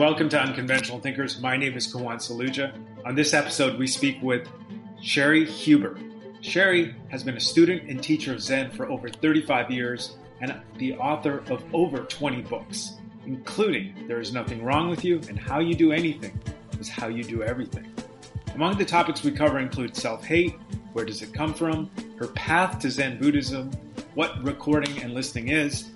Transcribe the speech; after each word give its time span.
Welcome 0.00 0.30
to 0.30 0.40
Unconventional 0.40 0.98
Thinkers. 0.98 1.42
My 1.42 1.58
name 1.58 1.74
is 1.74 1.92
Kawan 1.92 2.16
Saluja. 2.16 2.72
On 3.04 3.14
this 3.14 3.34
episode, 3.34 3.78
we 3.78 3.86
speak 3.86 4.16
with 4.22 4.48
Cheri 4.98 5.44
Huber. 5.44 5.98
Cheri 6.40 6.94
has 7.10 7.22
been 7.22 7.36
a 7.36 7.40
student 7.40 7.82
and 7.82 8.02
teacher 8.02 8.32
of 8.32 8.40
Zen 8.40 8.70
for 8.70 8.88
over 8.88 9.10
35 9.10 9.70
years 9.70 10.16
and 10.40 10.58
the 10.78 10.94
author 10.94 11.44
of 11.50 11.62
over 11.74 11.98
20 11.98 12.40
books, 12.40 12.92
including 13.26 14.06
There 14.08 14.20
is 14.20 14.32
Nothing 14.32 14.64
Wrong 14.64 14.88
with 14.88 15.04
You 15.04 15.20
and 15.28 15.38
How 15.38 15.58
You 15.58 15.74
Do 15.74 15.92
Anything 15.92 16.40
is 16.80 16.88
How 16.88 17.08
You 17.08 17.22
Do 17.22 17.42
Everything. 17.42 17.94
Among 18.54 18.78
the 18.78 18.86
topics 18.86 19.22
we 19.22 19.32
cover 19.32 19.58
include 19.58 19.94
self 19.94 20.24
hate, 20.24 20.54
where 20.94 21.04
does 21.04 21.20
it 21.20 21.34
come 21.34 21.52
from, 21.52 21.90
her 22.16 22.28
path 22.28 22.78
to 22.78 22.90
Zen 22.90 23.18
Buddhism, 23.18 23.70
what 24.14 24.42
recording 24.42 25.02
and 25.02 25.12
listening 25.12 25.48
is, 25.48 25.90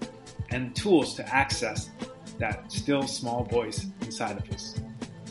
and 0.50 0.76
tools 0.76 1.14
to 1.14 1.34
access 1.34 1.88
that 2.38 2.70
still 2.70 3.06
small 3.06 3.44
voice 3.44 3.86
inside 4.02 4.36
of 4.36 4.50
us. 4.50 4.80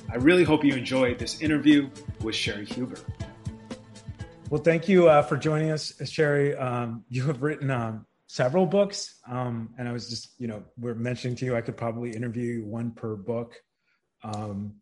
I 0.09 0.16
really 0.17 0.44
hope 0.44 0.63
you 0.63 0.73
enjoyed 0.73 1.20
this 1.20 1.41
interview 1.41 1.89
with 2.21 2.35
Cheri 2.35 2.66
Huber. 2.66 2.99
Well, 4.49 4.61
thank 4.61 4.88
you 4.88 5.09
uh, 5.09 5.23
for 5.23 5.38
joining 5.38 5.71
us, 5.71 5.94
Cheri. 6.11 6.55
Um, 6.55 7.03
you 7.09 7.23
have 7.23 7.41
written 7.41 7.71
um, 7.71 8.05
several 8.27 8.66
books, 8.67 9.20
um, 9.27 9.73
and 9.77 9.88
I 9.88 9.91
was 9.91 10.09
just, 10.09 10.30
you 10.38 10.47
know, 10.47 10.63
we're 10.77 10.94
mentioning 10.94 11.35
to 11.38 11.45
you 11.45 11.55
I 11.55 11.61
could 11.61 11.77
probably 11.77 12.11
interview 12.11 12.59
you 12.59 12.66
one 12.66 12.91
per 12.91 13.16
book. 13.16 13.55
Um, 14.23 14.75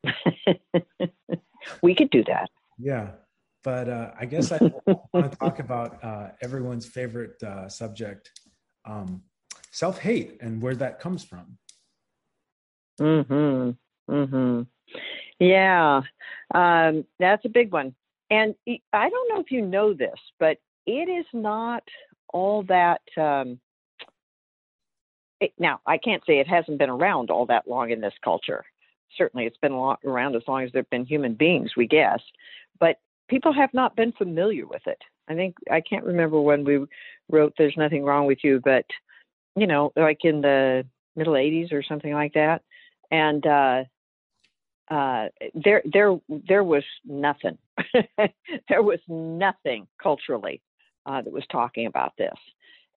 we 1.81 1.95
could 1.95 2.09
do 2.09 2.23
that. 2.25 2.49
Yeah, 2.77 3.11
but 3.63 3.87
uh, 3.87 4.11
I 4.19 4.25
guess 4.25 4.51
I 4.51 4.57
want 5.13 5.31
to 5.31 5.37
talk 5.37 5.59
about 5.59 6.03
uh, 6.03 6.29
everyone's 6.41 6.85
favorite 6.85 7.41
uh, 7.43 7.69
subject, 7.69 8.29
um, 8.85 9.21
self-hate, 9.71 10.37
and 10.41 10.61
where 10.61 10.75
that 10.75 10.99
comes 10.99 11.23
from. 11.23 11.57
Hmm. 13.01 13.71
Hmm. 14.07 14.61
Yeah. 15.39 16.01
Um, 16.53 17.05
that's 17.19 17.45
a 17.45 17.49
big 17.49 17.71
one. 17.71 17.95
And 18.29 18.55
I 18.93 19.09
don't 19.09 19.29
know 19.29 19.41
if 19.41 19.51
you 19.51 19.61
know 19.61 19.93
this, 19.93 20.19
but 20.39 20.57
it 20.85 21.09
is 21.09 21.25
not 21.33 21.83
all 22.31 22.63
that. 22.63 23.01
Um, 23.17 23.59
it, 25.39 25.53
now, 25.57 25.79
I 25.85 25.97
can't 25.97 26.23
say 26.25 26.39
it 26.39 26.47
hasn't 26.47 26.77
been 26.77 26.89
around 26.89 27.31
all 27.31 27.45
that 27.47 27.67
long 27.67 27.89
in 27.89 28.01
this 28.01 28.13
culture. 28.23 28.63
Certainly, 29.17 29.47
it's 29.47 29.57
been 29.57 29.73
around 29.73 30.35
as 30.35 30.43
long 30.47 30.63
as 30.63 30.71
there 30.71 30.81
have 30.81 30.89
been 30.89 31.05
human 31.05 31.33
beings, 31.33 31.71
we 31.75 31.87
guess. 31.87 32.21
But 32.79 32.99
people 33.27 33.51
have 33.51 33.73
not 33.73 33.95
been 33.95 34.11
familiar 34.13 34.67
with 34.67 34.85
it. 34.85 34.99
I 35.27 35.33
think 35.33 35.55
I 35.69 35.81
can't 35.81 36.05
remember 36.05 36.39
when 36.39 36.63
we 36.63 36.85
wrote 37.29 37.53
"There's 37.57 37.75
Nothing 37.75 38.03
Wrong 38.03 38.27
with 38.27 38.39
You," 38.43 38.61
but 38.63 38.85
you 39.55 39.67
know, 39.67 39.91
like 39.95 40.23
in 40.23 40.41
the 40.41 40.85
middle 41.15 41.33
'80s 41.33 41.73
or 41.73 41.83
something 41.83 42.13
like 42.13 42.33
that, 42.33 42.61
and 43.11 43.45
uh, 43.45 43.83
uh, 44.89 45.27
there 45.53 45.81
there 45.91 46.19
there 46.47 46.63
was 46.63 46.83
nothing. 47.05 47.57
there 48.69 48.83
was 48.83 48.99
nothing 49.07 49.87
culturally 50.01 50.61
uh, 51.05 51.21
that 51.21 51.31
was 51.31 51.45
talking 51.51 51.85
about 51.87 52.13
this. 52.17 52.33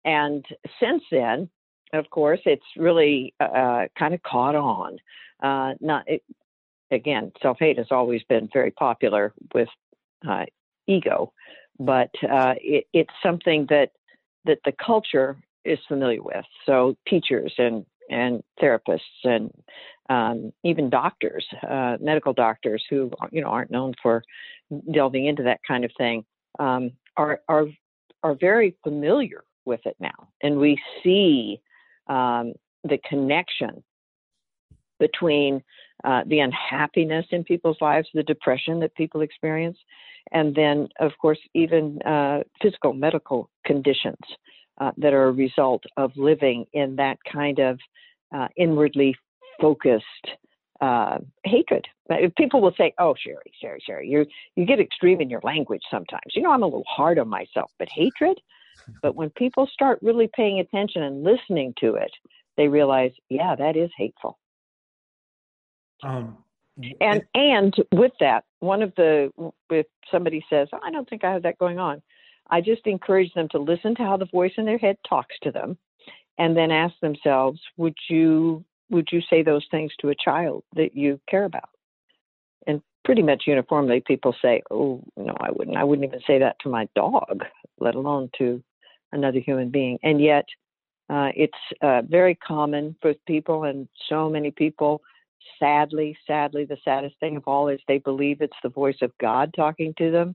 And 0.04 0.44
since 0.80 1.02
then, 1.10 1.48
of 1.92 2.10
course, 2.10 2.40
it's 2.44 2.64
really 2.76 3.34
uh, 3.40 3.86
kind 3.98 4.14
of 4.14 4.22
caught 4.22 4.54
on. 4.54 4.98
Uh, 5.42 5.74
not 5.80 6.04
it, 6.08 6.22
again, 6.90 7.32
self 7.42 7.58
hate 7.60 7.78
has 7.78 7.88
always 7.90 8.22
been 8.28 8.48
very 8.52 8.70
popular 8.70 9.32
with 9.54 9.68
uh, 10.28 10.44
ego, 10.86 11.32
but 11.78 12.10
uh, 12.28 12.54
it, 12.60 12.86
it's 12.92 13.12
something 13.22 13.66
that 13.70 13.90
that 14.44 14.58
the 14.64 14.72
culture 14.84 15.36
is 15.64 15.78
familiar 15.88 16.22
with. 16.22 16.44
So 16.66 16.96
teachers 17.08 17.52
and 17.56 17.86
and 18.10 18.42
therapists 18.60 19.00
and 19.24 19.50
um, 20.08 20.52
even 20.62 20.90
doctors, 20.90 21.46
uh, 21.68 21.96
medical 22.00 22.32
doctors 22.32 22.84
who 22.90 23.10
you 23.32 23.40
know 23.40 23.48
aren't 23.48 23.70
known 23.70 23.94
for 24.02 24.22
delving 24.92 25.26
into 25.26 25.42
that 25.42 25.60
kind 25.66 25.84
of 25.84 25.90
thing, 25.96 26.24
um, 26.58 26.90
are 27.16 27.40
are 27.48 27.66
are 28.22 28.34
very 28.34 28.76
familiar 28.82 29.44
with 29.64 29.80
it 29.86 29.96
now, 29.98 30.28
and 30.42 30.58
we 30.58 30.78
see 31.02 31.60
um, 32.08 32.52
the 32.84 32.98
connection 33.08 33.82
between 35.00 35.62
uh, 36.04 36.22
the 36.26 36.40
unhappiness 36.40 37.26
in 37.30 37.42
people's 37.44 37.78
lives, 37.80 38.08
the 38.14 38.22
depression 38.22 38.78
that 38.80 38.94
people 38.94 39.22
experience, 39.22 39.78
and 40.32 40.54
then, 40.54 40.88
of 41.00 41.12
course, 41.20 41.38
even 41.54 42.00
uh, 42.02 42.40
physical 42.60 42.92
medical 42.92 43.50
conditions 43.64 44.18
uh, 44.78 44.92
that 44.96 45.12
are 45.12 45.28
a 45.28 45.32
result 45.32 45.84
of 45.96 46.12
living 46.16 46.66
in 46.72 46.96
that 46.96 47.18
kind 47.30 47.58
of 47.58 47.78
uh, 48.34 48.48
inwardly 48.56 49.16
focused 49.60 50.04
uh, 50.80 51.18
hatred. 51.44 51.86
People 52.36 52.60
will 52.60 52.74
say, 52.76 52.92
"Oh, 52.98 53.14
Cheri, 53.14 53.52
Cheri, 53.62 53.78
Cheri, 53.86 54.08
you 54.08 54.26
you 54.56 54.66
get 54.66 54.80
extreme 54.80 55.20
in 55.20 55.30
your 55.30 55.40
language 55.42 55.82
sometimes." 55.90 56.34
You 56.34 56.42
know, 56.42 56.50
I'm 56.50 56.62
a 56.62 56.66
little 56.66 56.84
hard 56.88 57.18
on 57.18 57.28
myself, 57.28 57.70
but 57.78 57.88
hatred. 57.88 58.40
But 59.00 59.14
when 59.14 59.30
people 59.30 59.66
start 59.72 59.98
really 60.02 60.28
paying 60.34 60.60
attention 60.60 61.02
and 61.02 61.24
listening 61.24 61.72
to 61.80 61.94
it, 61.94 62.10
they 62.58 62.68
realize, 62.68 63.12
yeah, 63.30 63.54
that 63.56 63.76
is 63.76 63.90
hateful. 63.96 64.38
Um, 66.02 66.36
and 67.00 67.22
and 67.34 67.74
with 67.92 68.12
that, 68.20 68.44
one 68.60 68.82
of 68.82 68.92
the 68.96 69.32
if 69.70 69.86
somebody 70.10 70.44
says, 70.50 70.68
oh, 70.72 70.80
"I 70.82 70.90
don't 70.90 71.08
think 71.08 71.24
I 71.24 71.32
have 71.32 71.44
that 71.44 71.58
going 71.58 71.78
on," 71.78 72.02
I 72.50 72.60
just 72.60 72.86
encourage 72.86 73.32
them 73.34 73.48
to 73.50 73.58
listen 73.58 73.94
to 73.96 74.02
how 74.02 74.16
the 74.16 74.26
voice 74.26 74.52
in 74.56 74.64
their 74.64 74.78
head 74.78 74.96
talks 75.08 75.34
to 75.42 75.50
them, 75.50 75.78
and 76.38 76.56
then 76.56 76.70
ask 76.70 76.98
themselves, 77.00 77.60
"Would 77.76 77.96
you 78.08 78.64
would 78.90 79.08
you 79.10 79.22
say 79.22 79.42
those 79.42 79.66
things 79.70 79.92
to 80.00 80.10
a 80.10 80.14
child 80.14 80.62
that 80.74 80.94
you 80.94 81.20
care 81.28 81.44
about?" 81.44 81.70
And 82.66 82.82
pretty 83.04 83.22
much 83.22 83.44
uniformly, 83.46 84.00
people 84.00 84.34
say, 84.42 84.62
"Oh 84.70 85.02
no, 85.16 85.34
I 85.40 85.50
wouldn't. 85.50 85.76
I 85.76 85.84
wouldn't 85.84 86.06
even 86.06 86.20
say 86.26 86.38
that 86.38 86.58
to 86.60 86.68
my 86.68 86.88
dog, 86.94 87.44
let 87.78 87.94
alone 87.94 88.30
to 88.38 88.62
another 89.12 89.40
human 89.40 89.70
being." 89.70 89.98
And 90.02 90.20
yet, 90.20 90.46
uh, 91.08 91.30
it's 91.34 91.52
uh, 91.80 92.02
very 92.02 92.34
common 92.34 92.96
for 93.00 93.14
people, 93.26 93.64
and 93.64 93.88
so 94.08 94.28
many 94.28 94.50
people. 94.50 95.02
Sadly, 95.58 96.16
sadly, 96.26 96.64
the 96.64 96.78
saddest 96.84 97.18
thing 97.20 97.36
of 97.36 97.46
all 97.46 97.68
is 97.68 97.80
they 97.86 97.98
believe 97.98 98.40
it's 98.40 98.56
the 98.62 98.68
voice 98.68 99.00
of 99.02 99.16
God 99.18 99.52
talking 99.54 99.94
to 99.98 100.10
them. 100.10 100.34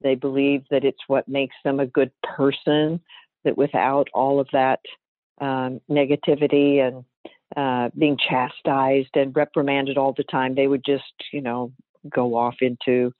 They 0.00 0.14
believe 0.14 0.64
that 0.70 0.84
it's 0.84 1.02
what 1.06 1.28
makes 1.28 1.56
them 1.64 1.80
a 1.80 1.86
good 1.86 2.10
person. 2.22 3.00
That 3.44 3.58
without 3.58 4.08
all 4.14 4.40
of 4.40 4.48
that 4.52 4.80
um, 5.40 5.80
negativity 5.90 6.80
and 6.80 7.04
uh, 7.56 7.90
being 7.96 8.16
chastised 8.16 9.14
and 9.14 9.36
reprimanded 9.36 9.98
all 9.98 10.14
the 10.16 10.24
time, 10.24 10.54
they 10.54 10.66
would 10.66 10.84
just, 10.84 11.12
you 11.32 11.40
know, 11.40 11.72
go 12.08 12.36
off 12.36 12.56
into 12.60 13.12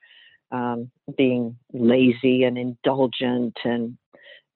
um, 0.50 0.90
being 1.16 1.56
lazy 1.72 2.44
and 2.44 2.56
indulgent 2.56 3.56
and 3.64 3.98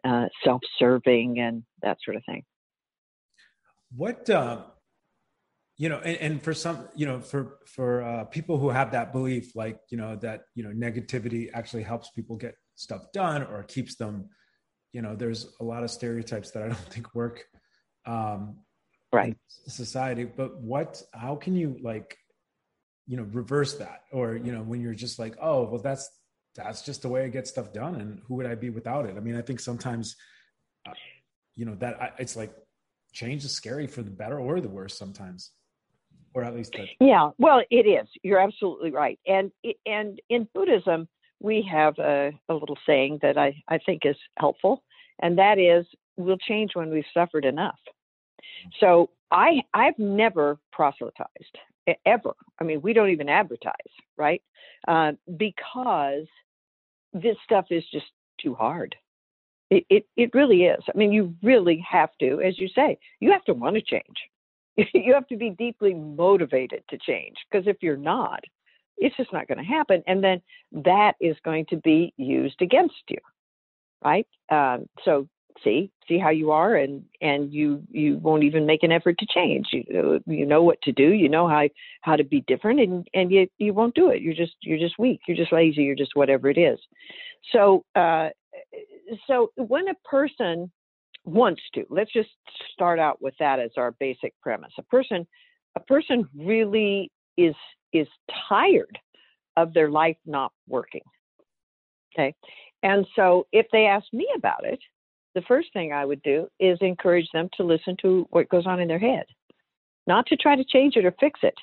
uh, 0.04 0.26
self-serving 0.44 1.38
and 1.38 1.64
that 1.82 1.98
sort 2.04 2.16
of 2.16 2.24
thing. 2.24 2.44
What 3.96 4.28
uh, 4.30 4.62
you 5.78 5.88
know, 5.88 5.98
and, 5.98 6.16
and, 6.16 6.42
for 6.42 6.52
some, 6.52 6.88
you 6.94 7.06
know, 7.06 7.20
for 7.20 7.58
for 7.66 8.02
uh, 8.02 8.24
people 8.24 8.58
who 8.58 8.68
have 8.68 8.92
that 8.92 9.12
belief, 9.12 9.54
like 9.54 9.78
you 9.90 9.96
know, 9.96 10.16
that 10.16 10.42
you 10.54 10.64
know, 10.64 10.70
negativity 10.70 11.48
actually 11.54 11.84
helps 11.84 12.10
people 12.10 12.36
get 12.36 12.54
stuff 12.74 13.12
done 13.12 13.42
or 13.42 13.62
keeps 13.62 13.94
them, 13.94 14.28
you 14.92 15.02
know, 15.02 15.14
there's 15.14 15.54
a 15.60 15.64
lot 15.64 15.84
of 15.84 15.90
stereotypes 15.90 16.50
that 16.50 16.64
I 16.64 16.66
don't 16.66 16.78
think 16.90 17.14
work 17.14 17.44
um, 18.08 18.58
right. 19.12 19.36
society 19.66 20.24
but 20.24 20.60
what 20.60 21.02
how 21.12 21.36
can 21.36 21.54
you 21.54 21.76
like 21.82 22.16
you 23.06 23.16
know 23.16 23.26
reverse 23.32 23.74
that? 23.74 24.02
Or 24.12 24.34
you 24.34 24.52
know 24.52 24.62
when 24.62 24.80
you're 24.80 24.94
just 24.94 25.18
like 25.18 25.36
oh 25.40 25.64
well 25.64 25.80
that's 25.80 26.10
that's 26.54 26.82
just 26.82 27.02
the 27.02 27.08
way 27.08 27.24
i 27.24 27.28
get 27.28 27.46
stuff 27.46 27.72
done 27.72 27.96
and 27.96 28.20
who 28.26 28.34
would 28.34 28.46
i 28.46 28.54
be 28.54 28.70
without 28.70 29.06
it? 29.06 29.16
I 29.16 29.20
mean 29.20 29.36
i 29.36 29.42
think 29.42 29.60
sometimes 29.60 30.16
uh, 30.86 30.92
you 31.54 31.66
know 31.66 31.74
that 31.76 32.14
it's 32.18 32.36
like 32.36 32.52
change 33.12 33.44
is 33.44 33.52
scary 33.52 33.86
for 33.86 34.02
the 34.02 34.10
better 34.10 34.38
or 34.38 34.60
the 34.60 34.68
worse 34.68 34.96
sometimes 34.96 35.52
or 36.38 36.44
at 36.44 36.54
least 36.54 36.72
that 36.72 36.86
yeah 37.00 37.30
well 37.38 37.62
it 37.70 37.86
is 37.86 38.06
you're 38.22 38.40
absolutely 38.40 38.90
right 38.90 39.18
and 39.26 39.50
and 39.86 40.20
in 40.28 40.48
buddhism 40.54 41.08
we 41.40 41.62
have 41.70 41.96
a, 41.98 42.32
a 42.48 42.54
little 42.54 42.78
saying 42.86 43.18
that 43.22 43.36
i 43.36 43.54
i 43.68 43.78
think 43.78 44.02
is 44.04 44.16
helpful 44.38 44.82
and 45.20 45.38
that 45.38 45.58
is 45.58 45.86
we'll 46.16 46.38
change 46.38 46.70
when 46.74 46.90
we've 46.90 47.04
suffered 47.14 47.44
enough 47.44 47.78
so 48.80 49.10
I 49.30 49.62
I've 49.74 49.98
never 49.98 50.58
proselytized 50.72 51.58
ever. 52.04 52.34
I 52.60 52.64
mean, 52.64 52.82
we 52.82 52.92
don't 52.92 53.10
even 53.10 53.28
advertise, 53.28 53.72
right? 54.16 54.42
Uh, 54.86 55.12
because 55.36 56.26
this 57.12 57.36
stuff 57.44 57.66
is 57.70 57.84
just 57.92 58.06
too 58.40 58.54
hard. 58.54 58.94
It, 59.70 59.84
it 59.90 60.06
it 60.16 60.30
really 60.34 60.64
is. 60.64 60.82
I 60.92 60.96
mean, 60.96 61.12
you 61.12 61.34
really 61.42 61.84
have 61.88 62.10
to, 62.20 62.40
as 62.40 62.58
you 62.58 62.68
say, 62.68 62.98
you 63.20 63.32
have 63.32 63.44
to 63.44 63.54
want 63.54 63.76
to 63.76 63.82
change. 63.82 64.16
you 64.94 65.14
have 65.14 65.26
to 65.28 65.36
be 65.36 65.50
deeply 65.50 65.94
motivated 65.94 66.82
to 66.90 66.98
change 66.98 67.36
because 67.50 67.66
if 67.66 67.78
you're 67.82 67.96
not, 67.96 68.40
it's 68.96 69.16
just 69.16 69.32
not 69.32 69.48
going 69.48 69.58
to 69.58 69.64
happen. 69.64 70.02
And 70.06 70.22
then 70.22 70.40
that 70.72 71.14
is 71.20 71.36
going 71.44 71.66
to 71.70 71.76
be 71.76 72.12
used 72.16 72.60
against 72.62 72.94
you, 73.08 73.18
right? 74.04 74.26
Um, 74.50 74.86
so 75.04 75.28
see 75.64 75.90
see 76.06 76.18
how 76.18 76.30
you 76.30 76.52
are 76.52 76.76
and 76.76 77.04
and 77.20 77.52
you 77.52 77.82
you 77.90 78.16
won't 78.18 78.44
even 78.44 78.64
make 78.64 78.84
an 78.84 78.92
effort 78.92 79.18
to 79.18 79.26
change 79.26 79.66
you 79.72 80.20
you 80.26 80.46
know 80.46 80.62
what 80.62 80.80
to 80.82 80.92
do 80.92 81.12
you 81.12 81.28
know 81.28 81.48
how 81.48 81.68
how 82.02 82.14
to 82.14 82.22
be 82.22 82.44
different 82.46 82.78
and 82.78 83.08
and 83.12 83.32
you 83.32 83.48
you 83.58 83.74
won't 83.74 83.96
do 83.96 84.08
it 84.10 84.22
you're 84.22 84.34
just 84.34 84.54
you're 84.60 84.78
just 84.78 84.98
weak 85.00 85.20
you're 85.26 85.36
just 85.36 85.52
lazy 85.52 85.82
you're 85.82 85.96
just 85.96 86.14
whatever 86.14 86.48
it 86.48 86.58
is 86.58 86.78
so 87.52 87.84
uh 87.96 88.28
so 89.26 89.50
when 89.56 89.88
a 89.88 89.94
person 90.08 90.70
wants 91.28 91.62
to. 91.74 91.84
Let's 91.90 92.12
just 92.12 92.30
start 92.72 92.98
out 92.98 93.20
with 93.22 93.34
that 93.38 93.60
as 93.60 93.70
our 93.76 93.92
basic 93.92 94.34
premise. 94.40 94.72
A 94.78 94.82
person 94.82 95.26
a 95.76 95.80
person 95.80 96.28
really 96.36 97.10
is 97.36 97.54
is 97.92 98.08
tired 98.48 98.98
of 99.56 99.74
their 99.74 99.90
life 99.90 100.16
not 100.26 100.52
working 100.66 101.02
okay? 102.14 102.34
And 102.82 103.06
so 103.16 103.46
if 103.52 103.66
they 103.72 103.86
ask 103.86 104.06
me 104.12 104.26
about 104.36 104.64
it 104.64 104.78
the 105.34 105.42
first 105.42 105.72
thing 105.72 105.92
I 105.92 106.04
would 106.04 106.22
do 106.22 106.48
is 106.58 106.78
encourage 106.80 107.28
them 107.32 107.48
to 107.56 107.62
listen 107.62 107.96
to 108.02 108.26
what 108.30 108.48
goes 108.48 108.66
on 108.66 108.80
in 108.80 108.88
their 108.88 108.98
head, 108.98 109.24
not 110.06 110.26
to 110.26 110.36
try 110.36 110.56
to 110.56 110.64
change 110.64 110.96
it 110.96 111.04
or 111.04 111.14
fix 111.20 111.38
it, 111.42 111.54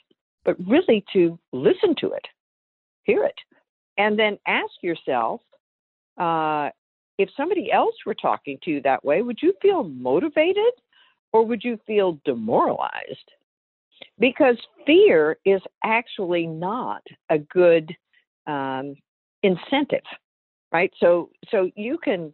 but 0.45 0.55
really 0.65 1.03
to 1.11 1.37
listen 1.51 1.93
to 1.99 2.11
it, 2.11 2.25
hear 3.03 3.25
it, 3.25 3.35
and 3.97 4.17
then 4.17 4.37
ask 4.47 4.71
yourself 4.81 5.41
uh, 6.17 6.69
if 7.17 7.29
somebody 7.35 7.71
else 7.71 7.95
were 8.05 8.15
talking 8.15 8.57
to 8.63 8.71
you 8.71 8.81
that 8.81 9.03
way, 9.03 9.21
would 9.21 9.39
you 9.41 9.53
feel 9.61 9.83
motivated 9.83 10.73
or 11.31 11.45
would 11.45 11.63
you 11.63 11.79
feel 11.85 12.19
demoralized? 12.25 13.31
Because 14.19 14.57
fear 14.85 15.37
is 15.45 15.61
actually 15.83 16.47
not 16.47 17.01
a 17.29 17.39
good 17.39 17.95
um, 18.47 18.95
incentive, 19.43 20.03
right? 20.71 20.91
So, 20.99 21.29
so 21.49 21.69
you 21.75 21.97
can 21.97 22.33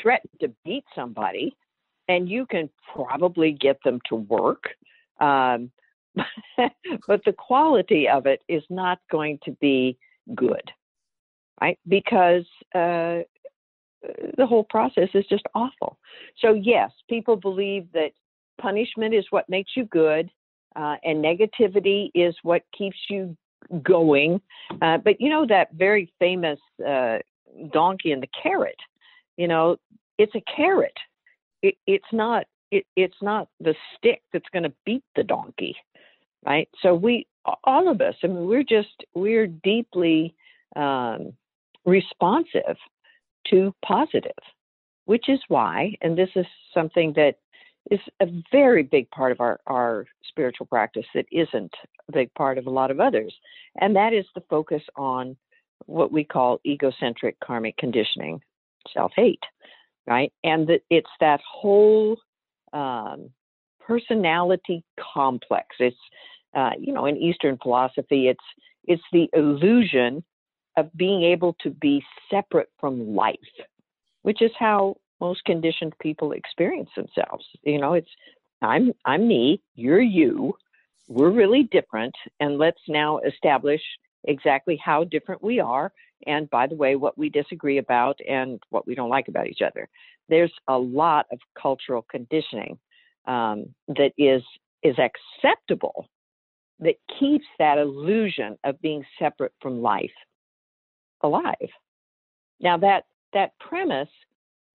threaten 0.00 0.30
to 0.40 0.52
beat 0.64 0.84
somebody, 0.94 1.56
and 2.08 2.28
you 2.28 2.46
can 2.46 2.70
probably 2.92 3.52
get 3.52 3.78
them 3.84 4.00
to 4.08 4.16
work. 4.16 4.64
Um, 5.20 5.70
but 7.06 7.20
the 7.24 7.32
quality 7.36 8.08
of 8.08 8.26
it 8.26 8.42
is 8.48 8.62
not 8.70 8.98
going 9.10 9.38
to 9.44 9.52
be 9.60 9.96
good, 10.34 10.70
right? 11.60 11.78
Because 11.88 12.44
uh, 12.74 13.20
the 14.36 14.46
whole 14.46 14.64
process 14.64 15.08
is 15.14 15.24
just 15.26 15.44
awful. 15.54 15.98
So, 16.38 16.54
yes, 16.54 16.90
people 17.08 17.36
believe 17.36 17.88
that 17.92 18.12
punishment 18.60 19.14
is 19.14 19.24
what 19.30 19.48
makes 19.48 19.72
you 19.76 19.84
good, 19.86 20.30
uh, 20.76 20.96
and 21.04 21.24
negativity 21.24 22.10
is 22.14 22.34
what 22.42 22.62
keeps 22.76 22.96
you 23.08 23.36
going. 23.82 24.40
Uh, 24.80 24.98
but 24.98 25.20
you 25.20 25.28
know 25.28 25.46
that 25.46 25.68
very 25.74 26.12
famous 26.18 26.58
uh, 26.86 27.18
donkey 27.72 28.12
and 28.12 28.22
the 28.22 28.28
carrot 28.42 28.76
you 29.36 29.48
know 29.48 29.76
it's 30.18 30.34
a 30.34 30.42
carrot 30.54 30.96
it, 31.62 31.74
it's 31.86 32.12
not 32.12 32.44
it, 32.70 32.84
it's 32.96 33.16
not 33.22 33.48
the 33.60 33.74
stick 33.96 34.22
that's 34.32 34.48
going 34.52 34.62
to 34.62 34.72
beat 34.84 35.04
the 35.16 35.22
donkey 35.22 35.74
right 36.44 36.68
so 36.82 36.94
we 36.94 37.26
all 37.64 37.88
of 37.88 38.00
us 38.00 38.14
i 38.22 38.26
mean 38.26 38.46
we're 38.46 38.62
just 38.62 39.04
we're 39.14 39.46
deeply 39.46 40.34
um, 40.76 41.32
responsive 41.84 42.76
to 43.48 43.74
positive 43.84 44.32
which 45.06 45.28
is 45.28 45.40
why 45.48 45.94
and 46.00 46.16
this 46.16 46.30
is 46.36 46.46
something 46.72 47.12
that 47.14 47.36
is 47.90 48.00
a 48.20 48.26
very 48.52 48.82
big 48.82 49.10
part 49.10 49.32
of 49.32 49.40
our, 49.40 49.58
our 49.66 50.06
spiritual 50.28 50.66
practice 50.66 51.06
that 51.14 51.24
isn't 51.32 51.72
a 52.08 52.12
big 52.12 52.32
part 52.34 52.58
of 52.58 52.66
a 52.66 52.70
lot 52.70 52.90
of 52.90 53.00
others 53.00 53.34
and 53.80 53.96
that 53.96 54.12
is 54.12 54.26
the 54.34 54.42
focus 54.48 54.82
on 54.96 55.36
what 55.86 56.12
we 56.12 56.24
call 56.24 56.60
egocentric 56.66 57.38
karmic 57.40 57.76
conditioning 57.76 58.40
self 58.92 59.12
hate, 59.16 59.42
right? 60.06 60.32
And 60.44 60.66
that 60.68 60.80
it's 60.90 61.10
that 61.20 61.40
whole 61.48 62.16
um, 62.72 63.30
personality 63.80 64.84
complex. 65.12 65.66
It's 65.78 65.96
uh, 66.54 66.70
you 66.78 66.92
know 66.92 67.06
in 67.06 67.16
Eastern 67.16 67.58
philosophy, 67.58 68.28
it's 68.28 68.44
it's 68.84 69.02
the 69.12 69.28
illusion 69.32 70.24
of 70.76 70.90
being 70.96 71.22
able 71.22 71.56
to 71.60 71.70
be 71.70 72.02
separate 72.30 72.70
from 72.78 73.14
life, 73.14 73.36
which 74.22 74.42
is 74.42 74.50
how 74.58 74.96
most 75.20 75.44
conditioned 75.44 75.94
people 76.00 76.32
experience 76.32 76.90
themselves. 76.96 77.44
You 77.62 77.80
know, 77.80 77.94
it's 77.94 78.10
I'm 78.62 78.92
I'm 79.04 79.26
me, 79.26 79.62
you're 79.74 80.00
you, 80.00 80.54
we're 81.08 81.30
really 81.30 81.64
different, 81.64 82.14
and 82.38 82.58
let's 82.58 82.80
now 82.88 83.18
establish 83.18 83.82
exactly 84.24 84.78
how 84.84 85.04
different 85.04 85.42
we 85.42 85.60
are 85.60 85.92
and 86.26 86.48
by 86.50 86.66
the 86.66 86.74
way, 86.74 86.96
what 86.96 87.16
we 87.16 87.28
disagree 87.28 87.78
about 87.78 88.18
and 88.28 88.60
what 88.70 88.86
we 88.86 88.94
don't 88.94 89.08
like 89.08 89.28
about 89.28 89.46
each 89.46 89.62
other. 89.62 89.88
There's 90.28 90.52
a 90.68 90.76
lot 90.76 91.26
of 91.32 91.38
cultural 91.60 92.04
conditioning 92.10 92.78
um, 93.26 93.74
that 93.88 94.12
is 94.18 94.42
is 94.82 94.96
acceptable 94.98 96.08
that 96.78 96.94
keeps 97.18 97.44
that 97.58 97.76
illusion 97.76 98.56
of 98.64 98.80
being 98.80 99.04
separate 99.18 99.52
from 99.60 99.82
life 99.82 100.10
alive. 101.22 101.70
Now 102.60 102.76
that 102.78 103.04
that 103.32 103.52
premise, 103.58 104.08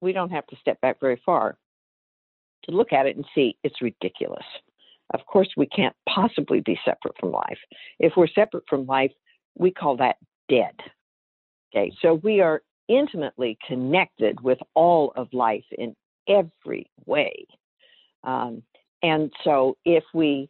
we 0.02 0.14
don't 0.14 0.32
have 0.32 0.48
to 0.48 0.56
step 0.58 0.80
back 0.82 1.00
very 1.00 1.22
far 1.26 1.58
to 2.64 2.72
look 2.72 2.94
at 2.94 3.06
it 3.06 3.16
and 3.16 3.26
see 3.36 3.58
it's 3.64 3.82
ridiculous. 3.82 4.46
Of 5.14 5.26
course, 5.26 5.50
we 5.56 5.68
can't 5.68 5.96
possibly 6.10 6.62
be 6.62 6.80
separate 6.84 7.16
from 7.20 7.32
life. 7.32 7.60
If 8.00 8.14
we're 8.18 8.28
separate 8.28 8.64
from 8.68 8.86
life, 8.86 9.12
we 9.56 9.72
call 9.72 9.98
that 9.98 10.18
dead. 10.50 10.74
Okay, 11.74 11.92
so 12.02 12.16
we 12.16 12.42
are 12.42 12.62
intimately 12.88 13.58
connected 13.68 14.40
with 14.42 14.60
all 14.74 15.12
of 15.16 15.28
life 15.34 15.66
in 15.78 15.96
every 16.28 16.90
way. 17.06 17.46
Um, 18.24 18.64
and 19.04 19.32
so 19.44 19.78
if 19.86 20.04
we 20.14 20.50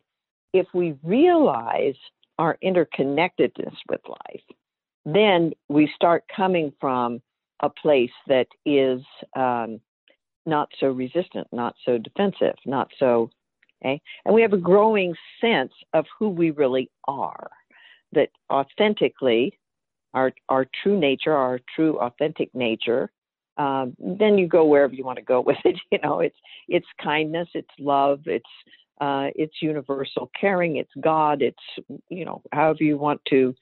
if 0.54 0.68
we 0.74 0.96
realize 1.04 1.96
our 2.40 2.58
interconnectedness 2.64 3.76
with 3.90 4.00
life, 4.08 4.42
then 5.06 5.54
we 5.70 5.90
start 5.96 6.24
coming 6.36 6.74
from 6.80 7.22
a 7.62 7.70
place 7.70 8.12
that 8.28 8.48
is 8.66 9.02
um, 9.36 9.80
not 10.46 10.70
so 10.80 10.88
resistant, 10.88 11.48
not 11.52 11.76
so 11.86 11.98
defensive, 11.98 12.56
not 12.66 12.90
so 13.00 13.30
okay, 13.84 14.02
and 14.26 14.34
we 14.34 14.42
have 14.42 14.54
a 14.54 14.58
growing 14.58 15.16
sense 15.40 15.74
of 15.94 16.06
who 16.18 16.30
we 16.30 16.52
really 16.52 16.90
are. 17.08 17.50
That 18.14 18.30
authentically 18.52 19.58
our 20.14 20.32
our 20.50 20.66
true 20.82 20.98
nature, 20.98 21.34
our 21.34 21.60
true 21.76 22.00
authentic 22.00 22.54
nature, 22.56 23.12
um, 23.58 23.96
then 24.00 24.38
you 24.38 24.48
go 24.48 24.66
wherever 24.66 24.94
you 24.94 25.04
want 25.04 25.18
to 25.18 25.24
go 25.24 25.42
with 25.46 25.58
it. 25.66 25.80
You 25.92 26.00
know, 26.04 26.20
it's 26.20 26.38
it's 26.68 26.88
kindness, 27.02 27.48
it's 27.54 27.70
love, 27.80 28.22
it's 28.26 28.46
uh, 29.02 29.28
it's 29.36 29.62
universal 29.62 30.32
caring, 30.40 30.78
it's 30.78 30.92
God, 31.00 31.42
it's 31.42 31.64
you 32.10 32.26
know 32.26 32.42
however 32.52 32.84
you 32.84 32.98
want 32.98 33.22
to 33.30 33.56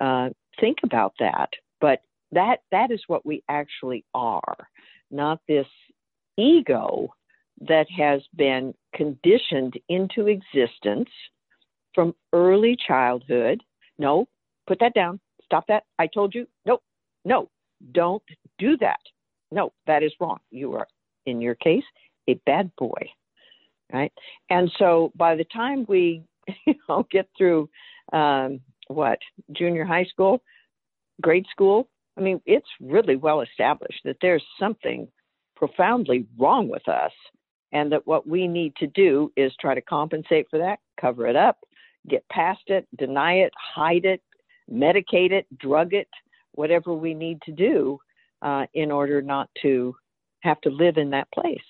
uh, 0.00 0.30
think 0.60 0.78
about 0.82 1.14
that. 1.20 1.50
But 1.80 2.02
that 2.32 2.60
that 2.70 2.90
is 2.90 3.02
what 3.06 3.24
we 3.24 3.42
actually 3.48 4.04
are, 4.14 4.68
not 5.10 5.40
this 5.48 5.66
ego 6.36 7.14
that 7.60 7.86
has 7.96 8.22
been 8.36 8.74
conditioned 8.94 9.74
into 9.88 10.28
existence 10.28 11.10
from 11.94 12.14
early 12.32 12.76
childhood. 12.86 13.62
No, 13.98 14.28
put 14.66 14.78
that 14.80 14.94
down 14.94 15.20
stop 15.48 15.66
that. 15.68 15.84
I 15.98 16.06
told 16.06 16.34
you, 16.34 16.46
No, 16.66 16.80
no, 17.24 17.48
don't 17.92 18.22
do 18.58 18.76
that. 18.78 19.00
No, 19.50 19.72
that 19.86 20.02
is 20.02 20.12
wrong. 20.20 20.38
You 20.50 20.74
are, 20.74 20.86
in 21.26 21.40
your 21.40 21.54
case, 21.54 21.84
a 22.28 22.34
bad 22.46 22.70
boy. 22.76 23.10
Right. 23.92 24.12
And 24.50 24.70
so 24.78 25.12
by 25.16 25.34
the 25.36 25.44
time 25.44 25.86
we, 25.88 26.22
you 26.66 26.74
know, 26.88 27.06
get 27.10 27.28
through 27.36 27.70
um, 28.12 28.60
what, 28.88 29.18
junior 29.52 29.84
high 29.84 30.04
school, 30.04 30.42
grade 31.20 31.46
school, 31.50 31.88
I 32.16 32.20
mean, 32.20 32.40
it's 32.46 32.68
really 32.80 33.16
well 33.16 33.42
established 33.42 34.00
that 34.04 34.16
there's 34.20 34.44
something 34.58 35.08
profoundly 35.56 36.26
wrong 36.36 36.68
with 36.68 36.88
us 36.88 37.12
and 37.72 37.92
that 37.92 38.06
what 38.06 38.26
we 38.26 38.48
need 38.48 38.74
to 38.76 38.86
do 38.86 39.32
is 39.36 39.52
try 39.60 39.74
to 39.74 39.80
compensate 39.80 40.46
for 40.50 40.58
that, 40.58 40.78
cover 41.00 41.26
it 41.26 41.36
up, 41.36 41.58
get 42.08 42.28
past 42.28 42.62
it, 42.68 42.86
deny 42.96 43.34
it, 43.34 43.52
hide 43.56 44.04
it, 44.04 44.22
medicate 44.70 45.32
it, 45.32 45.46
drug 45.58 45.94
it, 45.94 46.08
whatever 46.52 46.92
we 46.92 47.14
need 47.14 47.40
to 47.42 47.52
do 47.52 47.98
uh, 48.42 48.66
in 48.74 48.90
order 48.90 49.20
not 49.20 49.48
to 49.62 49.94
have 50.40 50.60
to 50.62 50.70
live 50.70 50.96
in 50.96 51.10
that 51.10 51.30
place. 51.32 51.62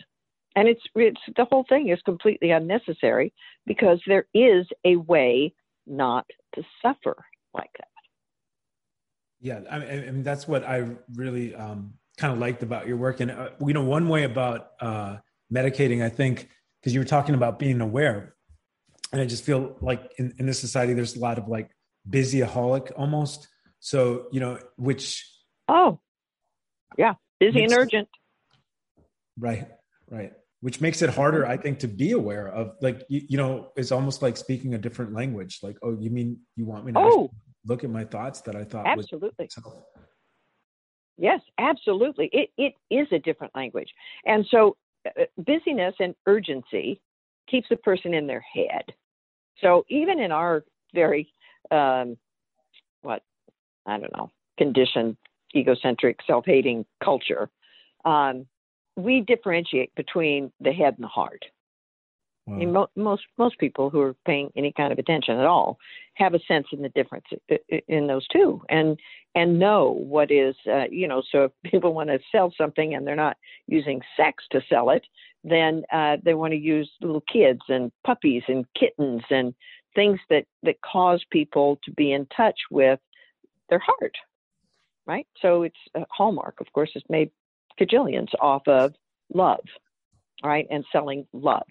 And 0.56 0.68
it's, 0.68 0.82
it's 0.94 1.20
the 1.36 1.44
whole 1.44 1.64
thing 1.68 1.88
is 1.88 2.00
completely 2.04 2.50
unnecessary 2.50 3.32
because 3.66 4.00
there 4.06 4.26
is 4.34 4.66
a 4.84 4.96
way 4.96 5.52
not 5.88 6.26
to 6.54 6.62
suffer 6.82 7.16
like 7.54 7.70
that. 7.78 7.88
Yeah, 9.40 9.60
I 9.70 9.78
mean, 9.78 9.88
I 9.88 10.10
mean 10.10 10.22
that's 10.22 10.48
what 10.48 10.64
I 10.64 10.88
really 11.14 11.54
um, 11.54 11.94
kind 12.16 12.32
of 12.32 12.38
liked 12.38 12.62
about 12.62 12.86
your 12.86 12.96
work. 12.96 13.20
And 13.20 13.30
uh, 13.30 13.50
you 13.64 13.72
know, 13.72 13.84
one 13.84 14.08
way 14.08 14.24
about 14.24 14.70
uh, 14.80 15.18
medicating, 15.52 16.04
I 16.04 16.08
think, 16.08 16.48
because 16.80 16.92
you 16.92 17.00
were 17.00 17.06
talking 17.06 17.34
about 17.34 17.58
being 17.58 17.80
aware, 17.80 18.34
and 19.12 19.20
I 19.20 19.26
just 19.26 19.44
feel 19.44 19.76
like 19.80 20.12
in, 20.18 20.34
in 20.38 20.46
this 20.46 20.60
society, 20.60 20.94
there's 20.94 21.16
a 21.16 21.20
lot 21.20 21.38
of 21.38 21.48
like 21.48 21.70
busyaholic 22.08 22.92
almost. 22.96 23.48
So, 23.80 24.26
you 24.32 24.40
know, 24.40 24.58
which. 24.76 25.24
Oh, 25.68 26.00
yeah. 26.96 27.14
Busy 27.38 27.62
and 27.62 27.72
urgent. 27.72 28.08
Right. 29.38 29.68
right 30.10 30.32
which 30.60 30.80
makes 30.80 31.02
it 31.02 31.10
harder 31.10 31.46
i 31.46 31.56
think 31.56 31.78
to 31.78 31.88
be 31.88 32.12
aware 32.12 32.48
of 32.48 32.72
like 32.80 33.02
you, 33.08 33.22
you 33.28 33.36
know 33.36 33.70
it's 33.76 33.92
almost 33.92 34.22
like 34.22 34.36
speaking 34.36 34.74
a 34.74 34.78
different 34.78 35.12
language 35.12 35.60
like 35.62 35.76
oh 35.82 35.96
you 35.98 36.10
mean 36.10 36.38
you 36.56 36.64
want 36.64 36.84
me 36.84 36.92
to 36.92 36.98
oh, 36.98 37.30
look 37.66 37.84
at 37.84 37.90
my 37.90 38.04
thoughts 38.04 38.40
that 38.40 38.56
i 38.56 38.64
thought 38.64 38.86
absolutely. 38.86 39.48
yes 41.16 41.40
absolutely. 41.58 42.30
It, 42.32 42.50
it 42.56 42.74
is 42.90 43.08
a 43.12 43.18
different 43.18 43.54
language. 43.54 43.92
And 44.24 44.46
so 44.50 44.76
uh, 45.06 45.24
busyness 45.36 45.94
and 46.00 46.14
urgency 46.26 47.00
keeps 47.48 47.68
a 47.70 47.76
person 47.76 48.14
in 48.14 48.26
their 48.26 48.40
head. 48.54 48.84
So 49.60 49.84
even 49.88 50.20
in 50.20 50.32
our 50.32 50.64
very 50.94 51.32
um, 51.70 52.16
what 53.02 53.22
i 53.86 53.98
don't 53.98 54.16
know 54.16 54.30
conditioned 54.56 55.16
egocentric 55.54 56.18
self-hating 56.26 56.84
culture 57.02 57.48
um, 58.04 58.46
we 58.98 59.20
differentiate 59.20 59.94
between 59.94 60.52
the 60.60 60.72
head 60.72 60.94
and 60.96 61.04
the 61.04 61.08
heart. 61.08 61.44
Wow. 62.46 62.54
I 62.54 62.58
mean, 62.58 62.72
mo- 62.72 62.90
most 62.96 63.22
most 63.36 63.58
people 63.58 63.90
who 63.90 64.00
are 64.00 64.14
paying 64.26 64.50
any 64.56 64.72
kind 64.72 64.92
of 64.92 64.98
attention 64.98 65.38
at 65.38 65.46
all 65.46 65.78
have 66.14 66.34
a 66.34 66.40
sense 66.48 66.66
in 66.72 66.82
the 66.82 66.88
difference 66.90 67.26
in 67.86 68.06
those 68.08 68.26
two, 68.28 68.60
and 68.68 68.98
and 69.34 69.58
know 69.58 69.92
what 69.92 70.30
is 70.30 70.56
uh, 70.66 70.86
you 70.90 71.06
know. 71.06 71.22
So 71.30 71.44
if 71.44 71.70
people 71.70 71.94
want 71.94 72.08
to 72.08 72.18
sell 72.32 72.52
something 72.58 72.94
and 72.94 73.06
they're 73.06 73.14
not 73.14 73.36
using 73.66 74.00
sex 74.16 74.42
to 74.50 74.60
sell 74.68 74.90
it, 74.90 75.06
then 75.44 75.84
uh, 75.92 76.16
they 76.24 76.34
want 76.34 76.52
to 76.52 76.58
use 76.58 76.90
little 77.00 77.22
kids 77.32 77.60
and 77.68 77.92
puppies 78.04 78.42
and 78.48 78.64
kittens 78.78 79.22
and 79.30 79.54
things 79.94 80.18
that 80.28 80.44
that 80.64 80.80
cause 80.80 81.24
people 81.30 81.78
to 81.84 81.92
be 81.92 82.12
in 82.12 82.26
touch 82.36 82.58
with 82.70 82.98
their 83.68 83.80
heart, 83.80 84.14
right? 85.06 85.26
So 85.40 85.62
it's 85.62 85.76
a 85.94 86.00
Hallmark, 86.10 86.60
of 86.60 86.72
course, 86.72 86.90
is 86.96 87.02
made 87.08 87.30
cajillions 87.78 88.28
off 88.40 88.66
of 88.66 88.94
love, 89.32 89.64
right, 90.44 90.66
and 90.70 90.84
selling 90.92 91.26
love 91.32 91.66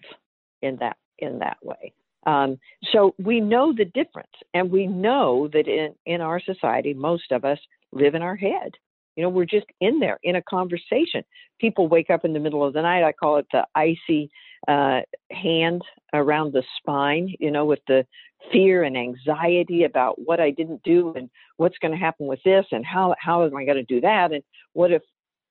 in 0.62 0.76
that 0.76 0.96
in 1.18 1.38
that 1.40 1.58
way. 1.62 1.92
Um, 2.26 2.58
so 2.92 3.14
we 3.18 3.40
know 3.40 3.72
the 3.72 3.84
difference, 3.84 4.32
and 4.54 4.70
we 4.70 4.86
know 4.86 5.48
that 5.52 5.68
in 5.68 5.94
in 6.06 6.20
our 6.20 6.40
society, 6.40 6.94
most 6.94 7.32
of 7.32 7.44
us 7.44 7.58
live 7.92 8.14
in 8.14 8.22
our 8.22 8.36
head. 8.36 8.72
You 9.16 9.24
know, 9.24 9.30
we're 9.30 9.46
just 9.46 9.66
in 9.80 9.98
there 9.98 10.18
in 10.22 10.36
a 10.36 10.42
conversation. 10.42 11.24
People 11.60 11.88
wake 11.88 12.08
up 12.10 12.24
in 12.24 12.34
the 12.34 12.38
middle 12.38 12.64
of 12.64 12.72
the 12.72 12.82
night. 12.82 13.02
I 13.02 13.12
call 13.12 13.38
it 13.38 13.46
the 13.52 13.66
icy 13.74 14.30
uh, 14.68 15.00
hand 15.32 15.82
around 16.12 16.52
the 16.52 16.62
spine. 16.78 17.34
You 17.40 17.50
know, 17.50 17.64
with 17.64 17.80
the 17.88 18.06
fear 18.52 18.84
and 18.84 18.96
anxiety 18.96 19.84
about 19.84 20.20
what 20.20 20.40
I 20.40 20.50
didn't 20.50 20.82
do 20.84 21.12
and 21.16 21.28
what's 21.56 21.78
going 21.78 21.92
to 21.92 21.98
happen 21.98 22.26
with 22.26 22.42
this 22.44 22.66
and 22.70 22.84
how 22.84 23.14
how 23.18 23.44
am 23.44 23.56
I 23.56 23.64
going 23.64 23.76
to 23.76 23.82
do 23.82 24.00
that 24.02 24.32
and 24.32 24.42
what 24.72 24.92
if 24.92 25.02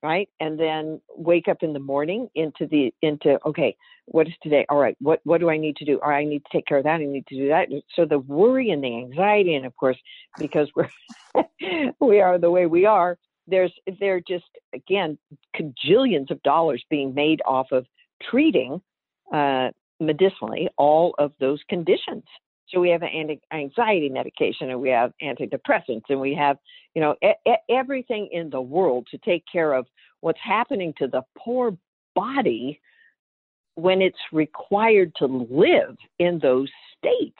right? 0.04 0.30
And 0.40 0.60
then 0.60 1.02
wake 1.16 1.48
up 1.48 1.58
in 1.62 1.74
the 1.74 1.80
morning 1.80 2.30
into 2.36 2.68
the 2.68 2.94
into 3.02 3.40
okay 3.46 3.76
what 4.06 4.28
is 4.28 4.34
today? 4.42 4.66
All 4.70 4.78
right 4.78 4.96
what 5.00 5.20
what 5.24 5.40
do 5.40 5.50
i 5.50 5.58
need 5.58 5.76
to 5.78 5.86
do? 5.86 6.00
Or 6.02 6.14
i 6.14 6.24
need 6.24 6.44
to 6.46 6.58
take 6.58 6.66
care 6.66 6.78
of 6.78 6.84
that 6.86 7.02
i 7.02 7.06
need 7.06 7.28
to 7.28 7.36
do 7.36 7.48
that. 7.50 7.68
So 7.96 8.06
the 8.06 8.20
worry 8.20 8.70
and 8.70 8.84
the 8.84 8.96
anxiety 8.98 9.56
and 9.56 9.66
of 9.66 9.76
course 9.76 9.98
because 10.38 10.70
we're 10.76 10.90
we 12.00 12.22
are 12.22 12.38
the 12.38 12.52
way 12.52 12.66
we 12.66 12.86
are 12.86 13.18
there's 13.48 13.74
there 14.00 14.20
just 14.20 14.46
again 14.74 15.18
cajillions 15.56 16.30
of 16.30 16.42
dollars 16.44 16.84
being 16.90 17.14
made 17.14 17.42
off 17.46 17.68
of 17.72 17.86
treating 18.30 18.82
uh, 19.34 19.70
medicinally 20.00 20.70
all 20.78 21.16
of 21.18 21.32
those 21.40 21.60
conditions 21.70 22.24
so 22.70 22.80
we 22.80 22.90
have 22.90 23.04
anti-anxiety 23.04 24.10
medication, 24.10 24.70
and 24.70 24.82
we 24.82 24.90
have 24.90 25.14
antidepressants, 25.22 26.04
and 26.10 26.20
we 26.20 26.34
have, 26.36 26.58
you 26.96 27.02
know, 27.02 27.16
e- 27.24 27.54
everything 27.70 28.30
in 28.32 28.50
the 28.50 28.62
world 28.62 29.08
to 29.12 29.18
take 29.20 29.44
care 29.52 29.74
of 29.74 29.86
what's 30.22 30.40
happening 30.44 30.94
to 30.98 31.08
the 31.08 31.22
poor 31.38 31.78
body 32.16 32.80
when 33.76 34.02
it's 34.02 34.18
required 34.32 35.14
to 35.16 35.26
live 35.26 35.96
in 36.20 36.40
those 36.40 36.70
states 36.98 37.38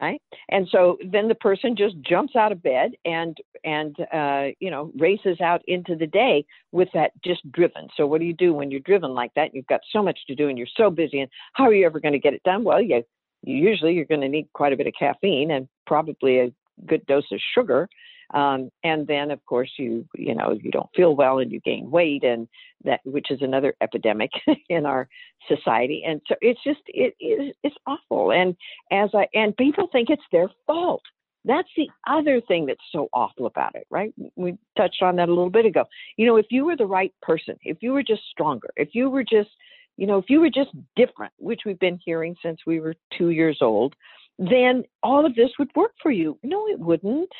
right? 0.00 0.20
And 0.50 0.68
so 0.70 0.98
then 1.10 1.28
the 1.28 1.34
person 1.34 1.74
just 1.76 1.94
jumps 2.02 2.36
out 2.36 2.52
of 2.52 2.62
bed 2.62 2.92
and 3.04 3.36
and 3.64 3.96
uh, 4.12 4.48
you 4.60 4.70
know 4.70 4.92
races 4.96 5.40
out 5.40 5.62
into 5.66 5.96
the 5.96 6.06
day 6.06 6.44
with 6.72 6.88
that 6.94 7.12
just 7.24 7.50
driven. 7.52 7.88
So 7.96 8.06
what 8.06 8.20
do 8.20 8.26
you 8.26 8.34
do 8.34 8.52
when 8.52 8.70
you're 8.70 8.80
driven 8.80 9.14
like 9.14 9.32
that? 9.34 9.54
You've 9.54 9.66
got 9.66 9.80
so 9.92 10.02
much 10.02 10.18
to 10.26 10.34
do 10.34 10.48
and 10.48 10.58
you're 10.58 10.66
so 10.76 10.90
busy 10.90 11.20
and 11.20 11.30
how 11.54 11.64
are 11.64 11.74
you 11.74 11.86
ever 11.86 12.00
going 12.00 12.12
to 12.12 12.18
get 12.18 12.34
it 12.34 12.42
done? 12.42 12.64
Well 12.64 12.80
you 12.80 13.02
usually 13.46 13.94
you're 13.94 14.04
going 14.04 14.20
to 14.20 14.28
need 14.28 14.48
quite 14.52 14.72
a 14.72 14.76
bit 14.76 14.86
of 14.86 14.94
caffeine 14.98 15.50
and 15.50 15.68
probably 15.86 16.40
a 16.40 16.52
good 16.86 17.04
dose 17.06 17.30
of 17.32 17.40
sugar 17.54 17.88
um, 18.34 18.70
and 18.82 19.06
then 19.06 19.30
of 19.30 19.44
course 19.46 19.70
you 19.78 20.06
you 20.16 20.34
know 20.34 20.52
you 20.60 20.70
don't 20.70 20.90
feel 20.94 21.14
well 21.14 21.38
and 21.38 21.52
you 21.52 21.60
gain 21.60 21.90
weight 21.90 22.24
and 22.24 22.48
that 22.84 23.00
which 23.04 23.30
is 23.30 23.40
another 23.42 23.74
epidemic 23.80 24.30
in 24.68 24.86
our 24.86 25.08
society. 25.48 26.02
And 26.06 26.20
so 26.26 26.34
it's 26.40 26.62
just 26.64 26.80
it 26.88 27.14
is 27.20 27.54
it's 27.62 27.76
awful. 27.86 28.32
And 28.32 28.56
as 28.90 29.10
i 29.14 29.28
and 29.34 29.56
people 29.56 29.88
think 29.92 30.10
it's 30.10 30.22
their 30.32 30.48
fault. 30.66 31.02
That's 31.44 31.68
the 31.76 31.88
other 32.08 32.40
thing 32.40 32.66
that's 32.66 32.80
so 32.90 33.08
awful 33.12 33.46
about 33.46 33.76
it 33.76 33.86
right? 33.90 34.12
We 34.34 34.58
touched 34.76 35.02
on 35.02 35.16
that 35.16 35.28
a 35.28 35.32
little 35.34 35.50
bit 35.50 35.66
ago. 35.66 35.84
You 36.16 36.26
know 36.26 36.36
if 36.36 36.46
you 36.50 36.64
were 36.64 36.76
the 36.76 36.86
right 36.86 37.14
person 37.22 37.56
if 37.62 37.78
you 37.80 37.92
were 37.92 38.02
just 38.02 38.22
stronger 38.30 38.70
if 38.76 38.90
you 38.92 39.08
were 39.08 39.24
just 39.24 39.50
you 39.96 40.06
know, 40.06 40.18
if 40.18 40.26
you 40.28 40.40
were 40.40 40.50
just 40.50 40.70
different, 40.94 41.32
which 41.38 41.62
we've 41.64 41.78
been 41.78 41.98
hearing 42.04 42.36
since 42.42 42.60
we 42.66 42.80
were 42.80 42.94
two 43.16 43.30
years 43.30 43.58
old, 43.60 43.94
then 44.38 44.84
all 45.02 45.24
of 45.24 45.34
this 45.34 45.50
would 45.58 45.70
work 45.74 45.92
for 46.02 46.10
you. 46.10 46.38
No, 46.42 46.68
it 46.68 46.78
wouldn't. 46.78 47.30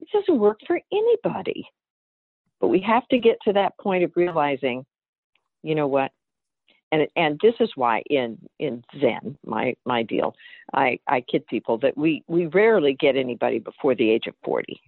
It 0.00 0.08
doesn't 0.12 0.38
work 0.38 0.60
for 0.66 0.80
anybody. 0.92 1.66
But 2.60 2.68
we 2.68 2.80
have 2.80 3.06
to 3.08 3.18
get 3.18 3.38
to 3.44 3.52
that 3.54 3.76
point 3.78 4.04
of 4.04 4.12
realizing, 4.14 4.86
you 5.62 5.74
know 5.74 5.88
what? 5.88 6.12
And 6.92 7.08
and 7.16 7.40
this 7.42 7.54
is 7.58 7.70
why 7.74 8.02
in 8.08 8.38
in 8.60 8.84
Zen, 9.00 9.36
my 9.44 9.74
my 9.84 10.04
deal, 10.04 10.36
I 10.72 11.00
I 11.08 11.20
kid 11.20 11.44
people 11.48 11.78
that 11.78 11.98
we 11.98 12.22
we 12.28 12.46
rarely 12.46 12.94
get 12.94 13.16
anybody 13.16 13.58
before 13.58 13.96
the 13.96 14.08
age 14.08 14.28
of 14.28 14.34
40. 14.44 14.80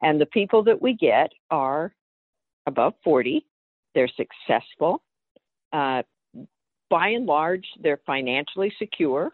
And 0.00 0.20
the 0.20 0.26
people 0.26 0.64
that 0.64 0.80
we 0.80 0.94
get 0.94 1.32
are 1.50 1.94
above 2.66 2.94
40. 3.04 3.44
They're 3.94 4.08
successful. 4.08 5.02
Uh, 5.72 6.02
by 6.94 7.08
and 7.08 7.26
large, 7.26 7.66
they're 7.82 8.00
financially 8.06 8.72
secure. 8.78 9.32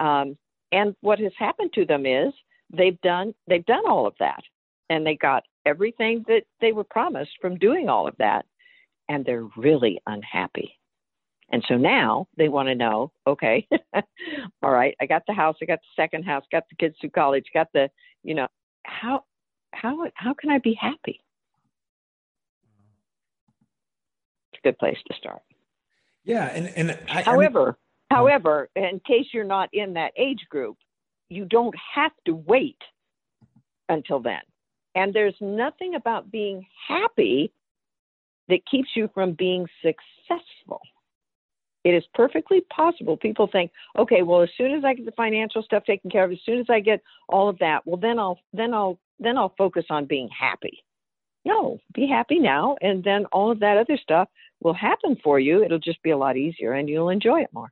Um, 0.00 0.38
and 0.72 0.96
what 1.02 1.18
has 1.18 1.32
happened 1.38 1.70
to 1.74 1.84
them 1.84 2.06
is 2.06 2.32
they've 2.74 2.98
done 3.02 3.34
they've 3.46 3.66
done 3.66 3.86
all 3.86 4.06
of 4.06 4.14
that, 4.20 4.42
and 4.88 5.06
they 5.06 5.14
got 5.14 5.42
everything 5.66 6.24
that 6.28 6.44
they 6.62 6.72
were 6.72 6.82
promised 6.82 7.32
from 7.42 7.58
doing 7.58 7.90
all 7.90 8.08
of 8.08 8.16
that, 8.20 8.46
and 9.10 9.22
they're 9.22 9.46
really 9.54 10.00
unhappy. 10.06 10.78
And 11.50 11.62
so 11.68 11.76
now 11.76 12.26
they 12.38 12.48
want 12.48 12.68
to 12.68 12.74
know, 12.74 13.12
okay, 13.26 13.68
all 14.62 14.70
right, 14.70 14.96
I 14.98 15.04
got 15.04 15.24
the 15.26 15.34
house, 15.34 15.56
I 15.60 15.66
got 15.66 15.80
the 15.80 16.02
second 16.02 16.24
house, 16.24 16.44
got 16.50 16.64
the 16.70 16.76
kids 16.76 16.96
through 16.98 17.10
college, 17.10 17.44
got 17.52 17.68
the, 17.74 17.90
you 18.22 18.34
know, 18.34 18.48
how 18.84 19.24
how 19.74 20.06
how 20.14 20.32
can 20.32 20.48
I 20.48 20.58
be 20.58 20.72
happy? 20.72 21.20
It's 24.54 24.60
a 24.64 24.68
good 24.68 24.78
place 24.78 24.96
to 25.08 25.14
start. 25.18 25.42
Yeah, 26.24 26.46
and 26.46 26.66
and 26.76 26.98
I, 27.08 27.22
however, 27.22 27.76
I 28.10 28.14
however, 28.14 28.70
in 28.74 29.00
case 29.06 29.26
you're 29.32 29.44
not 29.44 29.68
in 29.72 29.94
that 29.94 30.12
age 30.16 30.46
group, 30.48 30.76
you 31.28 31.44
don't 31.44 31.74
have 31.94 32.12
to 32.26 32.34
wait 32.34 32.78
until 33.88 34.20
then. 34.20 34.40
And 34.94 35.12
there's 35.12 35.34
nothing 35.40 35.94
about 35.94 36.30
being 36.30 36.64
happy 36.88 37.52
that 38.48 38.60
keeps 38.70 38.90
you 38.94 39.10
from 39.12 39.32
being 39.32 39.66
successful. 39.82 40.80
It 41.82 41.90
is 41.90 42.04
perfectly 42.14 42.62
possible. 42.74 43.16
People 43.16 43.46
think, 43.46 43.70
okay, 43.98 44.22
well, 44.22 44.42
as 44.42 44.48
soon 44.56 44.72
as 44.72 44.84
I 44.84 44.94
get 44.94 45.04
the 45.04 45.12
financial 45.12 45.62
stuff 45.62 45.84
taken 45.84 46.10
care 46.10 46.24
of, 46.24 46.32
as 46.32 46.38
soon 46.46 46.58
as 46.58 46.66
I 46.70 46.80
get 46.80 47.02
all 47.28 47.48
of 47.48 47.58
that, 47.58 47.86
well, 47.86 47.98
then 47.98 48.18
I'll 48.18 48.38
then 48.54 48.72
I'll 48.72 48.98
then 49.18 49.36
I'll 49.36 49.54
focus 49.58 49.84
on 49.90 50.06
being 50.06 50.28
happy. 50.28 50.82
No, 51.44 51.78
be 51.92 52.06
happy 52.06 52.38
now, 52.38 52.76
and 52.80 53.04
then 53.04 53.26
all 53.26 53.50
of 53.50 53.60
that 53.60 53.76
other 53.76 53.98
stuff 54.02 54.28
will 54.64 54.74
happen 54.74 55.16
for 55.22 55.38
you. 55.38 55.62
It'll 55.62 55.78
just 55.78 56.02
be 56.02 56.10
a 56.10 56.16
lot 56.16 56.36
easier 56.36 56.72
and 56.72 56.88
you'll 56.88 57.10
enjoy 57.10 57.42
it 57.42 57.50
more. 57.52 57.70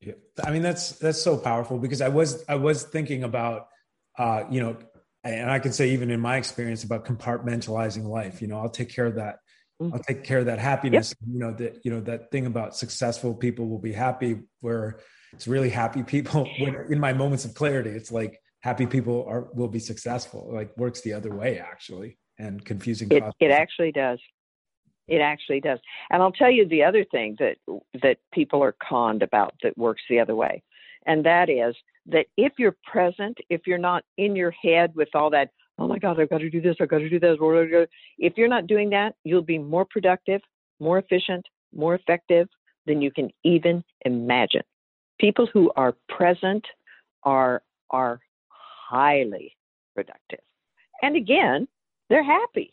Yeah. 0.00 0.14
I 0.42 0.52
mean, 0.52 0.62
that's, 0.62 0.92
that's 0.92 1.20
so 1.20 1.36
powerful 1.36 1.78
because 1.78 2.00
I 2.00 2.08
was, 2.08 2.44
I 2.48 2.54
was 2.54 2.84
thinking 2.84 3.24
about, 3.24 3.66
uh, 4.18 4.44
you 4.50 4.60
know, 4.60 4.76
and 5.24 5.50
I 5.50 5.58
can 5.58 5.72
say 5.72 5.90
even 5.90 6.10
in 6.10 6.20
my 6.20 6.36
experience 6.36 6.84
about 6.84 7.04
compartmentalizing 7.04 8.04
life, 8.04 8.40
you 8.40 8.46
know, 8.46 8.60
I'll 8.60 8.70
take 8.70 8.90
care 8.90 9.06
of 9.06 9.16
that. 9.16 9.40
Mm-hmm. 9.82 9.94
I'll 9.94 10.02
take 10.02 10.22
care 10.22 10.38
of 10.38 10.46
that 10.46 10.60
happiness. 10.60 11.14
Yep. 11.20 11.30
You 11.32 11.38
know, 11.40 11.52
that, 11.54 11.80
you 11.84 11.90
know, 11.90 12.00
that 12.02 12.30
thing 12.30 12.46
about 12.46 12.76
successful 12.76 13.34
people 13.34 13.68
will 13.68 13.80
be 13.80 13.92
happy 13.92 14.38
where 14.60 15.00
it's 15.32 15.48
really 15.48 15.68
happy 15.68 16.02
people 16.04 16.48
when 16.60 16.76
in 16.88 17.00
my 17.00 17.12
moments 17.12 17.44
of 17.44 17.54
clarity, 17.54 17.90
it's 17.90 18.12
like 18.12 18.40
happy 18.60 18.86
people 18.86 19.26
are, 19.28 19.48
will 19.54 19.68
be 19.68 19.80
successful. 19.80 20.48
Like 20.52 20.76
works 20.76 21.00
the 21.00 21.14
other 21.14 21.34
way 21.34 21.58
actually 21.58 22.18
and 22.38 22.64
confusing. 22.64 23.08
It, 23.10 23.24
it 23.40 23.50
actually 23.50 23.92
does. 23.92 24.20
It 25.08 25.20
actually 25.20 25.60
does. 25.60 25.78
And 26.10 26.22
I'll 26.22 26.32
tell 26.32 26.50
you 26.50 26.66
the 26.66 26.82
other 26.84 27.04
thing 27.04 27.36
that 27.38 27.56
that 28.02 28.18
people 28.32 28.62
are 28.62 28.74
conned 28.88 29.22
about 29.22 29.54
that 29.62 29.78
works 29.78 30.02
the 30.08 30.18
other 30.18 30.34
way. 30.34 30.62
And 31.06 31.24
that 31.24 31.48
is 31.48 31.76
that 32.06 32.26
if 32.36 32.52
you're 32.58 32.76
present, 32.84 33.38
if 33.48 33.66
you're 33.66 33.78
not 33.78 34.04
in 34.18 34.34
your 34.34 34.50
head 34.50 34.94
with 34.94 35.08
all 35.14 35.30
that, 35.30 35.50
oh 35.78 35.86
my 35.86 35.98
God, 35.98 36.18
I've 36.20 36.30
got 36.30 36.38
to 36.38 36.50
do 36.50 36.60
this, 36.60 36.76
I've 36.80 36.88
got 36.88 36.98
to 36.98 37.08
do 37.08 37.20
this, 37.20 37.38
if 38.18 38.36
you're 38.36 38.48
not 38.48 38.66
doing 38.66 38.90
that, 38.90 39.14
you'll 39.24 39.42
be 39.42 39.58
more 39.58 39.84
productive, 39.84 40.40
more 40.80 40.98
efficient, 40.98 41.46
more 41.74 41.94
effective 41.94 42.48
than 42.86 43.00
you 43.00 43.10
can 43.10 43.30
even 43.44 43.84
imagine. 44.04 44.62
People 45.20 45.46
who 45.52 45.70
are 45.76 45.94
present 46.08 46.64
are 47.22 47.62
are 47.90 48.20
highly 48.48 49.56
productive. 49.94 50.40
And 51.02 51.16
again, 51.16 51.68
they're 52.08 52.24
happy. 52.24 52.72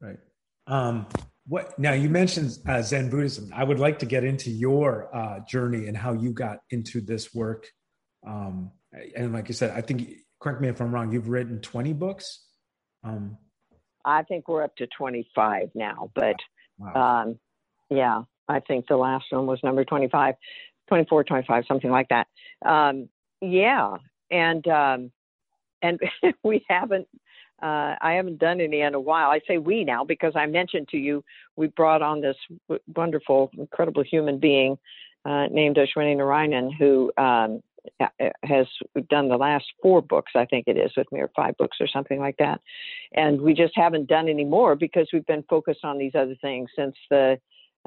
Right. 0.00 0.18
Um, 0.66 1.06
what 1.46 1.78
now? 1.78 1.92
You 1.92 2.08
mentioned 2.08 2.58
uh, 2.68 2.82
Zen 2.82 3.10
Buddhism. 3.10 3.50
I 3.54 3.64
would 3.64 3.80
like 3.80 3.98
to 4.00 4.06
get 4.06 4.24
into 4.24 4.50
your 4.50 5.14
uh, 5.14 5.40
journey 5.40 5.88
and 5.88 5.96
how 5.96 6.12
you 6.12 6.32
got 6.32 6.58
into 6.70 7.00
this 7.00 7.34
work. 7.34 7.68
Um, 8.26 8.70
and 9.16 9.32
like 9.32 9.48
you 9.48 9.54
said, 9.54 9.70
I 9.76 9.80
think 9.80 10.08
correct 10.40 10.60
me 10.60 10.68
if 10.68 10.80
I'm 10.80 10.92
wrong. 10.92 11.12
You've 11.12 11.28
written 11.28 11.60
20 11.60 11.92
books. 11.94 12.46
Um, 13.04 13.36
I 14.04 14.22
think 14.22 14.48
we're 14.48 14.62
up 14.62 14.76
to 14.76 14.86
25 14.96 15.70
now, 15.74 16.10
but 16.14 16.36
wow. 16.78 17.22
um, 17.22 17.38
yeah, 17.90 18.22
I 18.48 18.60
think 18.60 18.86
the 18.88 18.96
last 18.96 19.26
one 19.30 19.46
was 19.46 19.60
number 19.62 19.84
25, 19.84 20.34
24, 20.88 21.24
25, 21.24 21.64
something 21.66 21.90
like 21.90 22.08
that. 22.08 22.26
Um, 22.64 23.08
yeah, 23.40 23.96
and 24.30 24.66
um, 24.68 25.12
and 25.82 26.00
we 26.44 26.64
haven't. 26.68 27.08
Uh, 27.62 27.94
I 28.00 28.14
haven't 28.14 28.38
done 28.38 28.60
any 28.60 28.80
in 28.80 28.94
a 28.94 29.00
while. 29.00 29.30
I 29.30 29.40
say 29.46 29.58
we 29.58 29.84
now 29.84 30.04
because 30.04 30.32
I 30.34 30.46
mentioned 30.46 30.88
to 30.88 30.96
you 30.96 31.24
we 31.56 31.68
brought 31.68 32.02
on 32.02 32.20
this 32.20 32.36
w- 32.68 32.82
wonderful, 32.96 33.50
incredible 33.56 34.02
human 34.02 34.38
being 34.38 34.78
uh, 35.24 35.46
named 35.46 35.76
Ashwini 35.76 36.16
Narayanan 36.16 36.70
who 36.76 37.12
um, 37.16 37.62
has 38.42 38.66
done 39.08 39.28
the 39.28 39.36
last 39.36 39.64
four 39.80 40.02
books, 40.02 40.32
I 40.34 40.44
think 40.44 40.64
it 40.66 40.76
is, 40.76 40.92
with 40.96 41.10
me, 41.12 41.20
or 41.20 41.30
five 41.34 41.56
books 41.56 41.78
or 41.80 41.86
something 41.86 42.18
like 42.18 42.36
that. 42.38 42.60
And 43.14 43.40
we 43.40 43.54
just 43.54 43.74
haven't 43.76 44.08
done 44.08 44.28
any 44.28 44.44
more 44.44 44.74
because 44.74 45.08
we've 45.12 45.26
been 45.26 45.44
focused 45.48 45.84
on 45.84 45.98
these 45.98 46.14
other 46.14 46.36
things 46.40 46.70
since 46.76 46.96
the. 47.10 47.38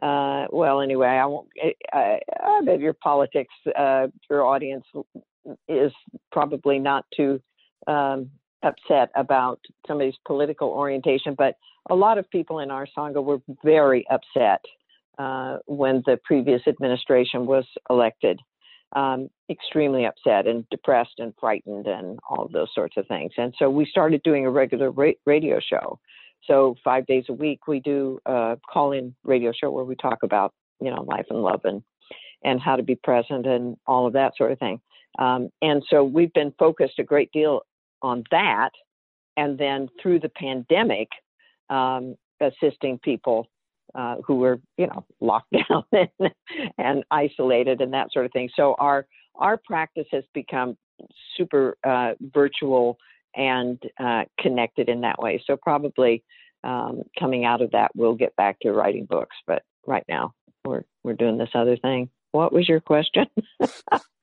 Uh, 0.02 0.46
well, 0.52 0.82
anyway, 0.82 1.08
I 1.08 1.26
won't. 1.26 1.48
I, 1.94 2.20
I 2.42 2.62
bet 2.66 2.82
your 2.82 2.94
politics, 2.94 3.54
uh, 3.78 4.08
your 4.30 4.46
audience 4.46 4.86
is 5.70 5.94
probably 6.34 6.80
not 6.80 7.06
too 7.16 7.42
um, 7.88 8.30
upset 8.64 9.10
about 9.16 9.60
somebody's 9.88 10.16
political 10.26 10.70
orientation, 10.70 11.36
but 11.38 11.56
a 11.90 11.96
lot 11.96 12.18
of 12.18 12.30
people 12.30 12.60
in 12.60 12.72
our 12.72 12.88
sangha 12.98 13.24
were 13.24 13.40
very 13.64 14.06
upset 14.10 14.64
uh, 15.18 15.58
when 15.66 16.04
the 16.06 16.20
previous 16.24 16.62
administration 16.68 17.46
was 17.46 17.66
elected 17.90 18.40
um, 18.96 19.30
extremely 19.50 20.06
upset 20.06 20.48
and 20.48 20.68
depressed 20.70 21.20
and 21.20 21.34
frightened 21.40 21.88
and 21.88 22.18
all 22.30 22.46
of 22.46 22.52
those 22.52 22.70
sorts 22.74 22.98
of 22.98 23.08
things. 23.08 23.32
And 23.38 23.54
so 23.60 23.70
we 23.70 23.86
started 23.86 24.24
doing 24.24 24.46
a 24.46 24.50
regular 24.50 24.92
ra- 24.92 25.12
radio 25.26 25.60
show. 25.60 26.00
So 26.48 26.76
five 26.84 27.06
days 27.06 27.26
a 27.30 27.34
week 27.34 27.68
we 27.68 27.80
do 27.80 28.20
a 28.26 28.58
call-in 28.72 29.16
radio 29.24 29.52
show 29.52 29.72
where 29.72 29.84
we 29.84 29.96
talk 29.96 30.20
about 30.24 30.54
you 30.80 30.92
know 30.92 31.04
life 31.04 31.26
and 31.30 31.42
love 31.42 31.62
and 31.64 31.82
and 32.44 32.62
how 32.62 32.76
to 32.76 32.84
be 32.84 32.96
present 32.96 33.46
and 33.46 33.76
all 33.88 34.06
of 34.06 34.14
that 34.14 34.34
sort 34.38 34.52
of 34.52 34.60
thing. 34.60 34.80
Um, 35.18 35.50
and 35.62 35.84
so 35.90 36.04
we've 36.04 36.34
been 36.34 36.54
focused 36.60 37.00
a 37.00 37.04
great 37.04 37.32
deal 37.32 37.62
on 38.06 38.24
that. 38.32 38.70
And 39.36 39.58
then 39.58 39.90
through 40.02 40.20
the 40.20 40.30
pandemic, 40.30 41.10
um, 41.70 42.16
assisting 42.40 43.00
people 43.00 43.50
uh, 43.96 44.18
who 44.26 44.36
were, 44.36 44.60
you 44.78 44.88
know, 44.88 45.06
locked 45.20 45.52
down 45.52 45.84
and, 45.92 46.32
and, 46.78 47.04
isolated 47.10 47.82
and 47.82 47.94
that 47.94 48.12
sort 48.12 48.26
of 48.26 48.32
thing. 48.32 48.50
So 48.56 48.76
our 48.78 49.08
our 49.36 49.58
practice 49.58 50.06
has 50.12 50.24
become 50.34 50.78
super 51.36 51.78
uh, 51.84 52.14
virtual 52.22 52.98
and 53.36 53.82
uh, 54.00 54.24
connected 54.40 54.88
in 54.88 55.02
that 55.02 55.20
way. 55.20 55.44
So 55.46 55.58
probably 55.58 56.24
um, 56.64 57.02
coming 57.20 57.44
out 57.44 57.62
of 57.62 57.72
that, 57.72 57.92
we'll 57.96 58.16
get 58.16 58.36
back 58.38 58.60
to 58.62 58.72
writing 58.72 59.06
books. 59.06 59.36
But 59.46 59.64
right 59.86 60.06
now, 60.08 60.34
we're 60.64 60.84
we're 61.04 61.14
doing 61.14 61.38
this 61.38 61.50
other 61.54 61.76
thing. 61.76 62.10
What 62.32 62.54
was 62.54 62.70
your 62.70 62.82
question? 62.82 63.26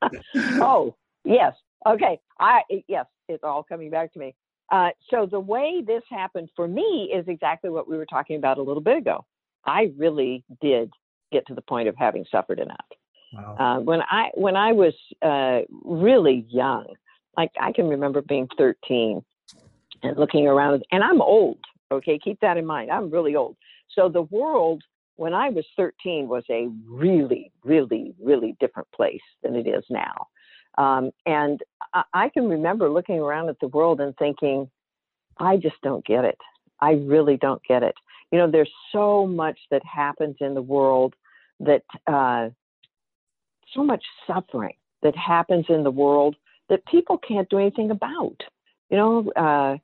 oh, 0.37 0.95
yes. 1.25 1.55
Okay. 1.87 2.21
I 2.39 2.63
yes, 2.89 3.07
it's 3.29 3.45
all 3.45 3.63
coming 3.63 3.91
back 3.91 4.13
to 4.15 4.19
me. 4.19 4.35
Uh, 4.71 4.91
so 5.11 5.27
the 5.27 5.41
way 5.41 5.83
this 5.87 6.03
happened 6.09 6.49
for 6.57 6.67
me 6.67 7.13
is 7.15 7.27
exactly 7.29 7.71
what 7.71 7.89
we 7.89 7.97
were 7.97 8.07
talking 8.07 8.37
about 8.37 8.59
a 8.59 8.63
little 8.63 8.83
bit 8.83 8.97
ago. 8.97 9.25
I 9.67 9.93
really 9.97 10.45
did 10.61 10.91
get 11.31 11.47
to 11.49 11.55
the 11.55 11.63
point 11.63 11.89
of 11.89 11.97
having 11.97 12.25
suffered 12.31 12.59
enough. 12.59 12.87
Wow. 13.33 13.57
Uh, 13.59 13.81
when 13.81 14.01
I 14.03 14.31
when 14.35 14.57
I 14.57 14.73
was 14.73 14.95
uh, 15.23 15.61
really 15.85 16.47
young, 16.49 16.87
like 17.37 17.51
I 17.61 17.73
can 17.73 17.89
remember 17.89 18.23
being 18.23 18.49
13 18.59 19.23
and 20.03 20.17
looking 20.17 20.47
around, 20.47 20.85
and 20.91 21.03
I'm 21.03 21.21
old. 21.21 21.59
Okay, 21.91 22.19
keep 22.19 22.41
that 22.41 22.57
in 22.57 22.67
mind. 22.67 22.91
I'm 22.91 23.11
really 23.11 23.37
old. 23.37 23.57
So 23.95 24.09
the 24.09 24.23
world 24.23 24.83
when 25.17 25.35
I 25.35 25.51
was 25.51 25.65
13 25.77 26.29
was 26.29 26.45
a 26.51 26.69
really, 26.89 27.53
really, 27.65 28.15
really 28.21 28.57
different 28.61 28.91
place 28.93 29.21
than 29.43 29.55
it 29.55 29.67
is 29.67 29.85
now. 29.91 30.29
Um, 30.79 31.11
and 31.27 31.61
I, 31.93 32.05
I 32.13 32.29
can 32.29 32.49
remember 32.49 32.89
looking 32.89 33.19
around 33.19 33.49
at 33.49 33.61
the 33.61 33.69
world 33.69 34.01
and 34.01 34.17
thinking, 34.17 34.71
I 35.39 35.57
just 35.57 35.81
don't 35.83 36.05
get 36.05 36.25
it. 36.25 36.39
I 36.81 36.93
really 36.93 37.37
don't 37.37 37.63
get 37.65 37.83
it 37.83 37.95
you 38.33 38.39
know, 38.39 38.51
there's 38.51 38.73
so 38.91 39.27
much 39.27 39.59
that 39.71 39.83
happens 39.85 40.37
in 40.41 40.55
the 40.55 40.63
world 40.63 41.15
that, 41.61 41.83
uh, 42.07 42.49
so 43.73 43.85
much 43.85 44.03
suffering 44.27 44.75
that 45.03 45.15
happens 45.15 45.67
in 45.69 45.85
the 45.85 45.91
world 45.91 46.35
that 46.69 46.85
people 46.87 47.19
can't 47.19 47.49
do 47.51 47.59
anything 47.59 47.91
about, 47.91 48.37
you 48.91 48.97
know, 48.97 49.31
uh, 49.37 49.77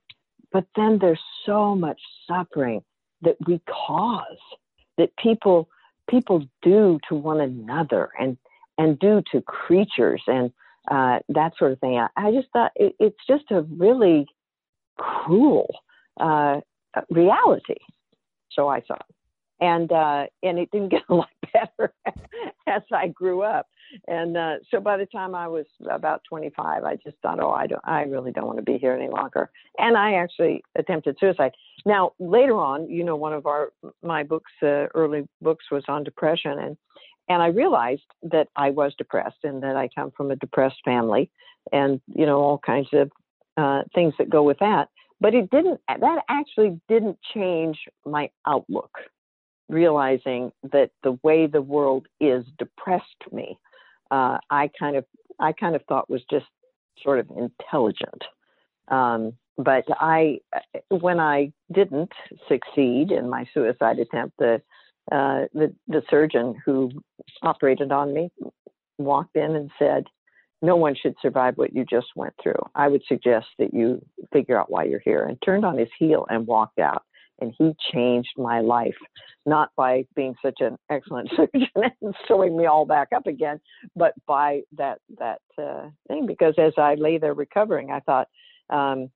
but 0.50 0.64
then 0.76 0.98
there's 0.98 1.20
so 1.44 1.76
much 1.76 2.00
suffering 2.26 2.82
that 3.22 3.36
we 3.46 3.60
cause 3.68 4.38
that 4.96 5.14
people 5.16 5.68
people 6.08 6.42
do 6.62 6.98
to 7.06 7.14
one 7.14 7.40
another 7.40 8.08
and 8.18 8.38
and 8.78 8.98
do 8.98 9.22
to 9.30 9.42
creatures 9.42 10.22
and 10.26 10.50
uh, 10.90 11.18
that 11.28 11.52
sort 11.58 11.72
of 11.72 11.80
thing. 11.80 11.98
I, 11.98 12.08
I 12.16 12.32
just 12.32 12.48
thought 12.52 12.72
it, 12.76 12.94
it's 12.98 13.18
just 13.28 13.44
a 13.50 13.62
really 13.62 14.26
cruel 14.96 15.68
uh, 16.20 16.60
reality 17.10 17.76
so 18.58 18.68
I 18.68 18.80
thought. 18.80 19.06
And 19.60 19.90
uh, 19.90 20.26
and 20.42 20.58
it 20.58 20.70
didn't 20.70 20.88
get 20.90 21.02
a 21.08 21.14
lot 21.14 21.28
better 21.52 21.92
as 22.66 22.82
I 22.92 23.08
grew 23.08 23.42
up. 23.42 23.66
And 24.06 24.36
uh, 24.36 24.56
so 24.70 24.80
by 24.80 24.98
the 24.98 25.06
time 25.06 25.34
I 25.34 25.48
was 25.48 25.64
about 25.90 26.20
25, 26.28 26.84
I 26.84 26.96
just 26.96 27.16
thought, 27.22 27.40
oh, 27.42 27.52
I 27.52 27.66
don't, 27.66 27.80
I 27.84 28.02
really 28.02 28.32
don't 28.32 28.44
want 28.44 28.58
to 28.58 28.62
be 28.62 28.76
here 28.76 28.92
any 28.92 29.08
longer. 29.08 29.50
And 29.78 29.96
I 29.96 30.14
actually 30.14 30.62
attempted 30.76 31.16
suicide. 31.18 31.52
Now 31.86 32.12
later 32.18 32.54
on, 32.54 32.90
you 32.90 33.02
know, 33.02 33.16
one 33.16 33.32
of 33.32 33.46
our 33.46 33.72
my 34.02 34.22
books, 34.22 34.52
uh, 34.62 34.86
early 34.94 35.26
books, 35.40 35.64
was 35.70 35.84
on 35.88 36.04
depression, 36.04 36.58
and 36.58 36.76
and 37.28 37.42
I 37.42 37.48
realized 37.48 38.02
that 38.22 38.48
I 38.56 38.70
was 38.70 38.94
depressed 38.96 39.44
and 39.44 39.62
that 39.62 39.76
I 39.76 39.88
come 39.94 40.10
from 40.16 40.30
a 40.30 40.36
depressed 40.36 40.80
family, 40.84 41.30
and 41.72 42.00
you 42.14 42.26
know 42.26 42.38
all 42.40 42.58
kinds 42.58 42.88
of 42.92 43.10
uh, 43.56 43.82
things 43.94 44.14
that 44.18 44.30
go 44.30 44.42
with 44.42 44.58
that. 44.58 44.88
But 45.20 45.34
it 45.34 45.50
didn't 45.50 45.80
that 45.88 46.22
actually 46.28 46.80
didn't 46.88 47.18
change 47.34 47.78
my 48.04 48.30
outlook 48.46 48.90
realizing 49.68 50.50
that 50.72 50.90
the 51.02 51.18
way 51.22 51.46
the 51.46 51.60
world 51.60 52.06
is 52.20 52.44
depressed 52.58 53.04
me 53.30 53.58
uh, 54.10 54.38
i 54.50 54.70
kind 54.78 54.96
of 54.96 55.04
i 55.38 55.52
kind 55.52 55.76
of 55.76 55.82
thought 55.88 56.08
was 56.08 56.22
just 56.30 56.46
sort 57.02 57.18
of 57.18 57.28
intelligent. 57.36 58.24
Um, 58.88 59.34
but 59.58 59.84
i 60.00 60.38
when 60.90 61.20
i 61.20 61.52
didn't 61.72 62.12
succeed 62.48 63.10
in 63.10 63.28
my 63.28 63.44
suicide 63.52 63.98
attempt 63.98 64.36
the 64.38 64.62
uh, 65.10 65.46
the, 65.54 65.74
the 65.86 66.02
surgeon 66.10 66.54
who 66.64 66.90
operated 67.42 67.92
on 67.92 68.12
me 68.12 68.30
walked 68.98 69.36
in 69.36 69.56
and 69.56 69.70
said 69.78 70.04
no 70.60 70.76
one 70.76 70.94
should 71.00 71.14
survive 71.22 71.56
what 71.56 71.74
you 71.74 71.84
just 71.84 72.08
went 72.16 72.34
through. 72.42 72.60
I 72.74 72.88
would 72.88 73.02
suggest 73.06 73.46
that 73.58 73.72
you 73.72 74.04
figure 74.32 74.58
out 74.58 74.70
why 74.70 74.84
you're 74.84 75.00
here. 75.00 75.24
And 75.24 75.40
turned 75.42 75.64
on 75.64 75.78
his 75.78 75.88
heel 75.98 76.26
and 76.28 76.46
walked 76.46 76.78
out. 76.78 77.02
And 77.40 77.54
he 77.56 77.72
changed 77.92 78.32
my 78.36 78.60
life, 78.60 78.96
not 79.46 79.70
by 79.76 80.04
being 80.16 80.34
such 80.42 80.56
an 80.58 80.76
excellent 80.90 81.30
surgeon 81.36 81.68
and 82.02 82.14
sewing 82.26 82.56
me 82.56 82.66
all 82.66 82.84
back 82.84 83.08
up 83.14 83.28
again, 83.28 83.60
but 83.94 84.12
by 84.26 84.62
that 84.76 84.98
that 85.18 85.40
uh, 85.56 85.88
thing. 86.08 86.26
Because 86.26 86.54
as 86.58 86.72
I 86.76 86.96
lay 86.96 87.18
there 87.18 87.34
recovering, 87.34 87.92
I 87.92 88.00
thought, 88.00 88.26
um, 88.70 89.10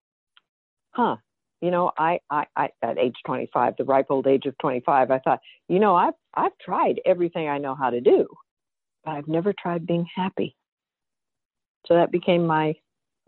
huh, 0.92 1.16
you 1.62 1.70
know, 1.70 1.92
I, 1.96 2.20
I, 2.28 2.44
I, 2.56 2.68
at 2.82 2.98
age 2.98 3.16
25, 3.24 3.76
the 3.78 3.84
ripe 3.84 4.08
old 4.10 4.26
age 4.26 4.44
of 4.46 4.58
25, 4.58 5.10
I 5.10 5.18
thought, 5.20 5.40
you 5.68 5.78
know, 5.78 5.94
I've, 5.94 6.14
I've 6.34 6.58
tried 6.60 7.00
everything 7.06 7.48
I 7.48 7.58
know 7.58 7.74
how 7.74 7.88
to 7.88 8.00
do, 8.02 8.28
but 9.04 9.12
I've 9.12 9.28
never 9.28 9.54
tried 9.54 9.86
being 9.86 10.06
happy 10.14 10.56
so 11.86 11.94
that 11.94 12.10
became 12.12 12.46
my 12.46 12.74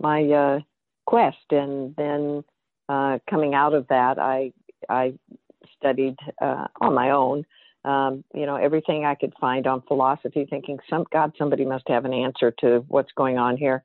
my 0.01 0.25
uh, 0.25 0.61
quest. 1.07 1.45
And 1.51 1.95
then 1.97 2.45
uh, 2.89 3.19
coming 3.29 3.55
out 3.55 3.75
of 3.75 3.87
that, 3.89 4.19
I 4.19 4.53
I 4.89 5.15
studied 5.77 6.17
uh, 6.41 6.67
on 6.81 6.95
my 6.95 7.11
own. 7.11 7.45
Um, 7.85 8.25
you 8.35 8.47
know 8.47 8.57
everything 8.57 9.05
I 9.05 9.15
could 9.15 9.35
find 9.41 9.67
on 9.67 9.83
philosophy, 9.83 10.47
thinking 10.49 10.79
some 10.89 11.05
God, 11.13 11.33
somebody 11.39 11.65
must 11.65 11.89
have 11.89 12.05
an 12.05 12.15
answer 12.15 12.51
to 12.61 12.85
what's 12.89 13.13
going 13.17 13.39
on 13.39 13.57
here. 13.57 13.85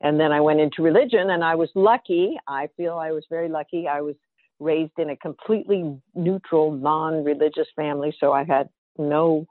And 0.00 0.18
then 0.18 0.30
I 0.32 0.40
went 0.40 0.60
into 0.60 0.82
religion, 0.82 1.30
and 1.30 1.42
I 1.42 1.54
was 1.54 1.70
lucky. 1.74 2.38
I 2.46 2.68
feel 2.76 2.94
I 2.94 3.10
was 3.10 3.24
very 3.28 3.48
lucky. 3.48 3.88
I 3.88 4.00
was 4.00 4.14
raised 4.60 4.92
in 4.98 5.10
a 5.10 5.16
completely 5.16 6.00
neutral, 6.14 6.70
non 6.70 7.24
religious 7.24 7.68
family. 7.76 8.14
So 8.18 8.32
I 8.32 8.44
had 8.44 8.68
no 8.96 9.46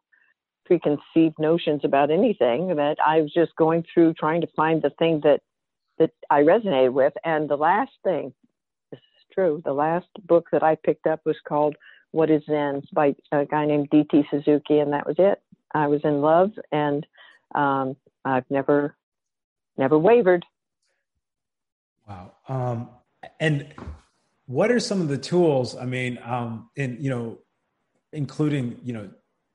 preconceived 0.66 1.40
notions 1.40 1.82
about 1.84 2.12
anything 2.12 2.76
that 2.76 2.98
I 3.06 3.22
was 3.22 3.34
just 3.34 3.56
going 3.56 3.86
through 3.94 4.14
trying 4.14 4.42
to 4.42 4.48
find 4.56 4.82
the 4.82 4.92
thing 4.92 5.22
that 5.24 5.42
that 5.98 6.12
I 6.30 6.42
resonated 6.42 6.94
with. 6.94 7.14
And 7.24 7.50
the 7.50 7.56
last 7.56 7.92
thing, 8.04 8.34
this 8.92 9.00
is 9.00 9.26
true, 9.34 9.62
the 9.66 9.74
last 9.74 10.08
book 10.28 10.48
that 10.52 10.64
I 10.64 10.76
picked 10.76 11.08
up 11.08 11.22
was 11.26 11.38
called 11.48 11.76
What 12.12 12.30
is 12.30 12.44
Zen 12.46 12.84
by 12.94 13.16
a 13.32 13.46
guy 13.46 13.66
named 13.66 13.90
D.T. 13.90 14.24
Suzuki, 14.30 14.80
and 14.80 14.94
that 14.94 15.08
was 15.08 15.16
it. 15.18 15.42
I 15.74 15.88
was 15.88 16.02
in 16.04 16.22
love, 16.22 16.52
and 16.72 17.06
um, 17.56 17.96
I've 18.26 18.46
never, 18.50 18.96
never 19.78 19.98
wavered. 19.98 20.46
Wow. 22.08 22.34
Um, 22.48 22.90
and 23.40 23.68
what 24.46 24.72
are 24.72 24.80
some 24.80 25.02
of 25.02 25.10
the 25.10 25.18
tools? 25.18 25.76
I 25.76 25.86
mean, 25.86 26.20
um, 26.24 26.70
in 26.76 26.98
you 27.00 27.10
know, 27.10 27.40
including 28.14 28.80
you 28.84 28.94
know 28.94 29.10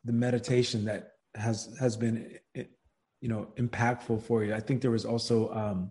the 0.04 0.12
meditation 0.12 0.84
that 0.84 1.12
has 1.34 1.74
has 1.80 1.96
been 1.96 2.38
you 2.54 3.28
know 3.28 3.48
impactful 3.56 4.22
for 4.22 4.44
you. 4.44 4.54
I 4.54 4.60
think 4.60 4.82
there 4.82 4.90
was 4.90 5.04
also 5.04 5.52
um, 5.52 5.90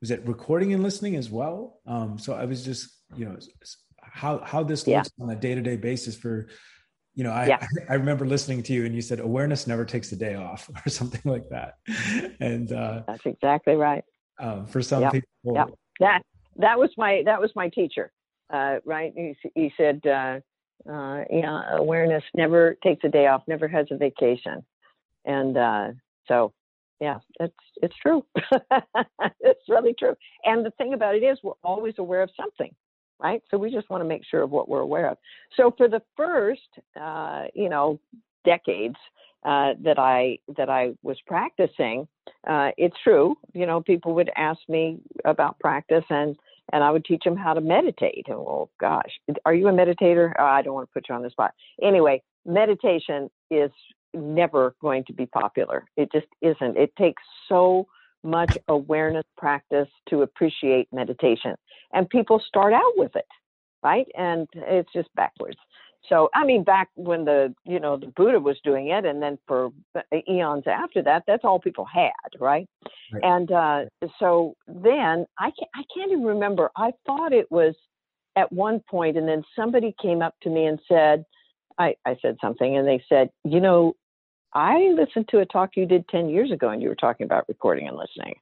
was 0.00 0.10
it 0.10 0.26
recording 0.26 0.72
and 0.72 0.82
listening 0.82 1.16
as 1.16 1.30
well. 1.30 1.80
Um, 1.86 2.18
so 2.18 2.34
I 2.34 2.44
was 2.44 2.64
just 2.64 2.90
you 3.16 3.24
know 3.24 3.36
how 4.00 4.38
how 4.38 4.62
this 4.62 4.86
looks 4.86 5.10
yeah. 5.18 5.24
on 5.24 5.30
a 5.30 5.36
day 5.36 5.54
to 5.54 5.60
day 5.60 5.76
basis 5.76 6.16
for 6.16 6.48
you 7.14 7.24
know 7.24 7.32
I, 7.32 7.46
yeah. 7.46 7.66
I, 7.88 7.94
remember 7.94 8.26
listening 8.26 8.62
to 8.64 8.72
you 8.72 8.84
and 8.86 8.94
you 8.94 9.02
said 9.02 9.20
awareness 9.20 9.66
never 9.66 9.84
takes 9.84 10.12
a 10.12 10.16
day 10.16 10.34
off 10.34 10.70
or 10.86 10.88
something 10.88 11.22
like 11.24 11.48
that. 11.50 11.78
And 12.40 12.72
uh 12.72 13.02
that's 13.06 13.26
exactly 13.26 13.74
right. 13.74 14.04
um, 14.38 14.66
for 14.66 14.82
some 14.82 15.02
yep. 15.02 15.12
people 15.12 15.54
yep. 15.54 15.68
that 16.00 16.22
that 16.56 16.78
was 16.78 16.90
my 16.96 17.22
that 17.24 17.40
was 17.40 17.50
my 17.54 17.68
teacher 17.68 18.12
uh, 18.52 18.76
right? 18.84 19.12
He, 19.16 19.34
he 19.54 19.72
said 19.76 20.00
uh, 20.06 20.40
uh, 20.88 21.24
yeah 21.30 21.76
awareness 21.76 22.24
never 22.34 22.76
takes 22.82 23.04
a 23.04 23.08
day 23.08 23.26
off 23.26 23.42
never 23.48 23.66
has 23.66 23.86
a 23.90 23.96
vacation. 23.96 24.64
And 25.24 25.56
uh, 25.56 25.88
so 26.28 26.52
yeah 27.00 27.18
it's 27.40 27.54
it's 27.82 27.96
true. 27.96 28.24
It's 29.44 29.68
really 29.68 29.94
true. 29.98 30.14
And 30.44 30.64
the 30.64 30.70
thing 30.72 30.94
about 30.94 31.14
it 31.14 31.22
is 31.22 31.38
we're 31.42 31.52
always 31.62 31.94
aware 31.98 32.22
of 32.22 32.30
something 32.36 32.74
right? 33.22 33.42
So 33.50 33.58
we 33.58 33.70
just 33.70 33.88
want 33.90 34.02
to 34.02 34.08
make 34.08 34.22
sure 34.24 34.42
of 34.42 34.50
what 34.50 34.68
we're 34.68 34.80
aware 34.80 35.08
of. 35.08 35.18
So 35.56 35.72
for 35.76 35.88
the 35.88 36.02
first, 36.16 36.60
uh, 37.00 37.44
you 37.54 37.68
know, 37.68 38.00
decades 38.44 38.96
uh, 39.44 39.74
that 39.82 39.98
I 39.98 40.38
that 40.56 40.68
I 40.68 40.92
was 41.02 41.16
practicing, 41.26 42.06
uh, 42.46 42.70
it's 42.76 42.96
true. 43.02 43.36
You 43.52 43.66
know, 43.66 43.80
people 43.80 44.14
would 44.14 44.30
ask 44.36 44.60
me 44.68 44.98
about 45.24 45.58
practice, 45.58 46.04
and 46.10 46.36
and 46.72 46.82
I 46.82 46.90
would 46.90 47.04
teach 47.04 47.22
them 47.24 47.36
how 47.36 47.54
to 47.54 47.60
meditate. 47.60 48.26
And 48.28 48.38
well, 48.38 48.70
gosh, 48.80 49.10
are 49.44 49.54
you 49.54 49.68
a 49.68 49.72
meditator? 49.72 50.32
Oh, 50.38 50.44
I 50.44 50.62
don't 50.62 50.74
want 50.74 50.88
to 50.88 50.92
put 50.92 51.08
you 51.08 51.14
on 51.14 51.22
the 51.22 51.30
spot. 51.30 51.52
Anyway, 51.82 52.22
meditation 52.44 53.30
is 53.50 53.70
never 54.14 54.74
going 54.80 55.04
to 55.04 55.12
be 55.12 55.26
popular. 55.26 55.84
It 55.96 56.10
just 56.12 56.26
isn't. 56.40 56.76
It 56.76 56.94
takes 56.96 57.22
so 57.48 57.86
much 58.22 58.56
awareness 58.68 59.24
practice 59.36 59.88
to 60.08 60.22
appreciate 60.22 60.88
meditation. 60.92 61.54
And 61.92 62.08
people 62.08 62.40
start 62.46 62.72
out 62.72 62.92
with 62.96 63.14
it, 63.16 63.26
right? 63.82 64.06
And 64.16 64.48
it's 64.54 64.92
just 64.92 65.08
backwards. 65.14 65.58
So, 66.08 66.30
I 66.34 66.44
mean, 66.44 66.64
back 66.64 66.88
when 66.96 67.24
the, 67.24 67.54
you 67.64 67.78
know, 67.78 67.96
the 67.96 68.08
Buddha 68.08 68.40
was 68.40 68.56
doing 68.64 68.88
it, 68.88 69.04
and 69.04 69.22
then 69.22 69.38
for 69.46 69.70
eons 70.28 70.64
after 70.66 71.00
that, 71.02 71.22
that's 71.26 71.44
all 71.44 71.60
people 71.60 71.84
had, 71.84 72.10
right? 72.40 72.68
right. 73.12 73.22
And 73.22 73.52
uh, 73.52 73.84
so 74.18 74.56
then 74.66 75.26
I 75.38 75.52
can't, 75.52 75.70
I 75.74 75.82
can't 75.94 76.10
even 76.10 76.24
remember. 76.24 76.70
I 76.76 76.90
thought 77.06 77.32
it 77.32 77.50
was 77.52 77.74
at 78.34 78.50
one 78.50 78.80
point, 78.90 79.16
and 79.16 79.28
then 79.28 79.44
somebody 79.54 79.94
came 80.02 80.22
up 80.22 80.34
to 80.42 80.50
me 80.50 80.66
and 80.66 80.80
said, 80.88 81.24
I, 81.78 81.94
I 82.04 82.16
said 82.20 82.36
something, 82.40 82.76
and 82.76 82.86
they 82.86 83.02
said, 83.08 83.30
you 83.44 83.60
know, 83.60 83.94
I 84.54 84.92
listened 84.94 85.28
to 85.28 85.38
a 85.38 85.46
talk 85.46 85.70
you 85.76 85.86
did 85.86 86.08
10 86.08 86.28
years 86.28 86.50
ago 86.50 86.68
and 86.68 86.82
you 86.82 86.88
were 86.88 86.94
talking 86.94 87.24
about 87.24 87.48
recording 87.48 87.88
and 87.88 87.96
listening. 87.96 88.34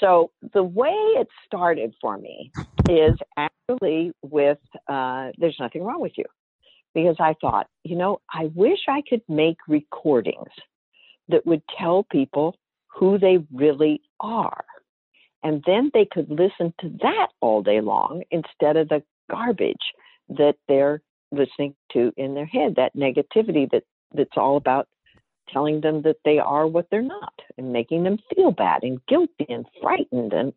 So 0.00 0.30
the 0.52 0.62
way 0.62 0.90
it 0.90 1.28
started 1.46 1.94
for 2.00 2.18
me 2.18 2.52
is 2.88 3.14
actually 3.36 4.12
with 4.22 4.58
uh, 4.86 5.30
there's 5.38 5.56
nothing 5.58 5.82
wrong 5.82 6.00
with 6.00 6.12
you. 6.16 6.24
Because 6.94 7.16
I 7.20 7.34
thought, 7.40 7.68
you 7.84 7.96
know, 7.96 8.20
I 8.32 8.50
wish 8.54 8.78
I 8.88 9.02
could 9.08 9.22
make 9.28 9.58
recordings 9.68 10.50
that 11.28 11.46
would 11.46 11.62
tell 11.78 12.04
people 12.10 12.56
who 12.86 13.18
they 13.18 13.38
really 13.52 14.00
are. 14.20 14.64
And 15.42 15.62
then 15.66 15.90
they 15.94 16.06
could 16.10 16.30
listen 16.30 16.74
to 16.80 16.88
that 17.02 17.28
all 17.40 17.62
day 17.62 17.80
long 17.80 18.22
instead 18.30 18.76
of 18.76 18.88
the 18.88 19.02
garbage 19.30 19.76
that 20.30 20.54
they're 20.66 21.02
listening 21.30 21.74
to 21.92 22.12
in 22.16 22.34
their 22.34 22.46
head, 22.46 22.74
that 22.76 22.96
negativity 22.96 23.70
that, 23.70 23.84
that's 24.14 24.36
all 24.36 24.56
about 24.56 24.88
telling 25.52 25.80
them 25.80 26.02
that 26.02 26.16
they 26.24 26.38
are 26.38 26.66
what 26.66 26.88
they're 26.90 27.02
not 27.02 27.34
and 27.56 27.72
making 27.72 28.04
them 28.04 28.18
feel 28.34 28.50
bad 28.50 28.82
and 28.82 29.04
guilty 29.06 29.46
and 29.48 29.66
frightened 29.80 30.32
and 30.32 30.52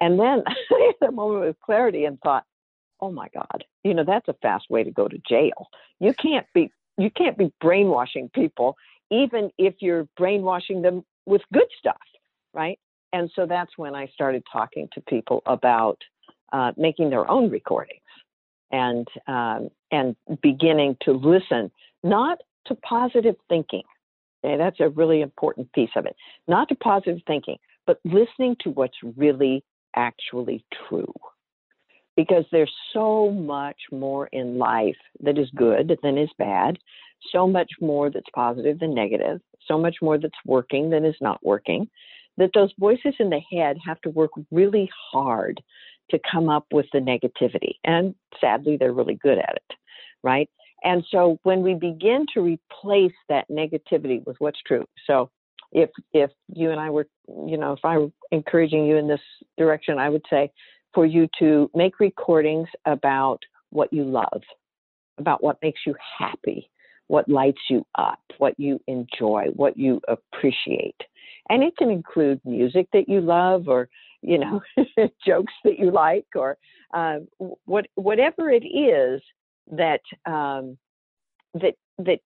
and 0.00 0.18
then 0.18 0.42
a 1.06 1.12
moment 1.12 1.44
of 1.46 1.60
clarity 1.60 2.04
and 2.06 2.18
thought, 2.20 2.44
oh 3.00 3.10
my 3.10 3.28
God, 3.34 3.64
you 3.84 3.94
know, 3.94 4.04
that's 4.04 4.28
a 4.28 4.34
fast 4.34 4.70
way 4.70 4.82
to 4.82 4.90
go 4.90 5.08
to 5.08 5.18
jail. 5.28 5.68
You 5.98 6.14
can't 6.14 6.46
be 6.54 6.70
you 6.98 7.10
can't 7.10 7.38
be 7.38 7.52
brainwashing 7.60 8.30
people, 8.34 8.76
even 9.10 9.50
if 9.58 9.74
you're 9.80 10.06
brainwashing 10.16 10.82
them 10.82 11.04
with 11.26 11.42
good 11.52 11.68
stuff, 11.78 12.00
right? 12.52 12.78
And 13.12 13.30
so 13.34 13.46
that's 13.46 13.76
when 13.76 13.94
I 13.94 14.06
started 14.08 14.44
talking 14.52 14.88
to 14.92 15.00
people 15.02 15.42
about 15.46 15.98
uh, 16.52 16.72
making 16.76 17.10
their 17.10 17.28
own 17.30 17.50
recordings 17.50 18.00
and 18.70 19.08
um, 19.26 19.70
and 19.90 20.14
beginning 20.42 20.96
to 21.02 21.12
listen, 21.12 21.70
not 22.02 22.38
to 22.66 22.74
positive 22.74 23.36
thinking, 23.48 23.82
Okay, 24.42 24.56
that's 24.56 24.80
a 24.80 24.88
really 24.88 25.20
important 25.20 25.72
piece 25.72 25.90
of 25.96 26.06
it. 26.06 26.16
Not 26.48 26.68
to 26.68 26.74
positive 26.74 27.20
thinking, 27.26 27.58
but 27.86 28.00
listening 28.04 28.56
to 28.60 28.70
what's 28.70 28.96
really 29.16 29.64
actually 29.96 30.64
true. 30.88 31.12
Because 32.16 32.44
there's 32.50 32.72
so 32.92 33.30
much 33.30 33.76
more 33.92 34.28
in 34.28 34.58
life 34.58 34.96
that 35.20 35.38
is 35.38 35.48
good 35.54 35.98
than 36.02 36.18
is 36.18 36.30
bad, 36.38 36.78
so 37.32 37.46
much 37.46 37.70
more 37.80 38.10
that's 38.10 38.28
positive 38.34 38.78
than 38.78 38.94
negative, 38.94 39.40
so 39.66 39.78
much 39.78 39.96
more 40.02 40.18
that's 40.18 40.34
working 40.44 40.90
than 40.90 41.04
is 41.04 41.16
not 41.20 41.44
working, 41.44 41.88
that 42.36 42.50
those 42.54 42.72
voices 42.78 43.14
in 43.18 43.30
the 43.30 43.40
head 43.52 43.76
have 43.86 44.00
to 44.02 44.10
work 44.10 44.30
really 44.50 44.90
hard 45.12 45.62
to 46.10 46.18
come 46.30 46.48
up 46.48 46.66
with 46.72 46.86
the 46.92 46.98
negativity. 46.98 47.74
And 47.84 48.14
sadly, 48.40 48.76
they're 48.76 48.92
really 48.92 49.14
good 49.14 49.38
at 49.38 49.56
it, 49.56 49.76
right? 50.22 50.48
And 50.84 51.04
so 51.10 51.38
when 51.42 51.62
we 51.62 51.74
begin 51.74 52.26
to 52.34 52.40
replace 52.40 53.12
that 53.28 53.48
negativity 53.50 54.24
with 54.26 54.36
what's 54.38 54.60
true, 54.66 54.86
so 55.06 55.30
if 55.72 55.90
if 56.12 56.30
you 56.52 56.70
and 56.70 56.80
I 56.80 56.90
were, 56.90 57.06
you 57.28 57.56
know, 57.56 57.72
if 57.72 57.84
I 57.84 57.98
were 57.98 58.10
encouraging 58.32 58.86
you 58.86 58.96
in 58.96 59.08
this 59.08 59.20
direction, 59.56 59.98
I 59.98 60.08
would 60.08 60.24
say 60.30 60.50
for 60.94 61.06
you 61.06 61.28
to 61.38 61.70
make 61.74 62.00
recordings 62.00 62.68
about 62.86 63.38
what 63.70 63.92
you 63.92 64.04
love, 64.04 64.42
about 65.18 65.42
what 65.42 65.58
makes 65.62 65.80
you 65.86 65.94
happy, 66.18 66.68
what 67.06 67.28
lights 67.28 67.60
you 67.68 67.86
up, 67.96 68.20
what 68.38 68.58
you 68.58 68.80
enjoy, 68.86 69.46
what 69.54 69.76
you 69.76 70.00
appreciate. 70.08 70.96
And 71.48 71.62
it 71.62 71.76
can 71.76 71.90
include 71.90 72.40
music 72.44 72.88
that 72.92 73.08
you 73.08 73.20
love 73.20 73.68
or, 73.68 73.88
you 74.22 74.38
know, 74.38 74.60
jokes 75.26 75.52
that 75.64 75.78
you 75.78 75.90
like 75.90 76.26
or 76.34 76.58
uh, 76.92 77.18
what, 77.64 77.86
whatever 77.94 78.50
it 78.50 78.64
is 78.64 79.20
that 79.70 80.00
um, 80.26 80.78
that 81.54 81.74
that 81.98 82.20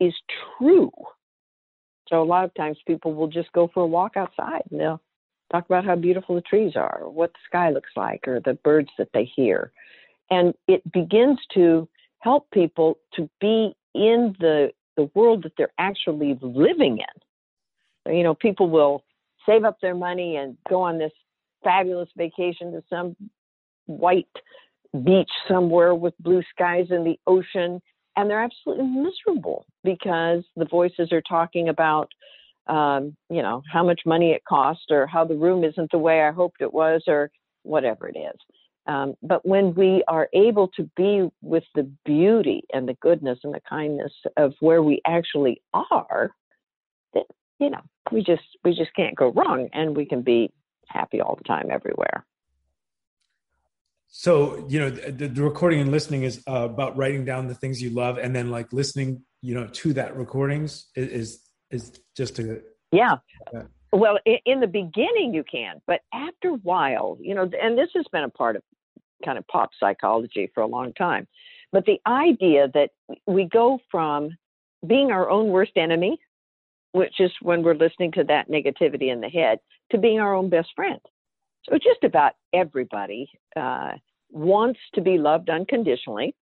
is 0.00 0.14
true. 0.58 0.90
So 2.08 2.22
a 2.22 2.24
lot 2.24 2.44
of 2.44 2.54
times 2.54 2.78
people 2.86 3.14
will 3.14 3.28
just 3.28 3.52
go 3.52 3.70
for 3.72 3.82
a 3.82 3.86
walk 3.86 4.16
outside 4.16 4.62
and 4.70 4.80
they'll 4.80 5.02
talk 5.52 5.66
about 5.66 5.84
how 5.84 5.96
beautiful 5.96 6.34
the 6.34 6.40
trees 6.42 6.72
are, 6.76 7.00
or 7.02 7.10
what 7.10 7.32
the 7.32 7.38
sky 7.46 7.70
looks 7.70 7.90
like, 7.96 8.26
or 8.26 8.40
the 8.40 8.54
birds 8.54 8.90
that 8.98 9.08
they 9.12 9.24
hear, 9.24 9.72
and 10.30 10.54
it 10.66 10.90
begins 10.92 11.38
to 11.54 11.88
help 12.20 12.50
people 12.50 12.98
to 13.14 13.28
be 13.40 13.74
in 13.94 14.34
the 14.40 14.70
the 14.96 15.10
world 15.14 15.44
that 15.44 15.52
they're 15.56 15.72
actually 15.78 16.38
living 16.42 16.98
in. 16.98 18.14
You 18.14 18.22
know, 18.22 18.34
people 18.34 18.68
will 18.68 19.04
save 19.46 19.64
up 19.64 19.80
their 19.80 19.94
money 19.94 20.36
and 20.36 20.56
go 20.68 20.82
on 20.82 20.98
this 20.98 21.12
fabulous 21.62 22.08
vacation 22.16 22.72
to 22.72 22.82
some 22.90 23.16
white 23.86 24.26
beach 25.04 25.30
somewhere 25.46 25.94
with 25.94 26.14
blue 26.18 26.42
skies 26.50 26.86
and 26.90 27.06
the 27.06 27.18
ocean 27.26 27.80
and 28.16 28.28
they're 28.28 28.42
absolutely 28.42 28.86
miserable 28.86 29.64
because 29.84 30.42
the 30.56 30.64
voices 30.64 31.12
are 31.12 31.22
talking 31.22 31.68
about 31.68 32.10
um, 32.66 33.16
you 33.30 33.42
know 33.42 33.62
how 33.70 33.84
much 33.84 34.00
money 34.06 34.30
it 34.32 34.42
cost 34.48 34.90
or 34.90 35.06
how 35.06 35.24
the 35.24 35.36
room 35.36 35.64
isn't 35.64 35.90
the 35.90 35.98
way 35.98 36.22
i 36.22 36.30
hoped 36.30 36.60
it 36.60 36.72
was 36.72 37.02
or 37.06 37.30
whatever 37.62 38.08
it 38.08 38.16
is. 38.18 38.38
Um, 38.86 39.14
but 39.22 39.44
when 39.46 39.74
we 39.74 40.02
are 40.08 40.28
able 40.32 40.68
to 40.68 40.88
be 40.96 41.28
with 41.42 41.64
the 41.74 41.90
beauty 42.06 42.62
and 42.72 42.88
the 42.88 42.96
goodness 43.02 43.38
and 43.44 43.52
the 43.52 43.60
kindness 43.68 44.12
of 44.38 44.54
where 44.60 44.82
we 44.82 45.02
actually 45.06 45.60
are 45.74 46.30
then 47.12 47.24
you 47.58 47.68
know 47.68 47.82
we 48.10 48.22
just 48.22 48.42
we 48.64 48.74
just 48.74 48.94
can't 48.96 49.14
go 49.14 49.28
wrong 49.32 49.68
and 49.74 49.94
we 49.94 50.06
can 50.06 50.22
be 50.22 50.50
happy 50.88 51.20
all 51.20 51.36
the 51.36 51.44
time 51.44 51.68
everywhere 51.70 52.24
So, 54.08 54.66
you 54.68 54.80
know, 54.80 54.90
the, 54.90 55.28
the 55.28 55.42
recording 55.42 55.80
and 55.80 55.90
listening 55.90 56.22
is 56.22 56.42
uh, 56.48 56.64
about 56.64 56.96
writing 56.96 57.24
down 57.24 57.46
the 57.46 57.54
things 57.54 57.80
you 57.80 57.90
love 57.90 58.18
and 58.18 58.34
then 58.34 58.50
like 58.50 58.72
listening, 58.72 59.22
you 59.42 59.54
know, 59.54 59.66
to 59.66 59.92
that 59.92 60.16
recordings 60.16 60.86
is, 60.96 61.08
is, 61.08 61.40
is 61.70 62.00
just 62.16 62.38
a. 62.38 62.62
Yeah. 62.90 63.16
yeah. 63.52 63.62
Well, 63.92 64.18
in 64.44 64.60
the 64.60 64.66
beginning 64.66 65.32
you 65.34 65.44
can, 65.44 65.80
but 65.86 66.00
after 66.12 66.48
a 66.48 66.54
while, 66.54 67.18
you 67.20 67.34
know, 67.34 67.50
and 67.60 67.76
this 67.76 67.90
has 67.94 68.06
been 68.10 68.24
a 68.24 68.28
part 68.30 68.56
of 68.56 68.62
kind 69.24 69.38
of 69.38 69.46
pop 69.46 69.70
psychology 69.78 70.50
for 70.54 70.62
a 70.62 70.66
long 70.66 70.92
time. 70.94 71.26
But 71.70 71.84
the 71.84 72.00
idea 72.06 72.68
that 72.72 72.90
we 73.26 73.44
go 73.44 73.78
from 73.90 74.30
being 74.86 75.10
our 75.10 75.28
own 75.28 75.48
worst 75.48 75.72
enemy, 75.76 76.18
which 76.92 77.20
is 77.20 77.30
when 77.42 77.62
we're 77.62 77.74
listening 77.74 78.12
to 78.12 78.24
that 78.24 78.48
negativity 78.48 79.12
in 79.12 79.20
the 79.20 79.28
head, 79.28 79.58
to 79.90 79.98
being 79.98 80.20
our 80.20 80.34
own 80.34 80.48
best 80.48 80.68
friend. 80.74 81.00
So 81.68 81.76
just 81.76 82.02
about 82.04 82.32
everybody 82.52 83.30
uh, 83.56 83.92
wants 84.30 84.80
to 84.94 85.00
be 85.00 85.18
loved 85.18 85.50
unconditionally, 85.50 86.34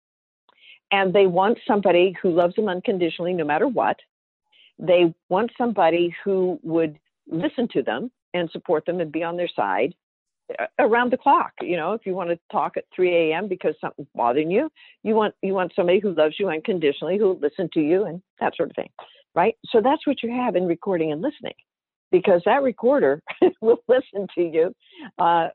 and 0.91 1.13
they 1.13 1.27
want 1.27 1.57
somebody 1.67 2.15
who 2.21 2.31
loves 2.31 2.55
them 2.55 2.69
unconditionally 2.69 3.33
no 3.33 3.43
matter 3.43 3.67
what. 3.67 3.97
They 4.79 5.13
want 5.29 5.51
somebody 5.57 6.15
who 6.23 6.59
would 6.63 6.99
listen 7.29 7.67
to 7.73 7.81
them 7.83 8.11
and 8.33 8.49
support 8.51 8.85
them 8.85 8.99
and 8.99 9.11
be 9.11 9.23
on 9.23 9.37
their 9.37 9.49
side 9.53 9.95
around 10.79 11.11
the 11.11 11.17
clock. 11.17 11.51
You 11.61 11.77
know, 11.77 11.93
if 11.93 12.05
you 12.05 12.13
want 12.13 12.29
to 12.29 12.39
talk 12.51 12.77
at 12.77 12.85
3 12.95 13.31
a.m. 13.31 13.47
because 13.47 13.75
something's 13.81 14.07
bothering 14.15 14.51
you, 14.51 14.69
you 15.03 15.15
want 15.15 15.35
you 15.41 15.53
want 15.53 15.73
somebody 15.75 15.99
who 15.99 16.13
loves 16.13 16.35
you 16.39 16.49
unconditionally, 16.49 17.17
who 17.17 17.25
will 17.25 17.39
listen 17.39 17.69
to 17.73 17.81
you, 17.81 18.05
and 18.05 18.21
that 18.39 18.55
sort 18.55 18.69
of 18.69 18.75
thing, 18.75 18.89
right? 19.35 19.55
So 19.71 19.81
that's 19.81 20.05
what 20.07 20.23
you 20.23 20.31
have 20.31 20.55
in 20.55 20.67
recording 20.67 21.11
and 21.11 21.21
listening, 21.21 21.55
because 22.11 22.41
that 22.45 22.63
recorder 22.63 23.21
will 23.61 23.79
listen 23.87 24.27
to 24.35 24.41
you 24.41 24.73
uh, 25.17 25.49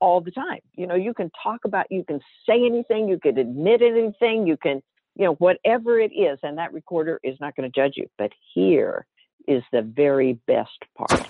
all 0.00 0.20
the 0.20 0.30
time. 0.30 0.60
You 0.74 0.86
know, 0.86 0.94
you 0.94 1.14
can 1.14 1.30
talk 1.42 1.60
about, 1.64 1.86
you 1.90 2.04
can 2.04 2.20
say 2.48 2.64
anything, 2.64 3.08
you 3.08 3.18
can 3.18 3.38
admit 3.38 3.82
anything, 3.82 4.46
you 4.46 4.56
can, 4.56 4.82
you 5.16 5.24
know, 5.24 5.34
whatever 5.34 5.98
it 5.98 6.12
is, 6.12 6.38
and 6.42 6.58
that 6.58 6.72
recorder 6.72 7.20
is 7.22 7.36
not 7.40 7.56
going 7.56 7.70
to 7.70 7.80
judge 7.80 7.94
you. 7.96 8.06
But 8.18 8.32
here 8.54 9.06
is 9.46 9.62
the 9.72 9.82
very 9.82 10.38
best 10.46 10.78
part. 10.96 11.26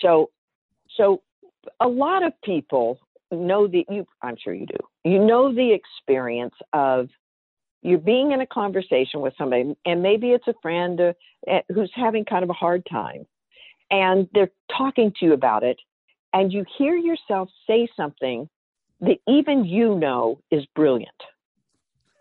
So, 0.00 0.30
so 0.96 1.22
a 1.80 1.88
lot 1.88 2.22
of 2.22 2.32
people 2.42 2.98
know 3.30 3.66
the 3.66 3.84
you 3.88 4.06
i'm 4.22 4.36
sure 4.42 4.54
you 4.54 4.66
do 4.66 5.10
you 5.10 5.18
know 5.18 5.52
the 5.52 5.72
experience 5.72 6.54
of 6.72 7.08
you're 7.82 7.98
being 7.98 8.32
in 8.32 8.40
a 8.40 8.46
conversation 8.46 9.20
with 9.20 9.34
somebody 9.36 9.74
and 9.84 10.02
maybe 10.02 10.30
it's 10.30 10.46
a 10.46 10.54
friend 10.62 11.00
uh, 11.00 11.12
who's 11.74 11.90
having 11.94 12.24
kind 12.24 12.44
of 12.44 12.50
a 12.50 12.54
hard 12.54 12.86
time 12.90 13.26
and 13.90 14.28
they're 14.32 14.50
talking 14.76 15.12
to 15.18 15.26
you 15.26 15.32
about 15.32 15.62
it 15.62 15.78
and 16.32 16.52
you 16.52 16.64
hear 16.78 16.96
yourself 16.96 17.48
say 17.66 17.88
something 17.96 18.48
that 19.00 19.18
even 19.28 19.64
you 19.64 19.96
know 19.98 20.40
is 20.50 20.64
brilliant 20.74 21.10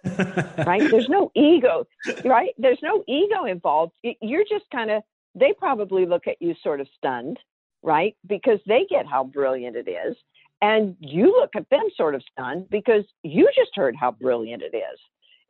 right 0.66 0.90
there's 0.92 1.08
no 1.08 1.32
ego 1.34 1.88
right 2.26 2.54
there's 2.58 2.80
no 2.84 3.04
ego 3.08 3.46
involved 3.46 3.94
you're 4.22 4.44
just 4.44 4.66
kind 4.72 4.92
of 4.92 5.02
they 5.34 5.54
probably 5.54 6.06
look 6.06 6.28
at 6.28 6.42
you 6.42 6.54
sort 6.62 6.82
of 6.82 6.88
stunned 6.98 7.40
right? 7.84 8.16
Because 8.26 8.60
they 8.66 8.88
get 8.90 9.06
how 9.06 9.26
brilliant 9.26 9.76
it 9.76 9.88
is. 9.88 10.16
And 10.62 10.96
you 11.00 11.26
look 11.26 11.52
at 11.56 11.70
them 11.70 11.84
sort 11.96 12.16
of 12.16 12.24
stunned 12.32 12.70
because 12.70 13.04
you 13.22 13.50
just 13.56 13.72
heard 13.76 13.96
how 14.00 14.12
brilliant 14.12 14.64
it 14.64 14.76
is. 14.76 15.00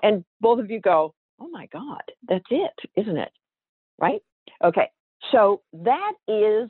And 0.02 0.26
both 0.42 0.60
of 0.60 0.72
you 0.72 0.82
go, 0.82 1.14
oh 1.40 1.48
my 1.50 1.68
God, 1.68 2.02
that's 2.28 2.44
it, 2.50 2.74
isn't 2.98 3.18
it? 3.18 3.32
Right? 4.00 4.22
Okay. 4.64 4.90
So 5.32 5.62
that 5.74 6.14
is 6.28 6.70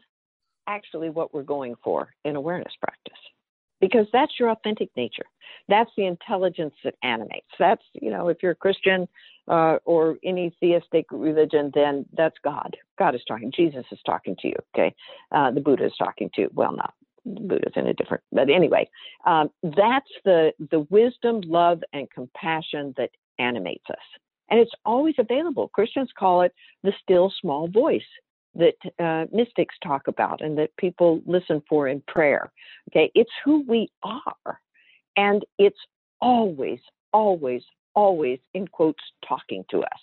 actually 0.68 1.10
what 1.10 1.34
we're 1.34 1.44
going 1.44 1.76
for 1.84 2.10
in 2.24 2.36
awareness 2.36 2.74
practice 2.82 3.20
because 3.84 4.08
that's 4.14 4.32
your 4.40 4.50
authentic 4.50 4.90
nature. 4.96 5.26
That's 5.68 5.90
the 5.98 6.06
intelligence 6.06 6.74
that 6.86 6.96
animates. 7.04 7.48
That's, 7.60 7.84
you 7.94 8.12
know, 8.12 8.30
if 8.30 8.38
you're 8.42 8.54
a 8.54 8.56
Christian 8.56 9.08
uh, 9.48 9.78
or 9.84 10.18
any 10.24 10.56
theistic 10.62 11.06
religion, 11.12 11.72
then 11.74 12.06
that's 12.16 12.38
God. 12.44 12.78
God 12.98 13.14
is 13.14 13.22
talking. 13.28 13.52
Jesus 13.54 13.84
is 13.92 14.00
talking 14.06 14.38
to 14.40 14.48
you. 14.48 14.56
Okay. 14.74 14.96
Uh, 15.34 15.52
the 15.52 15.60
Buddha 15.60 15.86
is 15.86 15.94
talking 16.00 16.30
to 16.36 16.42
you. 16.44 16.50
Well, 16.54 16.74
not 16.74 16.94
Buddha's 17.26 17.74
in 17.76 17.88
a 17.88 17.94
different, 17.94 18.24
but 18.32 18.50
anyway, 18.50 18.90
um, 19.26 19.50
that's 19.64 20.12
the, 20.24 20.54
the 20.72 20.86
wisdom, 20.90 21.42
love, 21.42 21.82
and 21.92 22.10
compassion 22.10 22.94
that 22.96 23.10
animates 23.38 23.86
us. 23.90 23.98
And 24.50 24.60
it's 24.60 24.72
always 24.86 25.16
available. 25.18 25.70
Christians 25.70 26.10
call 26.18 26.42
it 26.42 26.54
the 26.84 26.94
still 27.02 27.34
small 27.42 27.68
voice 27.68 28.02
that 28.56 28.76
uh, 29.00 29.26
mystics 29.36 29.76
talk 29.84 30.08
about 30.08 30.42
and 30.42 30.58
that 30.58 30.76
people 30.78 31.22
listen 31.26 31.62
for 31.68 31.88
in 31.88 32.02
prayer. 32.08 32.52
Okay, 32.92 33.12
it's 33.16 33.32
who 33.44 33.64
we 33.68 33.90
are. 34.04 34.60
And 35.16 35.44
it's 35.58 35.80
always, 36.22 36.80
always, 37.12 37.64
always, 37.94 38.40
in 38.54 38.68
quotes, 38.68 39.04
talking 39.28 39.64
to 39.72 39.80
us. 39.80 40.00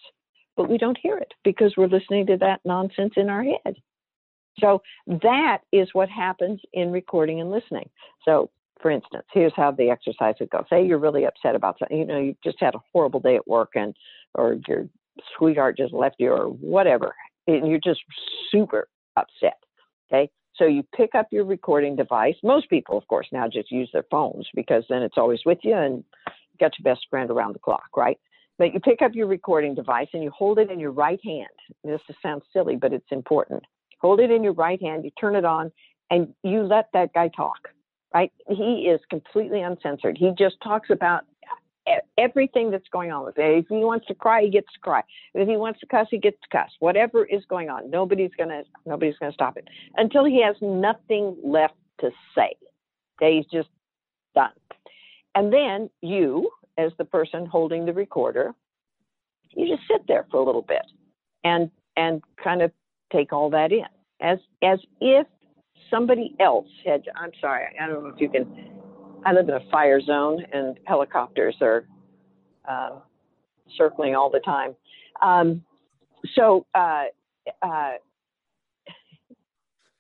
But 0.57 0.69
we 0.69 0.79
don't 0.79 0.99
hear 1.01 1.17
it 1.17 1.33
because 1.45 1.75
we're 1.77 1.87
listening 1.87 2.27
to 2.27 2.37
that 2.39 2.61
nonsense 2.65 3.15
in 3.17 3.29
our 3.29 3.43
head. 3.43 3.77
So 4.59 4.83
that 5.07 5.59
is 5.73 5.89
what 5.93 6.09
happens 6.09 6.61
in 6.73 6.93
recording 6.93 7.41
and 7.41 7.51
listening. 7.51 7.89
So, 8.25 8.51
for 8.83 8.91
instance, 8.91 9.25
here's 9.33 9.53
how 9.57 9.71
the 9.71 9.91
exercise 9.91 10.35
would 10.41 10.51
go. 10.51 10.65
Say 10.69 10.85
you're 10.87 10.99
really 10.99 11.25
upset 11.25 11.55
about 11.55 11.79
something. 11.79 11.99
You 11.99 12.05
know, 12.05 12.19
you 12.19 12.37
just 12.43 12.59
had 12.61 12.75
a 12.75 12.81
horrible 12.93 13.21
day 13.21 13.37
at 13.37 13.47
work 13.47 13.71
and, 13.75 13.95
or 14.35 14.57
your 14.67 14.89
sweetheart 15.37 15.77
just 15.77 15.93
left 15.93 16.17
you 16.19 16.31
or 16.31 16.47
whatever 16.47 17.15
and 17.47 17.69
you're 17.69 17.81
just 17.83 18.01
super 18.51 18.89
upset. 19.17 19.59
Okay. 20.13 20.31
So 20.57 20.67
you 20.67 20.85
pick 20.95 21.15
up 21.15 21.29
your 21.31 21.45
recording 21.45 21.97
device. 21.97 22.35
Most 22.43 22.69
people, 22.69 22.99
of 22.99 23.07
course, 23.09 23.27
now 23.33 23.49
just 23.49 23.71
use 23.71 23.89
their 23.93 24.05
phones 24.11 24.47
because 24.55 24.85
then 24.89 25.03
it's 25.03 25.17
always 25.17 25.41
with 25.47 25.59
you 25.63 25.75
and 25.75 26.05
you 26.27 26.59
got 26.59 26.73
your 26.79 26.93
best 26.93 27.07
friend 27.09 27.31
around 27.31 27.55
the 27.55 27.61
clock, 27.61 27.97
right? 27.97 28.19
But 28.59 28.75
you 28.75 28.81
pick 28.81 29.01
up 29.01 29.15
your 29.15 29.27
recording 29.27 29.75
device 29.75 30.09
and 30.13 30.23
you 30.23 30.31
hold 30.31 30.59
it 30.59 30.71
in 30.71 30.79
your 30.79 30.91
right 30.91 31.21
hand. 31.25 31.49
This 31.83 32.01
sounds 32.23 32.43
silly, 32.53 32.77
but 32.77 32.93
it's 32.93 33.11
important. 33.11 33.63
Hold 34.01 34.21
it 34.21 34.31
in 34.31 34.45
your 34.45 34.53
right 34.53 34.81
hand, 34.83 35.05
you 35.05 35.11
turn 35.19 35.35
it 35.35 35.45
on, 35.45 35.73
and 36.11 36.35
you 36.43 36.63
let 36.63 36.89
that 36.93 37.13
guy 37.15 37.29
talk, 37.29 37.69
right? 38.13 38.33
He 38.49 38.89
is 38.91 39.01
completely 39.09 39.63
uncensored. 39.63 40.19
He 40.19 40.33
just 40.37 40.57
talks 40.63 40.91
about 40.91 41.25
everything 42.19 42.71
that's 42.71 42.89
going 42.93 43.11
on 43.11 43.25
with 43.25 43.39
it. 43.39 43.59
If 43.59 43.67
he 43.69 43.77
wants 43.77 44.07
to 44.07 44.15
cry, 44.15 44.43
he 44.43 44.51
gets 44.51 44.73
to 44.75 44.81
cry. 44.81 45.03
If 45.35 45.49
he 45.49 45.57
wants 45.57 45.81
to 45.81 45.87
cuss, 45.87 46.07
he 46.11 46.19
gets 46.19 46.39
to 46.43 46.49
cuss. 46.57 46.71
Whatever 46.79 47.25
is 47.25 47.43
going 47.49 47.69
on, 47.69 47.91
nobody's 47.91 48.31
gonna 48.39 48.63
nobody's 48.87 49.17
gonna 49.19 49.33
stop 49.33 49.57
it 49.57 49.69
until 49.97 50.25
he 50.25 50.43
has 50.43 50.57
nothing 50.61 51.37
left 51.43 51.75
to 52.01 52.11
say. 52.35 52.55
Okay, 53.21 53.37
he's 53.37 53.47
just 53.53 53.69
done. 54.35 54.51
And 55.35 55.53
then 55.53 55.91
you, 56.03 56.51
as 56.79 56.93
the 56.99 57.05
person 57.05 57.47
holding 57.47 57.87
the 57.87 57.93
recorder, 57.93 58.55
you 59.51 59.69
just 59.69 59.87
sit 59.89 60.07
there 60.09 60.27
for 60.31 60.39
a 60.39 60.45
little 60.45 60.63
bit 60.63 60.83
and 61.45 61.71
and 61.97 62.23
kind 62.43 62.63
of 62.63 62.73
take 63.13 63.33
all 63.33 63.51
that 63.51 63.73
in 63.73 63.85
as 64.21 64.39
as 64.63 64.79
if 65.01 65.27
somebody 65.91 66.37
else 66.41 66.69
had. 66.85 67.03
I'm 67.17 67.33
sorry, 67.41 67.67
I 67.81 67.87
don't 67.87 68.05
know 68.05 68.11
if 68.11 68.21
you 68.21 68.29
can 68.29 68.80
I 69.25 69.33
live 69.33 69.49
in 69.49 69.55
a 69.55 69.71
fire 69.71 70.01
zone, 70.01 70.45
and 70.53 70.79
helicopters 70.87 71.57
are 71.61 71.85
uh, 72.69 73.01
circling 73.77 74.15
all 74.15 74.31
the 74.31 74.41
time. 74.41 74.75
Um, 75.21 75.65
so, 76.35 76.67
uh, 76.75 77.05
uh, 77.63 77.93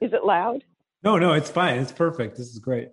is 0.00 0.12
it 0.12 0.24
loud? 0.24 0.64
No, 1.02 1.18
no, 1.18 1.32
it's 1.32 1.50
fine. 1.50 1.78
It's 1.78 1.92
perfect. 1.92 2.36
This 2.36 2.48
is 2.48 2.58
great. 2.58 2.90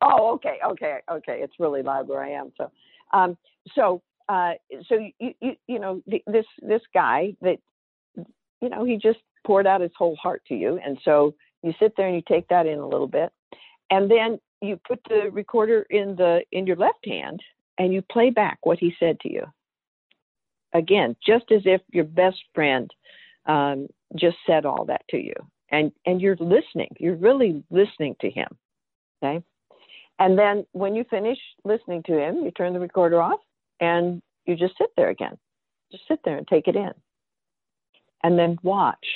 Oh, 0.00 0.34
okay, 0.34 0.58
okay, 0.64 0.98
okay. 1.10 1.40
It's 1.42 1.54
really 1.58 1.82
loud 1.82 2.08
where 2.08 2.22
I 2.22 2.30
am. 2.30 2.52
So, 2.56 2.70
um, 3.12 3.36
so, 3.74 4.02
uh, 4.28 4.52
so 4.88 4.98
you, 5.18 5.34
you, 5.40 5.52
you 5.66 5.78
know, 5.78 6.02
this 6.06 6.46
this 6.62 6.82
guy 6.94 7.34
that, 7.42 7.58
you 8.60 8.68
know, 8.68 8.84
he 8.84 8.96
just 8.96 9.18
poured 9.46 9.66
out 9.66 9.80
his 9.80 9.90
whole 9.96 10.16
heart 10.16 10.42
to 10.48 10.54
you, 10.54 10.78
and 10.84 10.98
so 11.04 11.34
you 11.62 11.72
sit 11.80 11.94
there 11.96 12.06
and 12.06 12.16
you 12.16 12.22
take 12.28 12.48
that 12.48 12.66
in 12.66 12.78
a 12.78 12.86
little 12.86 13.08
bit, 13.08 13.32
and 13.90 14.10
then 14.10 14.38
you 14.60 14.78
put 14.86 15.00
the 15.08 15.30
recorder 15.30 15.86
in 15.90 16.16
the 16.16 16.42
in 16.52 16.66
your 16.66 16.76
left 16.76 17.04
hand 17.06 17.42
and 17.78 17.92
you 17.92 18.02
play 18.02 18.30
back 18.30 18.58
what 18.62 18.78
he 18.78 18.94
said 18.98 19.18
to 19.20 19.32
you. 19.32 19.44
Again 20.72 21.16
just 21.24 21.50
as 21.50 21.62
if 21.64 21.80
your 21.90 22.04
best 22.04 22.38
friend 22.54 22.90
um, 23.46 23.88
just 24.16 24.36
said 24.46 24.66
all 24.66 24.84
that 24.86 25.02
to 25.10 25.16
you. 25.16 25.34
And 25.70 25.92
and 26.06 26.20
you're 26.20 26.36
listening. 26.36 26.94
You're 26.98 27.16
really 27.16 27.62
listening 27.70 28.16
to 28.20 28.30
him. 28.30 28.48
Okay? 29.22 29.42
And 30.18 30.38
then 30.38 30.66
when 30.72 30.94
you 30.94 31.04
finish 31.08 31.38
listening 31.64 32.02
to 32.04 32.18
him 32.18 32.44
you 32.44 32.50
turn 32.50 32.72
the 32.72 32.80
recorder 32.80 33.20
off 33.20 33.40
and 33.80 34.22
you 34.46 34.56
just 34.56 34.76
sit 34.78 34.90
there 34.96 35.10
again. 35.10 35.38
Just 35.92 36.06
sit 36.08 36.20
there 36.24 36.36
and 36.36 36.46
take 36.46 36.68
it 36.68 36.76
in. 36.76 36.92
And 38.24 38.38
then 38.38 38.58
watch 38.62 39.06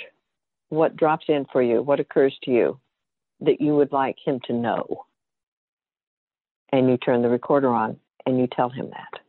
what 0.68 0.96
drops 0.96 1.26
in 1.28 1.44
for 1.52 1.62
you 1.62 1.82
what 1.82 2.00
occurs 2.00 2.35
to 2.44 2.50
you 2.50 2.80
that 3.44 3.61
you 3.61 3.74
would 3.76 3.92
like 3.92 4.16
him 4.24 4.40
to 4.46 4.52
know 4.52 5.05
and 6.72 6.88
you 6.88 6.96
turn 6.96 7.22
the 7.22 7.28
recorder 7.28 7.68
on 7.68 7.98
and 8.26 8.38
you 8.38 8.46
tell 8.46 8.70
him 8.70 8.90
that. 8.90 9.20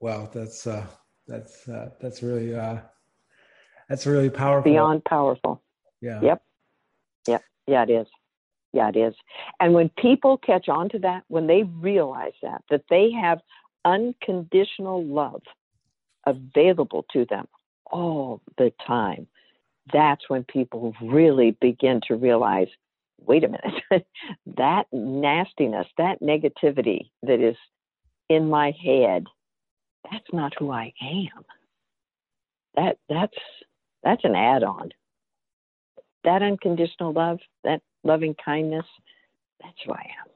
Wow, 0.00 0.28
that's 0.32 0.66
uh, 0.66 0.86
that's 1.28 1.68
uh, 1.68 1.90
that's 2.00 2.22
really 2.22 2.54
uh, 2.54 2.78
that's 3.88 4.06
really 4.06 4.30
powerful. 4.30 4.72
Beyond 4.72 5.04
powerful. 5.04 5.62
Yeah. 6.00 6.20
Yep. 6.22 6.42
Yep. 7.28 7.42
yeah, 7.68 7.82
it 7.84 7.90
is. 7.90 8.06
Yeah, 8.72 8.88
it 8.88 8.96
is. 8.96 9.14
And 9.60 9.74
when 9.74 9.90
people 9.90 10.38
catch 10.38 10.68
on 10.68 10.88
to 10.88 10.98
that, 11.00 11.22
when 11.28 11.46
they 11.46 11.62
realize 11.62 12.32
that, 12.42 12.62
that 12.70 12.84
they 12.90 13.12
have 13.12 13.40
unconditional 13.84 15.04
love 15.04 15.42
available 16.26 17.04
to 17.12 17.26
them 17.28 17.46
all 17.90 18.40
the 18.58 18.72
time, 18.86 19.26
that's 19.92 20.28
when 20.28 20.44
people 20.44 20.94
really 21.00 21.56
begin 21.60 22.00
to 22.08 22.14
realize 22.14 22.68
wait 23.26 23.44
a 23.44 23.48
minute, 23.48 24.06
that 24.56 24.86
nastiness, 24.92 25.86
that 25.98 26.20
negativity 26.20 27.10
that 27.22 27.40
is 27.40 27.56
in 28.28 28.48
my 28.48 28.72
head, 28.82 29.24
that's 30.10 30.26
not 30.32 30.52
who 30.58 30.70
I 30.70 30.92
am. 31.00 31.44
That 32.74 32.98
that's 33.08 33.36
that's 34.02 34.24
an 34.24 34.34
add-on. 34.34 34.90
That 36.24 36.42
unconditional 36.42 37.12
love, 37.12 37.38
that 37.64 37.82
loving 38.04 38.34
kindness, 38.34 38.86
that's 39.60 39.76
who 39.84 39.92
I 39.92 40.06
am. 40.20 40.30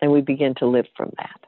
And 0.00 0.12
we 0.12 0.20
begin 0.20 0.54
to 0.56 0.66
live 0.66 0.86
from 0.96 1.12
that. 1.18 1.40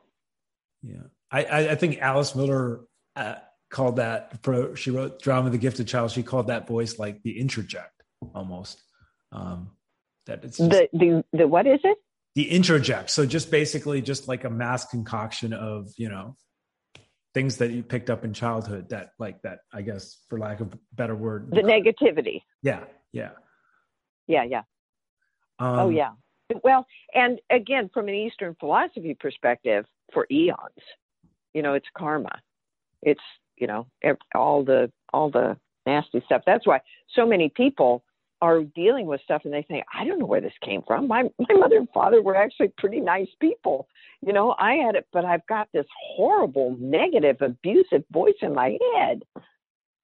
Yeah. 0.83 1.03
I, 1.33 1.69
I 1.69 1.75
think 1.77 1.99
Alice 2.01 2.35
Miller 2.35 2.81
uh, 3.15 3.37
called 3.71 3.97
that, 3.97 4.39
she 4.75 4.91
wrote 4.91 5.23
Drama 5.23 5.51
The 5.51 5.59
Gifted 5.59 5.89
Child, 5.89 6.11
she 6.11 6.23
called 6.23 6.49
that 6.49 6.67
voice 6.67 6.99
like 6.99 7.23
the 7.23 7.41
introject 7.41 7.87
almost. 8.35 8.83
Um, 9.33 9.71
that 10.27 10.45
it's 10.45 10.59
just, 10.59 10.71
the, 10.71 10.89
the, 10.93 11.25
the, 11.33 11.49
what 11.49 11.67
is 11.67 11.81
it? 11.85 11.99
The 12.35 12.51
introject. 12.51 13.11
So 13.11 13.27
just 13.27 13.51
basically 13.51 14.03
just 14.03 14.29
like 14.29 14.45
a 14.45 14.51
mass 14.51 14.87
concoction 14.87 15.53
of, 15.53 15.93
you 15.97 16.09
know, 16.09 16.37
things 17.33 17.59
that 17.59 17.71
you 17.71 17.83
picked 17.83 18.11
up 18.11 18.25
in 18.25 18.33
childhood 18.33 18.89
that 18.91 19.11
like 19.19 19.41
that, 19.43 19.61
I 19.73 19.83
guess, 19.83 20.19
for 20.29 20.39
lack 20.39 20.61
of 20.61 20.73
a 20.75 20.79
better 20.93 21.15
word. 21.15 21.51
The 21.51 21.63
negativity. 21.63 22.43
Yeah. 22.63 22.85
Yeah. 23.13 23.31
Yeah. 24.27 24.45
Yeah. 24.45 24.63
Oh, 25.59 25.67
um, 25.67 25.79
oh, 25.79 25.89
yeah. 25.91 26.11
Well, 26.65 26.87
and 27.15 27.41
again, 27.51 27.91
from 27.95 28.09
an 28.09 28.15
Eastern 28.15 28.57
philosophy 28.59 29.17
perspective, 29.19 29.85
for 30.13 30.27
eons, 30.29 30.59
you 31.55 31.63
know, 31.63 31.75
it's 31.75 31.87
karma. 31.97 32.41
It's 33.03 33.21
you 33.61 33.67
know 33.67 33.87
all 34.35 34.65
the 34.65 34.91
all 35.13 35.31
the 35.31 35.57
nasty 35.87 36.23
stuff. 36.27 36.43
That's 36.47 36.67
why 36.67 36.81
so 37.15 37.27
many 37.27 37.49
people 37.49 38.03
are 38.43 38.63
dealing 38.63 39.07
with 39.07 39.21
stuff 39.23 39.43
and 39.45 39.53
they 39.53 39.63
think, 39.63 39.85
I 39.95 40.05
don't 40.05 40.19
know 40.19 40.27
where 40.27 40.41
this 40.41 40.53
came 40.65 40.83
from. 40.87 41.07
My 41.07 41.25
my 41.39 41.55
mother 41.55 41.77
and 41.77 41.89
father 41.93 42.23
were 42.23 42.37
actually 42.37 42.73
pretty 42.79 43.01
nice 43.01 43.29
people. 43.41 43.87
You 44.27 44.33
know, 44.33 44.55
I 44.59 44.75
had 44.75 44.95
it, 44.95 45.07
but 45.13 45.25
I've 45.25 45.47
got 45.47 45.69
this 45.73 45.87
horrible, 46.17 46.77
negative, 46.81 47.37
abusive 47.41 48.05
voice 48.11 48.35
in 48.43 48.55
my 48.55 48.79
head. 48.97 49.23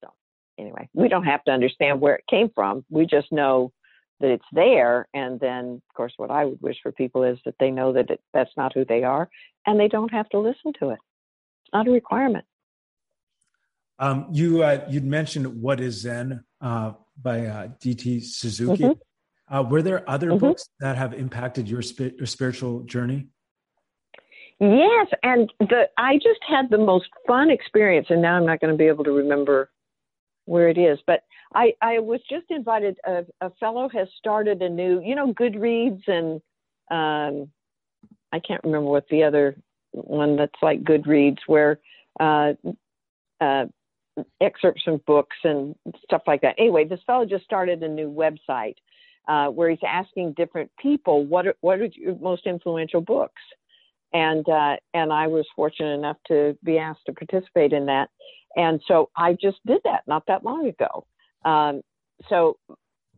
So 0.03 0.12
anyway, 0.59 0.88
we 0.92 1.09
don't 1.09 1.25
have 1.25 1.45
to 1.45 1.51
understand 1.51 2.01
where 2.01 2.16
it 2.16 2.25
came 2.29 2.51
from. 2.55 2.85
We 2.90 3.07
just 3.07 3.33
know 3.33 3.73
that 4.21 4.31
it's 4.31 4.45
there. 4.53 5.09
And 5.14 5.38
then, 5.40 5.83
of 5.88 5.95
course, 5.95 6.12
what 6.16 6.31
I 6.31 6.45
would 6.45 6.61
wish 6.62 6.77
for 6.83 6.92
people 6.92 7.23
is 7.23 7.38
that 7.45 7.55
they 7.61 7.71
know 7.71 7.92
that 7.92 8.11
it, 8.11 8.21
that's 8.33 8.57
not 8.57 8.73
who 8.73 8.85
they 8.85 9.03
are 9.03 9.29
and 9.66 9.79
they 9.79 9.88
don't 9.88 10.12
have 10.12 10.29
to 10.31 10.38
listen 10.38 10.73
to 10.81 10.90
it. 10.90 10.99
It's 11.64 11.73
not 11.73 11.88
a 11.88 11.90
requirement. 11.90 12.45
Um, 13.98 14.28
you 14.30 14.62
uh, 14.62 14.85
you'd 14.88 15.04
mentioned 15.04 15.46
"What 15.61 15.80
Is 15.80 16.02
Zen" 16.02 16.44
uh, 16.61 16.92
by 17.22 17.46
uh, 17.46 17.68
D.T. 17.80 18.20
Suzuki. 18.20 18.85
Mm-hmm. 18.85 19.54
Uh, 19.54 19.62
were 19.62 19.82
there 19.82 20.09
other 20.11 20.30
mm-hmm. 20.30 20.38
books 20.38 20.68
that 20.80 20.96
have 20.96 21.14
impacted 21.14 21.68
your, 21.68 21.80
sp- 21.80 22.18
your 22.18 22.26
spiritual 22.26 22.80
journey? 22.82 23.28
Yes, 24.59 25.06
and 25.22 25.52
the 25.61 25.88
I 25.98 26.14
just 26.16 26.40
had 26.46 26.70
the 26.70 26.78
most 26.78 27.06
fun 27.26 27.50
experience, 27.50 28.06
and 28.11 28.22
now 28.22 28.37
I'm 28.37 28.46
not 28.46 28.61
going 28.61 28.72
to 28.72 28.78
be 28.78 28.88
able 28.88 29.04
to 29.04 29.12
remember 29.12 29.70
where 30.46 30.68
it 30.68 30.78
is, 30.78 30.98
but 31.06 31.20
I, 31.54 31.74
I 31.82 31.98
was 31.98 32.20
just 32.28 32.46
invited. 32.50 32.96
A, 33.06 33.24
a 33.40 33.50
fellow 33.61 33.88
has 33.90 34.09
started 34.16 34.62
a 34.62 34.68
new, 34.68 35.00
you 35.02 35.14
know, 35.14 35.35
Goodreads, 35.35 36.09
and 36.09 36.40
um, 36.90 37.50
I 38.32 38.40
can't 38.40 38.64
remember 38.64 38.88
what 38.88 39.09
the 39.11 39.24
other 39.24 39.56
one 39.92 40.37
that's 40.37 40.62
like 40.62 40.82
Goodreads, 40.82 41.38
where 41.46 41.78
uh, 42.18 42.54
uh, 43.40 43.66
excerpts 44.40 44.83
from 44.83 45.00
books 45.07 45.37
and 45.44 45.74
stuff 46.05 46.22
like 46.26 46.40
that. 46.42 46.55
Anyway, 46.59 46.85
this 46.85 47.00
fellow 47.07 47.26
just 47.26 47.44
started 47.44 47.83
a 47.83 47.88
new 47.88 48.11
website 48.11 48.76
uh, 49.29 49.48
where 49.48 49.70
he's 49.70 49.79
asking 49.87 50.33
different 50.35 50.70
people 50.79 51.24
what 51.24 51.46
are, 51.46 51.55
what 51.61 51.81
are 51.81 51.88
your 51.94 52.16
most 52.18 52.46
influential 52.46 53.00
books, 53.00 53.42
and 54.12 54.48
uh, 54.48 54.76
and 54.94 55.12
I 55.12 55.26
was 55.26 55.46
fortunate 55.55 55.94
enough 55.94 56.16
to 56.29 56.57
be 56.62 56.79
asked 56.79 57.07
to 57.07 57.12
participate 57.12 57.72
in 57.72 57.87
that, 57.87 58.09
and 58.57 58.81
so 58.87 59.11
I 59.16 59.35
just 59.35 59.59
did 59.66 59.81
that 59.85 60.02
not 60.07 60.24
that 60.29 60.44
long 60.44 60.68
ago. 60.68 61.07
Um, 61.44 61.83
so, 62.29 62.57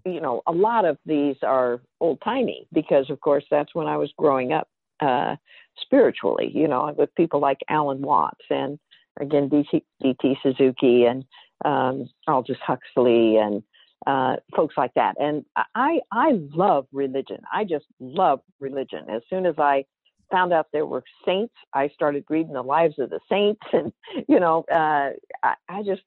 you 0.04 0.20
know, 0.20 0.42
a 0.46 0.52
lot 0.52 0.84
of 0.84 0.98
these 1.06 1.36
are 1.42 1.80
old 2.00 2.20
timey 2.22 2.66
because, 2.72 3.10
of 3.10 3.20
course, 3.20 3.44
that's 3.50 3.74
when 3.74 3.86
I 3.86 3.96
was 3.96 4.12
growing 4.18 4.52
up 4.52 4.68
uh, 5.00 5.36
spiritually, 5.80 6.50
you 6.52 6.68
know, 6.68 6.92
with 6.96 7.14
people 7.14 7.40
like 7.40 7.58
Alan 7.68 8.02
Watts 8.02 8.44
and 8.50 8.78
again, 9.20 9.48
D.T. 9.48 10.38
Suzuki 10.42 11.04
and 11.04 11.24
um, 11.64 12.08
Aldous 12.26 12.58
Huxley 12.64 13.36
and 13.36 13.62
uh, 14.06 14.36
folks 14.54 14.74
like 14.76 14.94
that. 14.94 15.14
And 15.20 15.44
I, 15.74 16.00
I 16.12 16.32
love 16.54 16.86
religion. 16.92 17.38
I 17.52 17.64
just 17.64 17.86
love 18.00 18.40
religion. 18.60 19.06
As 19.10 19.22
soon 19.28 19.46
as 19.46 19.56
I 19.58 19.84
found 20.30 20.52
out 20.52 20.66
there 20.72 20.86
were 20.86 21.02
saints, 21.24 21.54
I 21.74 21.88
started 21.88 22.24
reading 22.28 22.52
the 22.52 22.62
lives 22.62 22.98
of 22.98 23.10
the 23.10 23.20
saints, 23.28 23.60
and 23.72 23.92
you 24.28 24.40
know, 24.40 24.64
uh, 24.70 25.10
I, 25.42 25.54
I 25.68 25.82
just 25.84 26.02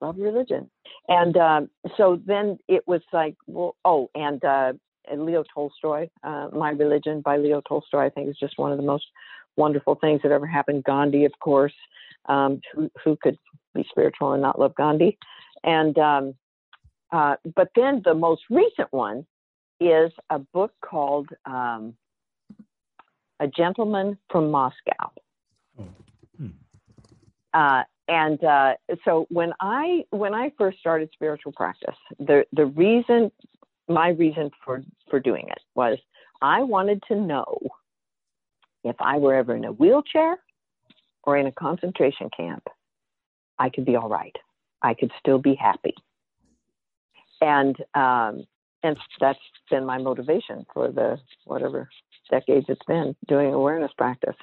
love 0.00 0.16
religion. 0.18 0.70
And 1.08 1.36
um, 1.36 1.70
so 1.96 2.20
then 2.24 2.58
it 2.68 2.86
was 2.86 3.02
like, 3.12 3.36
well, 3.46 3.76
oh, 3.84 4.10
and, 4.14 4.44
uh, 4.44 4.72
Leo 5.14 5.44
Tolstoy, 5.54 6.08
uh, 6.24 6.48
My 6.52 6.70
Religion 6.70 7.20
by 7.20 7.36
Leo 7.36 7.60
Tolstoy, 7.60 8.06
I 8.06 8.10
think 8.10 8.28
is 8.28 8.36
just 8.40 8.58
one 8.58 8.72
of 8.72 8.76
the 8.76 8.82
most 8.82 9.04
wonderful 9.56 9.94
things 9.94 10.20
that 10.22 10.32
ever 10.32 10.46
happened. 10.46 10.82
Gandhi, 10.82 11.24
of 11.24 11.32
course, 11.38 11.72
um, 12.28 12.60
who, 12.72 12.90
who 13.04 13.16
could 13.22 13.38
be 13.74 13.84
spiritual 13.90 14.32
and 14.32 14.42
not 14.42 14.58
love 14.58 14.74
Gandhi? 14.74 15.18
And 15.64 15.96
um, 15.98 16.34
uh, 17.12 17.36
but 17.54 17.70
then 17.76 18.02
the 18.04 18.14
most 18.14 18.42
recent 18.50 18.92
one 18.92 19.26
is 19.80 20.10
a 20.30 20.38
book 20.38 20.72
called 20.84 21.28
um, 21.44 21.94
A 23.40 23.46
Gentleman 23.46 24.18
from 24.30 24.50
Moscow. 24.50 25.12
Oh. 25.78 25.84
Hmm. 26.38 26.48
Uh, 27.52 27.82
and 28.08 28.42
uh, 28.44 28.74
so 29.04 29.26
when 29.30 29.52
I 29.60 30.04
when 30.10 30.34
I 30.34 30.52
first 30.56 30.78
started 30.78 31.10
spiritual 31.12 31.52
practice, 31.52 31.96
the 32.18 32.44
the 32.52 32.66
reason 32.66 33.30
my 33.88 34.10
reason 34.10 34.50
for 34.64 34.82
for 35.10 35.20
doing 35.20 35.48
it 35.48 35.58
was 35.74 35.98
I 36.40 36.62
wanted 36.62 37.02
to 37.08 37.16
know 37.16 37.58
if 38.84 38.96
I 39.00 39.18
were 39.18 39.34
ever 39.34 39.56
in 39.56 39.64
a 39.64 39.72
wheelchair 39.72 40.38
or 41.26 41.36
in 41.36 41.46
a 41.46 41.52
concentration 41.52 42.30
camp, 42.34 42.64
I 43.58 43.68
could 43.68 43.84
be 43.84 43.96
all 43.96 44.08
right. 44.08 44.34
I 44.82 44.94
could 44.94 45.10
still 45.18 45.38
be 45.38 45.54
happy. 45.54 45.94
And 47.40 47.76
um, 47.94 48.46
and 48.82 48.96
that's 49.20 49.38
been 49.70 49.84
my 49.84 49.98
motivation 49.98 50.64
for 50.72 50.90
the 50.90 51.18
whatever 51.44 51.88
decades 52.30 52.66
it's 52.68 52.84
been 52.86 53.14
doing 53.28 53.52
awareness 53.52 53.90
practice 53.96 54.36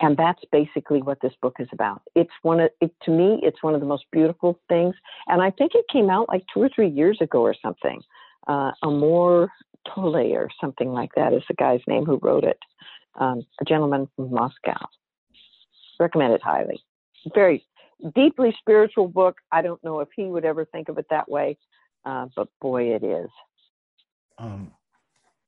and 0.00 0.16
that's 0.16 0.42
basically 0.50 1.02
what 1.02 1.20
this 1.20 1.32
book 1.40 1.56
is 1.58 1.68
about. 1.72 2.02
It's 2.14 2.30
one 2.42 2.60
of 2.60 2.70
it, 2.80 2.92
to 3.04 3.10
me, 3.10 3.40
it's 3.42 3.62
one 3.62 3.74
of 3.74 3.80
the 3.80 3.86
most 3.86 4.04
beautiful 4.10 4.58
things, 4.68 4.94
and 5.28 5.42
I 5.42 5.50
think 5.50 5.72
it 5.74 5.84
came 5.92 6.10
out 6.10 6.28
like 6.28 6.44
two 6.52 6.62
or 6.62 6.70
three 6.74 6.88
years 6.88 7.18
ago 7.20 7.40
or 7.42 7.54
something. 7.62 8.00
Uh, 8.46 8.72
Amor 8.82 9.50
Towles 9.94 10.32
or 10.32 10.48
something 10.60 10.88
like 10.88 11.10
that 11.16 11.32
is 11.32 11.42
the 11.48 11.54
guy's 11.54 11.80
name 11.86 12.04
who 12.04 12.18
wrote 12.22 12.44
it. 12.44 12.58
Um, 13.18 13.42
a 13.60 13.64
gentleman 13.64 14.08
from 14.16 14.32
Moscow. 14.32 14.86
Recommend 16.02 16.34
it 16.34 16.42
highly. 16.42 16.82
Very 17.32 17.64
deeply 18.16 18.52
spiritual 18.58 19.06
book. 19.06 19.36
I 19.52 19.62
don't 19.62 19.82
know 19.84 20.00
if 20.00 20.08
he 20.16 20.24
would 20.24 20.44
ever 20.44 20.64
think 20.64 20.88
of 20.88 20.98
it 20.98 21.06
that 21.10 21.30
way, 21.30 21.56
uh, 22.04 22.26
but 22.34 22.48
boy, 22.60 22.94
it 22.94 23.04
is. 23.04 23.30
Um, 24.36 24.72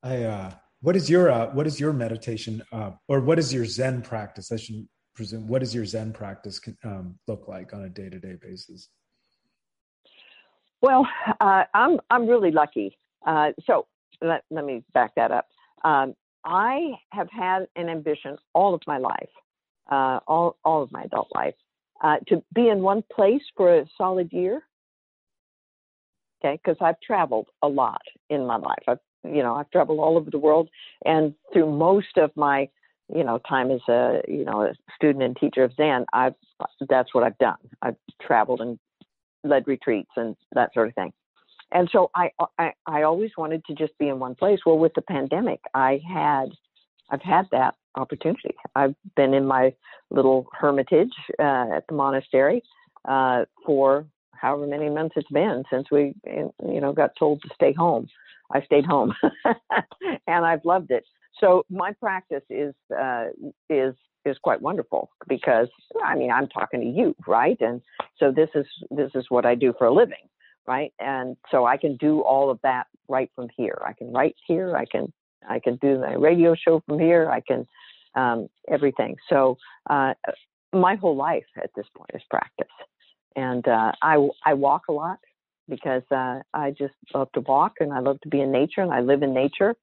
I 0.04 0.22
uh, 0.22 0.50
what 0.80 0.94
is 0.94 1.10
your 1.10 1.28
uh, 1.28 1.52
what 1.54 1.66
is 1.66 1.80
your 1.80 1.92
meditation 1.92 2.62
uh, 2.70 2.92
or 3.08 3.20
what 3.20 3.40
is 3.40 3.52
your 3.52 3.64
Zen 3.64 4.02
practice? 4.02 4.52
I 4.52 4.56
should 4.56 4.86
presume. 5.16 5.48
What 5.48 5.58
does 5.58 5.74
your 5.74 5.86
Zen 5.86 6.12
practice 6.12 6.60
um, 6.84 7.18
look 7.26 7.48
like 7.48 7.74
on 7.74 7.82
a 7.82 7.88
day 7.88 8.08
to 8.08 8.20
day 8.20 8.36
basis? 8.40 8.88
Well, 10.80 11.08
uh, 11.40 11.64
I'm 11.74 11.98
I'm 12.10 12.28
really 12.28 12.52
lucky. 12.52 12.96
Uh, 13.26 13.50
so 13.66 13.88
let 14.22 14.44
let 14.50 14.64
me 14.64 14.84
back 14.92 15.16
that 15.16 15.32
up. 15.32 15.48
Um, 15.82 16.14
I 16.44 16.92
have 17.10 17.28
had 17.30 17.66
an 17.74 17.88
ambition 17.88 18.36
all 18.52 18.74
of 18.74 18.82
my 18.86 18.98
life, 18.98 19.34
uh, 19.90 20.20
all 20.26 20.56
all 20.64 20.82
of 20.82 20.92
my 20.92 21.02
adult 21.02 21.28
life, 21.34 21.54
uh, 22.02 22.16
to 22.28 22.42
be 22.54 22.68
in 22.68 22.82
one 22.82 23.02
place 23.14 23.42
for 23.56 23.78
a 23.78 23.86
solid 23.96 24.32
year. 24.32 24.62
Okay, 26.44 26.60
because 26.62 26.76
I've 26.80 27.00
traveled 27.00 27.48
a 27.62 27.68
lot 27.68 28.02
in 28.28 28.46
my 28.46 28.56
life. 28.56 28.82
I've 28.88 28.98
you 29.24 29.42
know, 29.42 29.54
I've 29.54 29.70
traveled 29.70 30.00
all 30.00 30.16
over 30.18 30.30
the 30.30 30.38
world, 30.38 30.68
and 31.04 31.34
through 31.52 31.70
most 31.72 32.18
of 32.18 32.30
my, 32.36 32.68
you 33.14 33.24
know, 33.24 33.38
time 33.38 33.70
as 33.70 33.80
a, 33.88 34.20
you 34.28 34.44
know, 34.44 34.62
a 34.62 34.74
student 34.96 35.24
and 35.24 35.34
teacher 35.36 35.64
of 35.64 35.72
Zen, 35.76 36.04
I've 36.12 36.34
that's 36.88 37.14
what 37.14 37.24
I've 37.24 37.38
done. 37.38 37.56
I've 37.82 37.96
traveled 38.20 38.60
and 38.60 38.78
led 39.44 39.66
retreats 39.66 40.10
and 40.16 40.36
that 40.52 40.74
sort 40.74 40.88
of 40.88 40.94
thing. 40.94 41.12
and 41.72 41.88
so 41.92 42.10
I, 42.14 42.30
I 42.58 42.72
I 42.86 43.02
always 43.02 43.30
wanted 43.36 43.64
to 43.66 43.74
just 43.74 43.96
be 43.98 44.08
in 44.08 44.18
one 44.18 44.34
place. 44.34 44.60
Well, 44.64 44.78
with 44.78 44.94
the 44.94 45.02
pandemic, 45.02 45.60
I 45.74 46.00
had 46.06 46.46
I've 47.10 47.22
had 47.22 47.46
that 47.52 47.74
opportunity. 47.96 48.54
I've 48.74 48.94
been 49.16 49.34
in 49.34 49.46
my 49.46 49.74
little 50.10 50.48
hermitage 50.58 51.12
uh, 51.38 51.76
at 51.76 51.86
the 51.88 51.94
monastery 51.94 52.62
uh, 53.06 53.44
for 53.64 54.06
however 54.32 54.66
many 54.66 54.90
months 54.90 55.14
it's 55.16 55.30
been 55.30 55.64
since 55.70 55.90
we 55.90 56.14
you 56.26 56.80
know 56.80 56.92
got 56.92 57.10
told 57.18 57.42
to 57.42 57.48
stay 57.54 57.72
home. 57.72 58.08
I 58.52 58.62
stayed 58.62 58.84
home, 58.84 59.14
and 60.26 60.44
I've 60.44 60.64
loved 60.64 60.90
it. 60.90 61.04
So 61.40 61.64
my 61.70 61.92
practice 61.92 62.44
is 62.50 62.74
uh, 62.96 63.26
is 63.70 63.94
is 64.24 64.36
quite 64.42 64.60
wonderful 64.62 65.10
because 65.28 65.68
I 66.02 66.14
mean 66.14 66.30
I'm 66.30 66.48
talking 66.48 66.80
to 66.80 66.86
you, 66.86 67.14
right? 67.26 67.56
And 67.60 67.80
so 68.18 68.30
this 68.30 68.50
is 68.54 68.66
this 68.90 69.10
is 69.14 69.26
what 69.28 69.46
I 69.46 69.54
do 69.54 69.74
for 69.78 69.86
a 69.86 69.92
living 69.92 70.28
right? 70.66 70.92
And 70.98 71.36
so 71.50 71.66
I 71.66 71.76
can 71.76 71.96
do 71.96 72.20
all 72.20 72.50
of 72.50 72.58
that 72.62 72.86
right 73.08 73.30
from 73.34 73.48
here. 73.56 73.80
I 73.86 73.92
can 73.92 74.12
write 74.12 74.36
here. 74.46 74.76
I 74.76 74.84
can 74.86 75.12
I 75.48 75.58
can 75.58 75.76
do 75.76 75.98
my 75.98 76.14
radio 76.14 76.54
show 76.54 76.82
from 76.86 76.98
here. 76.98 77.30
I 77.30 77.40
can 77.40 77.66
um, 78.14 78.48
everything. 78.68 79.16
So 79.28 79.56
uh, 79.88 80.14
my 80.72 80.96
whole 80.96 81.16
life 81.16 81.44
at 81.62 81.70
this 81.76 81.86
point 81.96 82.10
is 82.14 82.22
practice, 82.30 82.66
and 83.36 83.66
uh, 83.66 83.92
I 84.02 84.28
I 84.44 84.54
walk 84.54 84.82
a 84.88 84.92
lot 84.92 85.18
because 85.68 86.02
uh, 86.10 86.40
I 86.52 86.72
just 86.72 86.94
love 87.14 87.30
to 87.32 87.40
walk 87.40 87.74
and 87.80 87.92
I 87.92 88.00
love 88.00 88.20
to 88.20 88.28
be 88.28 88.40
in 88.40 88.52
nature 88.52 88.82
and 88.82 88.92
I 88.92 89.00
live 89.00 89.22
in 89.22 89.32
nature. 89.32 89.74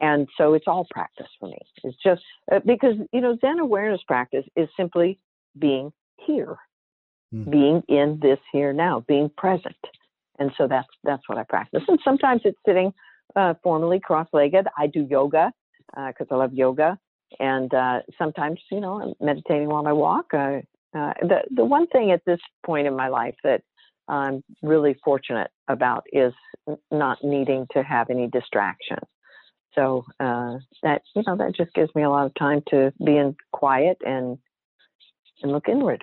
And 0.00 0.28
so 0.36 0.54
it's 0.54 0.66
all 0.68 0.86
practice 0.90 1.26
for 1.40 1.48
me. 1.48 1.58
It's 1.82 1.96
just 2.02 2.22
uh, 2.52 2.60
because, 2.64 2.94
you 3.12 3.20
know, 3.20 3.36
Zen 3.40 3.58
awareness 3.58 4.00
practice 4.06 4.44
is 4.56 4.68
simply 4.76 5.18
being 5.58 5.92
here, 6.24 6.56
mm. 7.34 7.50
being 7.50 7.82
in 7.88 8.20
this 8.22 8.38
here 8.52 8.72
now, 8.72 9.04
being 9.08 9.28
present 9.36 9.76
and 10.38 10.50
so 10.56 10.66
that's 10.66 10.88
that's 11.02 11.22
what 11.28 11.38
I 11.38 11.44
practice. 11.44 11.82
And 11.88 11.98
sometimes 12.04 12.42
it's 12.44 12.58
sitting 12.66 12.92
uh, 13.36 13.54
formally 13.62 14.00
cross-legged. 14.00 14.66
I 14.76 14.86
do 14.86 15.06
yoga 15.08 15.52
because 15.94 16.26
uh, 16.30 16.34
I 16.34 16.38
love 16.38 16.52
yoga, 16.52 16.98
and 17.40 17.72
uh, 17.72 18.00
sometimes 18.18 18.60
you 18.70 18.80
know 18.80 19.00
I'm 19.00 19.26
meditating 19.26 19.68
while 19.68 19.86
I 19.86 19.92
walk. 19.92 20.32
Uh, 20.32 20.60
uh, 20.96 21.12
the 21.20 21.42
the 21.50 21.64
one 21.64 21.86
thing 21.88 22.10
at 22.10 22.22
this 22.24 22.40
point 22.64 22.86
in 22.86 22.96
my 22.96 23.08
life 23.08 23.34
that 23.44 23.62
I'm 24.08 24.42
really 24.62 24.96
fortunate 25.04 25.50
about 25.68 26.04
is 26.12 26.32
not 26.90 27.18
needing 27.22 27.66
to 27.72 27.82
have 27.82 28.10
any 28.10 28.28
distraction. 28.28 28.98
So 29.74 30.04
uh, 30.20 30.58
that 30.82 31.02
you 31.14 31.22
know 31.26 31.36
that 31.36 31.54
just 31.56 31.72
gives 31.74 31.94
me 31.94 32.02
a 32.02 32.10
lot 32.10 32.26
of 32.26 32.34
time 32.34 32.62
to 32.68 32.92
be 33.04 33.16
in 33.16 33.36
quiet 33.52 33.98
and 34.06 34.38
and 35.42 35.52
look 35.52 35.68
inward. 35.68 36.02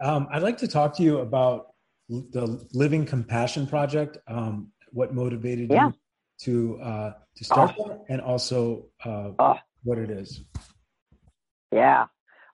Um, 0.00 0.28
I'd 0.30 0.42
like 0.42 0.58
to 0.58 0.68
talk 0.68 0.96
to 0.96 1.02
you 1.02 1.18
about 1.18 1.68
the 2.08 2.64
Living 2.72 3.06
Compassion 3.06 3.66
Project. 3.66 4.18
Um, 4.28 4.68
what 4.90 5.14
motivated 5.14 5.70
yeah. 5.70 5.88
you 5.88 5.94
to 6.40 6.82
uh, 6.82 7.12
to 7.36 7.44
start 7.44 7.74
oh. 7.78 7.88
that, 7.88 8.04
and 8.08 8.20
also 8.20 8.86
uh, 9.04 9.30
oh. 9.38 9.54
what 9.84 9.98
it 9.98 10.10
is. 10.10 10.42
Yeah. 11.70 12.06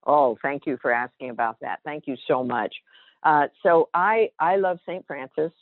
Oh, 0.06 0.38
thank 0.42 0.66
you 0.66 0.78
for 0.80 0.90
asking 0.90 1.30
about 1.30 1.56
that. 1.60 1.80
Thank 1.84 2.06
you 2.06 2.16
so 2.26 2.44
much. 2.44 2.74
Uh, 3.22 3.48
so 3.62 3.88
I 3.92 4.30
I 4.38 4.56
love 4.56 4.78
Saint 4.86 5.06
Francis 5.06 5.52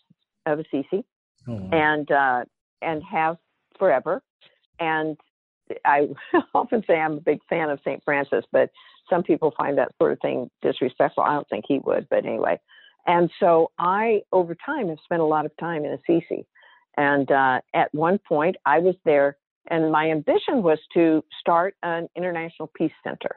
of 0.45 0.59
Assisi, 0.59 1.05
oh, 1.49 1.55
wow. 1.55 1.71
and 1.73 2.11
uh, 2.11 2.45
and 2.83 3.03
have 3.03 3.39
forever. 3.79 4.23
And 4.79 5.17
I 5.85 6.09
often 6.55 6.85
say 6.87 6.95
I'm 6.95 7.15
a 7.15 7.21
big 7.21 7.41
fan 7.49 7.71
of 7.71 7.81
Saint 7.85 8.03
Francis, 8.05 8.45
but 8.53 8.71
some 9.09 9.23
people 9.23 9.53
find 9.57 9.79
that 9.79 9.93
sort 9.99 10.13
of 10.13 10.21
thing 10.21 10.51
disrespectful. 10.63 11.23
I 11.23 11.35
don't 11.35 11.49
think 11.49 11.65
he 11.67 11.79
would, 11.79 12.09
but 12.09 12.25
anyway. 12.25 12.61
And 13.07 13.31
so 13.39 13.71
I, 13.79 14.23
over 14.33 14.57
time, 14.67 14.89
have 14.89 14.99
spent 15.05 15.23
a 15.23 15.27
lot 15.27 15.47
of 15.47 15.53
time 15.59 15.85
in 15.85 15.93
Assisi. 15.93 16.45
And 16.97 17.31
uh, 17.31 17.61
at 17.75 17.93
one 17.95 18.19
point, 18.19 18.57
I 18.65 18.79
was 18.79 18.95
there, 19.05 19.37
and 19.69 19.91
my 19.91 20.11
ambition 20.11 20.63
was 20.63 20.79
to 20.95 21.25
start 21.41 21.75
an 21.83 22.09
international 22.17 22.71
peace 22.75 22.93
center. 23.05 23.37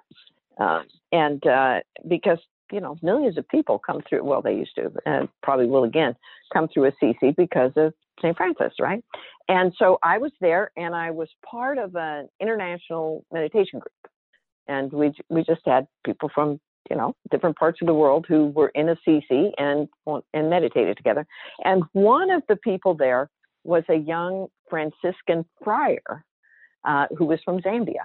Uh, 0.60 0.84
and 1.12 1.45
uh, 1.45 1.80
because, 2.07 2.39
you 2.72 2.80
know, 2.80 2.97
millions 3.01 3.38
of 3.38 3.47
people 3.49 3.80
come 3.80 4.01
through, 4.07 4.24
well, 4.24 4.41
they 4.41 4.53
used 4.53 4.76
to, 4.76 4.91
and 5.05 5.28
probably 5.43 5.66
will 5.66 5.84
again, 5.84 6.16
come 6.53 6.68
through 6.68 6.86
Assisi 6.86 7.32
because 7.36 7.72
of 7.76 7.93
St. 8.22 8.36
Francis, 8.36 8.74
right? 8.80 9.03
And 9.47 9.74
so 9.78 9.97
I 10.03 10.18
was 10.18 10.32
there, 10.41 10.72
and 10.78 10.95
I 10.95 11.12
was 11.12 11.30
part 11.49 11.78
of 11.78 11.95
an 11.95 12.30
international 12.39 13.26
meditation 13.32 13.80
group. 13.80 13.93
And 14.68 14.91
we, 14.91 15.14
we 15.30 15.43
just 15.43 15.62
had 15.66 15.88
people 16.05 16.30
from 16.34 16.60
you 16.89 16.95
know, 16.95 17.16
different 17.30 17.55
parts 17.57 17.80
of 17.82 17.88
the 17.88 17.93
world 17.93 18.26
who 18.28 18.47
were 18.47 18.70
in 18.70 18.89
Assisi 18.89 19.51
and 19.57 19.88
and 20.34 20.49
meditated 20.49 20.97
together. 20.97 21.26
And 21.64 21.84
one 21.93 22.32
of 22.32 22.41
the 22.49 22.55
people 22.55 22.95
there 22.95 23.30
was 23.70 23.84
a 23.88 23.95
young 23.95 24.47
Franciscan 24.70 25.45
friar 25.63 26.26
uh, 26.84 27.05
who 27.15 27.26
was 27.26 27.39
from 27.45 27.61
Zambia. 27.61 28.03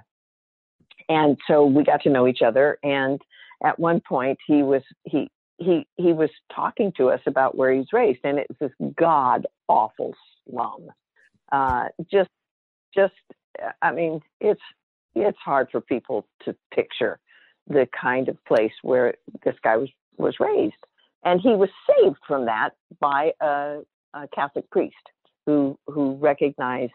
And 1.09 1.39
so 1.49 1.65
we 1.65 1.83
got 1.85 2.03
to 2.03 2.11
know 2.11 2.29
each 2.29 2.43
other. 2.43 2.79
And 2.83 3.21
at 3.65 3.79
one 3.79 4.01
point, 4.01 4.39
he 4.47 4.63
was 4.63 4.83
he 5.05 5.31
he 5.59 5.87
he 5.97 6.13
was 6.13 6.31
talking 6.55 6.93
to 6.99 7.09
us 7.09 7.21
about 7.27 7.57
where 7.57 7.73
he's 7.73 7.93
raised, 7.93 8.21
and 8.25 8.39
it's 8.39 8.59
this 8.61 8.73
god 8.97 9.47
awful 9.69 10.15
slum. 10.45 10.89
Uh, 11.51 11.89
just 12.11 12.31
just 12.95 13.15
I 13.81 13.93
mean, 13.93 14.21
it's 14.41 14.63
it's 15.15 15.39
hard 15.39 15.69
for 15.71 15.81
people 15.81 16.27
to 16.45 16.55
picture 16.75 17.19
the 17.69 17.89
kind 17.99 18.29
of 18.29 18.43
place 18.45 18.73
where 18.83 19.15
this 19.45 19.57
guy 19.63 19.77
was 19.77 19.91
was 20.19 20.35
raised, 20.41 20.75
and 21.25 21.41
he 21.41 21.51
was 21.51 21.71
saved 21.89 22.19
from 22.27 22.47
that 22.47 22.71
by 23.01 23.33
a, 23.41 23.81
a 24.15 24.29
Catholic 24.35 24.69
priest 24.71 24.95
who 25.47 25.79
who 25.87 26.15
recognized 26.15 26.93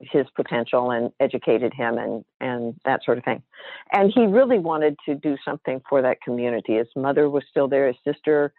his 0.00 0.26
potential 0.34 0.90
and 0.90 1.10
educated 1.20 1.72
him 1.72 1.98
and 1.98 2.24
and 2.40 2.74
that 2.84 3.02
sort 3.04 3.18
of 3.18 3.24
thing. 3.24 3.42
And 3.92 4.12
he 4.14 4.26
really 4.26 4.58
wanted 4.58 4.96
to 5.06 5.14
do 5.14 5.36
something 5.44 5.80
for 5.88 6.02
that 6.02 6.20
community. 6.22 6.76
His 6.76 6.88
mother 6.96 7.30
was 7.30 7.44
still 7.50 7.68
there, 7.68 7.86
his 7.86 7.96
sister, 8.04 8.52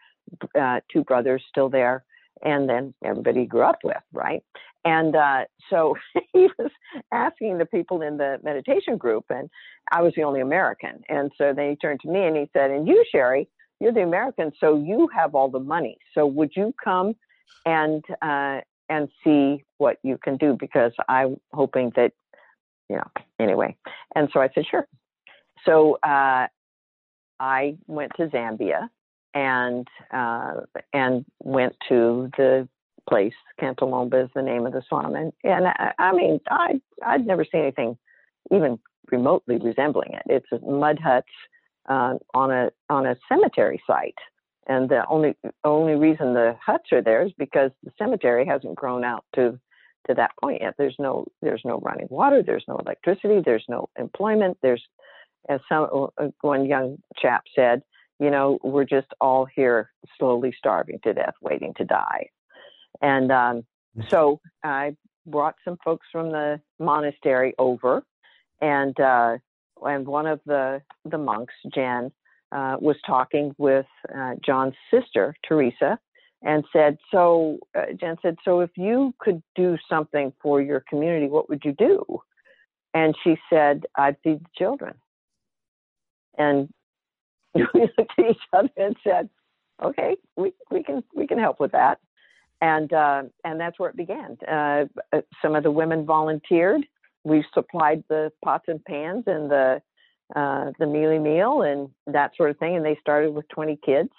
uh, 0.59 0.79
two 0.91 1.03
brothers 1.03 1.43
still 1.49 1.69
there, 1.69 2.03
and 2.43 2.67
then 2.67 2.93
everybody 3.03 3.41
he 3.41 3.45
grew 3.45 3.61
up 3.61 3.79
with, 3.83 3.97
right? 4.13 4.43
And 4.85 5.15
uh, 5.15 5.45
so 5.69 5.95
he 6.33 6.49
was 6.57 6.71
asking 7.11 7.57
the 7.57 7.65
people 7.65 8.01
in 8.01 8.17
the 8.17 8.39
meditation 8.43 8.97
group, 8.97 9.25
and 9.29 9.49
I 9.91 10.01
was 10.01 10.13
the 10.15 10.23
only 10.23 10.41
American. 10.41 11.01
And 11.09 11.31
so 11.37 11.53
then 11.55 11.71
he 11.71 11.75
turned 11.75 11.99
to 12.01 12.09
me 12.09 12.25
and 12.25 12.35
he 12.35 12.49
said, 12.53 12.71
And 12.71 12.87
you, 12.87 13.03
Cheri, 13.11 13.47
you're 13.79 13.93
the 13.93 14.01
American, 14.01 14.51
so 14.59 14.75
you 14.75 15.07
have 15.15 15.35
all 15.35 15.49
the 15.49 15.59
money. 15.59 15.97
So 16.13 16.25
would 16.25 16.51
you 16.55 16.73
come 16.83 17.15
and 17.65 18.03
uh, 18.21 18.61
and 18.89 19.09
see 19.23 19.63
what 19.77 19.97
you 20.03 20.17
can 20.17 20.37
do? 20.37 20.55
Because 20.59 20.93
I'm 21.09 21.39
hoping 21.53 21.91
that, 21.95 22.13
you 22.89 22.95
know, 22.95 23.07
anyway. 23.39 23.75
And 24.15 24.29
so 24.33 24.39
I 24.39 24.49
said, 24.53 24.65
Sure. 24.69 24.87
So 25.65 25.97
uh, 26.03 26.47
I 27.39 27.77
went 27.87 28.11
to 28.17 28.27
Zambia 28.27 28.89
and 29.33 29.87
uh, 30.11 30.61
and 30.93 31.25
went 31.43 31.75
to 31.89 32.29
the 32.37 32.67
place. 33.09 33.33
Kantolomba 33.61 34.25
is 34.25 34.29
the 34.35 34.41
name 34.41 34.65
of 34.65 34.73
the 34.73 34.83
slum, 34.89 35.15
and 35.15 35.33
and 35.43 35.67
I, 35.67 35.93
I 35.99 36.11
mean 36.13 36.39
I 36.49 36.81
I'd 37.05 37.25
never 37.25 37.45
seen 37.45 37.61
anything 37.61 37.97
even 38.51 38.79
remotely 39.11 39.57
resembling 39.57 40.13
it. 40.13 40.23
It's 40.27 40.63
mud 40.65 40.99
huts 40.99 41.27
uh, 41.89 42.15
on 42.33 42.51
a 42.51 42.71
on 42.89 43.05
a 43.05 43.15
cemetery 43.29 43.81
site, 43.85 44.17
and 44.67 44.89
the 44.89 45.05
only 45.07 45.35
only 45.63 45.95
reason 45.95 46.33
the 46.33 46.55
huts 46.63 46.91
are 46.91 47.01
there 47.01 47.25
is 47.25 47.31
because 47.37 47.71
the 47.83 47.91
cemetery 47.97 48.45
hasn't 48.45 48.75
grown 48.75 49.03
out 49.03 49.23
to 49.35 49.59
to 50.07 50.13
that 50.13 50.31
point 50.41 50.61
yet. 50.61 50.75
There's 50.77 50.95
no 50.99 51.25
there's 51.41 51.61
no 51.65 51.79
running 51.79 52.07
water, 52.09 52.43
there's 52.43 52.65
no 52.67 52.77
electricity, 52.77 53.41
there's 53.43 53.65
no 53.67 53.89
employment. 53.97 54.57
There's 54.61 54.83
as 55.49 55.61
some 55.69 56.09
uh, 56.17 56.27
one 56.41 56.65
young 56.65 56.97
chap 57.17 57.43
said, 57.55 57.81
you 58.19 58.29
know, 58.29 58.59
we're 58.63 58.83
just 58.83 59.07
all 59.21 59.45
here 59.45 59.91
slowly 60.17 60.53
starving 60.57 60.99
to 61.03 61.13
death, 61.13 61.35
waiting 61.41 61.73
to 61.77 61.85
die. 61.85 62.27
And 63.01 63.31
um, 63.31 63.65
mm. 63.97 64.09
so 64.09 64.39
I 64.63 64.95
brought 65.25 65.55
some 65.63 65.77
folks 65.83 66.07
from 66.11 66.31
the 66.31 66.59
monastery 66.79 67.53
over, 67.57 68.03
and 68.61 68.99
uh, 68.99 69.37
and 69.81 70.07
one 70.07 70.25
of 70.25 70.41
the 70.45 70.81
the 71.05 71.17
monks, 71.17 71.53
Jen, 71.73 72.11
uh, 72.51 72.77
was 72.79 72.95
talking 73.05 73.53
with 73.57 73.85
uh, 74.15 74.35
John's 74.45 74.75
sister, 74.91 75.35
Teresa, 75.47 75.99
and 76.41 76.63
said, 76.71 76.97
"So 77.11 77.59
uh, 77.75 77.93
Jen 77.99 78.17
said, 78.21 78.37
so 78.45 78.61
if 78.61 78.71
you 78.75 79.13
could 79.19 79.41
do 79.55 79.77
something 79.89 80.31
for 80.41 80.61
your 80.61 80.83
community, 80.89 81.27
what 81.27 81.49
would 81.49 81.63
you 81.65 81.73
do?" 81.73 82.21
And 82.93 83.15
she 83.23 83.37
said, 83.49 83.85
"I'd 83.95 84.17
feed 84.23 84.39
the 84.39 84.49
children." 84.57 84.95
And 86.37 86.69
we 87.53 87.63
looked 87.97 87.99
at 88.17 88.25
each 88.29 88.37
other 88.53 88.69
and 88.77 88.95
said, 89.03 89.29
"Okay, 89.83 90.17
we 90.35 90.53
we 90.71 90.83
can 90.83 91.03
we 91.15 91.27
can 91.27 91.39
help 91.39 91.59
with 91.59 91.71
that." 91.73 91.99
And 92.61 92.91
uh, 92.93 93.23
and 93.43 93.59
that's 93.59 93.77
where 93.79 93.89
it 93.89 93.97
began. 93.97 94.37
Uh, 94.47 94.85
uh, 95.13 95.21
some 95.41 95.55
of 95.55 95.63
the 95.63 95.71
women 95.71 96.05
volunteered. 96.05 96.85
We 97.23 97.43
supplied 97.53 98.03
the 98.07 98.31
pots 98.43 98.65
and 98.67 98.83
pans 98.85 99.25
and 99.27 99.51
the 99.51 99.81
uh, 100.35 100.71
the 100.79 100.85
mealie 100.85 101.21
meal 101.21 101.61
and 101.61 101.89
that 102.13 102.35
sort 102.35 102.49
of 102.49 102.57
thing. 102.57 102.75
And 102.75 102.85
they 102.85 102.97
started 103.01 103.33
with 103.33 103.47
20 103.49 103.79
kids, 103.85 104.09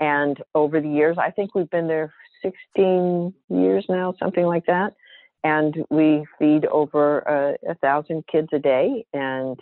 And 0.00 0.38
over 0.54 0.80
the 0.80 0.88
years, 0.88 1.16
I 1.18 1.30
think 1.30 1.54
we've 1.54 1.70
been 1.70 1.88
there 1.88 2.12
16 2.42 3.32
years 3.48 3.86
now, 3.88 4.14
something 4.18 4.46
like 4.46 4.66
that. 4.66 4.94
And 5.44 5.74
we 5.90 6.26
feed 6.38 6.66
over 6.66 7.20
a, 7.20 7.70
a 7.70 7.74
thousand 7.76 8.26
kids 8.26 8.48
a 8.52 8.58
day 8.58 9.06
and 9.12 9.58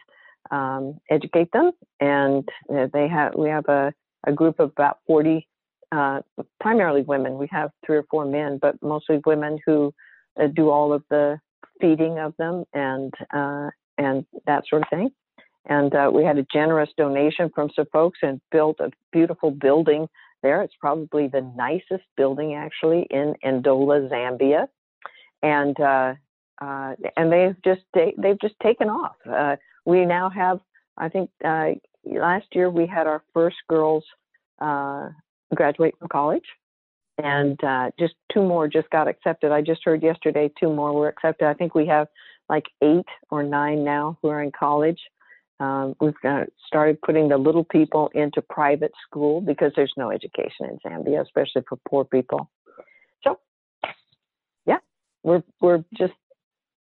um, 0.50 0.98
educate 1.10 1.52
them. 1.52 1.72
And 2.00 2.48
uh, 2.72 2.88
they 2.92 3.08
have 3.08 3.34
we 3.34 3.48
have 3.50 3.68
a, 3.68 3.92
a 4.26 4.32
group 4.32 4.58
of 4.58 4.70
about 4.70 4.98
40, 5.06 5.46
uh, 5.92 6.20
primarily 6.60 7.02
women. 7.02 7.38
We 7.38 7.48
have 7.50 7.70
three 7.84 7.98
or 7.98 8.04
four 8.10 8.24
men, 8.24 8.58
but 8.60 8.82
mostly 8.82 9.20
women 9.26 9.58
who 9.66 9.92
uh, 10.40 10.46
do 10.48 10.70
all 10.70 10.92
of 10.92 11.04
the 11.10 11.38
feeding 11.80 12.18
of 12.18 12.34
them 12.38 12.64
and 12.72 13.12
uh, 13.32 13.70
and 13.98 14.24
that 14.46 14.64
sort 14.68 14.82
of 14.82 14.88
thing. 14.88 15.10
And 15.66 15.94
uh, 15.94 16.10
we 16.12 16.22
had 16.24 16.38
a 16.38 16.46
generous 16.52 16.90
donation 16.96 17.50
from 17.54 17.70
some 17.74 17.86
folks 17.92 18.20
and 18.22 18.40
built 18.52 18.78
a 18.80 18.90
beautiful 19.12 19.50
building 19.50 20.08
there. 20.42 20.62
It's 20.62 20.74
probably 20.80 21.26
the 21.26 21.40
nicest 21.56 22.04
building 22.16 22.54
actually 22.54 23.06
in 23.10 23.34
Ndola, 23.44 24.08
Zambia, 24.08 24.68
and 25.42 25.78
uh, 25.80 26.14
uh, 26.62 26.94
and 27.16 27.32
they've 27.32 27.56
just 27.64 27.82
they, 27.94 28.14
they've 28.16 28.40
just 28.40 28.54
taken 28.62 28.88
off. 28.88 29.16
Uh, 29.28 29.56
we 29.84 30.04
now 30.04 30.30
have, 30.30 30.60
I 30.96 31.08
think, 31.08 31.30
uh, 31.44 31.70
last 32.04 32.46
year 32.52 32.70
we 32.70 32.86
had 32.86 33.06
our 33.06 33.22
first 33.34 33.56
girls 33.68 34.04
uh, 34.60 35.08
graduate 35.54 35.94
from 35.98 36.08
college, 36.08 36.46
and 37.18 37.58
just 37.98 38.14
two 38.32 38.42
more 38.42 38.68
just 38.68 38.88
got 38.90 39.08
accepted. 39.08 39.50
I 39.50 39.62
just 39.62 39.84
heard 39.84 40.02
yesterday 40.02 40.50
two 40.60 40.72
more 40.72 40.92
were 40.92 41.08
accepted. 41.08 41.48
I 41.48 41.54
think 41.54 41.74
we 41.74 41.86
have 41.86 42.06
like 42.48 42.66
eight 42.82 43.06
or 43.30 43.42
nine 43.42 43.84
now 43.84 44.16
who 44.22 44.28
are 44.28 44.42
in 44.42 44.52
college. 44.52 45.00
Um, 45.58 45.96
we've 46.00 46.14
started 46.66 47.00
putting 47.00 47.28
the 47.28 47.38
little 47.38 47.64
people 47.64 48.10
into 48.14 48.42
private 48.42 48.92
school 49.06 49.40
because 49.40 49.72
there's 49.74 49.92
no 49.96 50.10
education 50.10 50.66
in 50.66 50.78
Zambia, 50.84 51.22
especially 51.22 51.62
for 51.68 51.78
poor 51.88 52.04
people. 52.04 52.50
So, 53.24 53.38
yeah, 54.66 54.78
we're 55.22 55.42
we're 55.60 55.82
just 55.96 56.12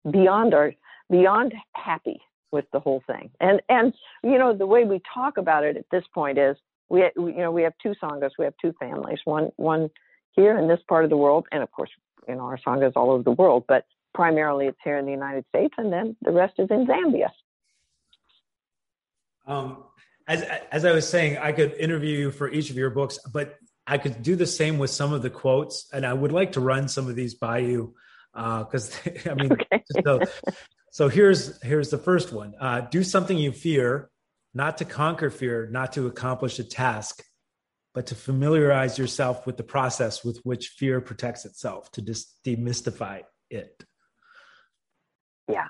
beyond 0.09 0.53
our 0.53 0.74
beyond 1.09 1.53
happy 1.74 2.22
with 2.51 2.66
the 2.72 2.80
whole 2.80 3.03
thing. 3.05 3.32
And 3.41 3.61
and 3.68 3.93
you 4.24 4.38
know 4.38 4.55
the 4.55 4.68
way 4.68 4.86
we 4.86 5.01
talk 5.14 5.38
about 5.38 5.66
it 5.66 5.76
at 5.76 5.86
this 5.91 6.03
point 6.14 6.38
is 6.38 6.55
we 6.89 7.01
you 7.18 7.38
know 7.38 7.51
we 7.51 7.64
have 7.64 7.74
two 7.82 7.95
sanghas, 8.01 8.32
we 8.39 8.45
have 8.45 8.53
two 8.61 8.74
families, 8.80 9.20
one 9.26 9.49
one 9.57 9.89
here 10.32 10.57
in 10.57 10.70
this 10.70 10.80
part 10.88 11.03
of 11.03 11.09
the 11.09 11.18
world, 11.18 11.47
and 11.51 11.61
of 11.61 11.72
course 11.72 11.89
you 12.30 12.36
know 12.36 12.41
our 12.41 12.59
sanghas 12.66 12.93
all 12.95 13.11
over 13.11 13.24
the 13.24 13.32
world, 13.32 13.66
but 13.68 13.86
primarily 14.14 14.68
it's 14.68 14.78
here 14.84 14.97
in 14.97 15.05
the 15.05 15.11
United 15.11 15.43
States, 15.49 15.74
and 15.78 15.91
then 15.91 16.16
the 16.22 16.32
rest 16.32 16.53
is 16.59 16.70
in 16.70 16.86
Zambia. 16.86 17.30
Um, 19.46 19.84
as 20.28 20.41
as 20.72 20.86
I 20.86 20.91
was 20.91 21.08
saying, 21.08 21.38
I 21.38 21.52
could 21.52 21.74
interview 21.74 22.18
you 22.18 22.32
for 22.32 22.50
each 22.50 22.70
of 22.70 22.78
your 22.78 22.89
books, 22.89 23.20
but 23.32 23.56
I 23.86 23.98
could 23.98 24.24
do 24.24 24.36
the 24.36 24.48
same 24.48 24.78
with 24.78 24.89
some 24.89 25.14
of 25.14 25.22
the 25.22 25.30
quotes, 25.30 25.88
and 25.91 26.06
I 26.06 26.14
would 26.14 26.32
like 26.32 26.54
to 26.54 26.62
run 26.62 26.88
some 26.88 27.10
of 27.10 27.16
these 27.16 27.34
by 27.34 27.60
you 27.60 27.96
because 28.34 28.96
uh, 29.06 29.12
I 29.32 29.34
mean, 29.36 29.54
okay. 29.54 29.84
so, 30.04 30.22
so 30.91 31.10
here's 31.10 31.62
here's 31.62 31.89
the 31.89 31.98
first 31.98 32.32
one: 32.32 32.54
uh, 32.60 32.82
do 32.82 33.04
something 33.04 33.38
you 33.38 33.52
fear, 33.52 34.10
not 34.54 34.78
to 34.78 34.86
conquer 34.86 35.30
fear, 35.30 35.68
not 35.70 35.94
to 35.94 36.08
accomplish 36.08 36.60
a 36.60 36.64
task, 36.64 37.24
but 37.94 38.08
to 38.08 38.16
familiarize 38.16 38.98
yourself 38.98 39.46
with 39.46 39.58
the 39.58 39.64
process 39.64 40.24
with 40.24 40.39
which 40.44 40.70
fear 40.70 41.02
protects 41.02 41.46
itself, 41.46 41.91
to 41.91 42.02
just 42.02 42.41
demystify 42.46 43.22
it. 43.50 43.84
Yeah, 45.50 45.68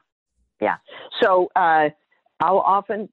yeah. 0.62 0.78
So 1.20 1.50
uh, 1.56 1.90
I'll 2.40 2.60
often 2.60 3.10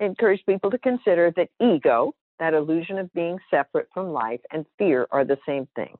encourage 0.00 0.44
people 0.46 0.70
to 0.70 0.78
consider 0.78 1.32
that 1.36 1.48
ego, 1.60 2.14
that 2.38 2.54
illusion 2.54 2.98
of 2.98 3.12
being 3.12 3.38
separate 3.50 3.88
from 3.92 4.12
life, 4.12 4.40
and 4.52 4.64
fear 4.78 5.06
are 5.10 5.24
the 5.24 5.38
same 5.46 5.68
thing. 5.74 5.96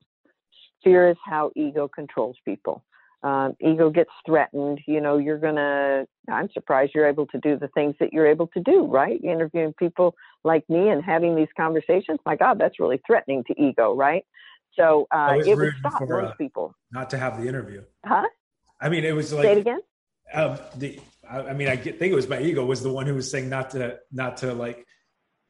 Fear 0.84 1.11
is 1.11 1.16
how 1.24 1.50
ego 1.56 1.88
controls 1.88 2.36
people. 2.44 2.84
Um, 3.24 3.56
ego 3.61 3.90
gets 3.90 4.11
threatened. 4.24 4.80
You 4.86 5.00
know, 5.00 5.18
you're 5.18 5.38
gonna. 5.38 6.06
I'm 6.30 6.48
surprised 6.52 6.92
you're 6.94 7.09
able 7.09 7.26
to 7.26 7.38
do 7.38 7.59
the 7.59 7.68
things 7.68 7.96
that 7.98 8.12
you're 8.12 8.28
able 8.28 8.46
to 8.48 8.61
do. 8.61 8.86
Right? 8.86 9.22
Interviewing 9.24 9.74
people 9.76 10.14
like 10.44 10.64
me 10.68 10.90
and 10.90 11.02
having 11.02 11.34
these 11.34 11.48
conversations. 11.56 12.20
My 12.24 12.36
God, 12.36 12.59
that's 12.61 12.78
really 12.78 13.00
threatening 13.06 13.42
to 13.48 13.61
ego, 13.61 13.94
right? 13.94 14.24
So 14.76 15.09
uh, 15.11 15.34
it 15.44 15.56
would 15.56 15.72
stop 15.80 15.98
for, 15.98 16.22
most 16.22 16.32
uh, 16.32 16.34
people. 16.34 16.74
Not 16.92 17.11
to 17.11 17.18
have 17.18 17.40
the 17.40 17.48
interview. 17.48 17.82
Huh? 18.06 18.28
I 18.80 18.88
mean, 18.88 19.04
it 19.04 19.16
was 19.16 19.32
like. 19.32 19.44
Say 19.44 19.52
it 19.52 19.59
again. 19.59 19.80
Um, 20.35 20.59
the 20.76 21.01
I, 21.31 21.53
mean, 21.53 21.68
I 21.68 21.76
think 21.76 22.01
it 22.01 22.14
was 22.14 22.29
my 22.29 22.41
ego 22.41 22.64
was 22.64 22.83
the 22.83 22.93
one 22.93 23.07
who 23.07 23.14
was 23.14 23.31
saying 23.31 23.49
not 23.49 23.70
to 23.70 23.99
not 24.11 24.39
to 24.39 24.55
like 24.55 24.87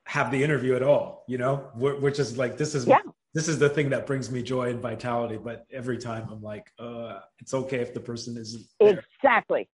have 0.05 0.31
the 0.31 0.43
interview 0.43 0.75
at 0.75 0.83
all. 0.83 1.25
You 1.29 1.39
know, 1.39 1.57
which 1.77 2.19
is 2.19 2.37
like 2.37 2.57
this 2.57 2.75
is 2.75 2.87
yeah. 2.87 2.99
this 3.35 3.49
is 3.49 3.59
the 3.59 3.69
thing 3.69 3.91
that 3.91 4.07
brings 4.07 4.31
me 4.31 4.43
joy 4.43 4.71
and 4.71 4.81
vitality. 4.81 5.37
But 5.37 5.67
every 5.73 5.99
time 5.99 6.29
I'm 6.31 6.43
like, 6.43 6.67
uh, 6.79 7.21
it's 7.39 7.55
okay 7.55 7.79
if 7.79 7.95
the 7.95 8.01
person 8.01 8.37
isn't 8.37 8.65
there. 8.81 9.05
exactly. 9.21 9.69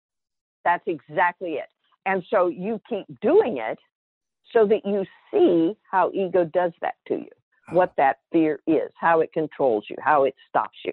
That's 0.65 0.85
exactly 0.87 1.55
it. 1.55 1.69
And 2.07 2.25
so 2.31 2.49
you 2.49 2.81
keep 2.89 3.07
doing 3.21 3.59
it 3.59 3.79
so 4.53 4.67
that 4.67 4.85
you 4.85 5.05
see 5.31 5.77
how 5.91 6.11
ego 6.13 6.45
does 6.45 6.73
that 6.81 6.95
to 7.09 7.15
you, 7.15 7.29
ah. 7.69 7.75
what 7.75 7.93
that 7.97 8.19
fear 8.33 8.61
is, 8.67 8.91
how 8.99 9.21
it 9.21 9.33
controls 9.33 9.85
you, 9.89 9.97
how 10.01 10.25
it 10.25 10.35
stops 10.49 10.79
you. 10.85 10.93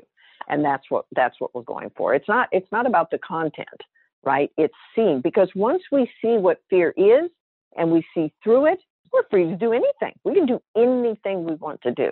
And 0.49 0.63
that's 0.63 0.83
what 0.89 1.05
that's 1.13 1.35
what 1.39 1.53
we're 1.55 1.63
going 1.63 1.91
for. 1.95 2.13
It's 2.13 2.27
not 2.27 2.49
it's 2.51 2.71
not 2.71 2.85
about 2.85 3.11
the 3.11 3.19
content 3.19 3.81
right? 4.27 4.51
It's 4.57 4.75
seen 4.93 5.21
because 5.21 5.49
once 5.55 5.81
we 5.89 6.11
see 6.21 6.35
what 6.35 6.61
fear 6.69 6.93
is 6.97 7.29
and 7.77 7.91
we 7.91 8.05
see 8.13 8.33
through 8.43 8.65
it, 8.65 8.79
we're 9.13 9.23
free 9.31 9.45
to 9.45 9.55
do 9.55 9.71
anything. 9.71 10.13
We 10.25 10.33
can 10.35 10.45
do 10.45 10.59
anything 10.75 11.45
we 11.45 11.55
want 11.55 11.81
to 11.83 11.93
do. 11.93 12.11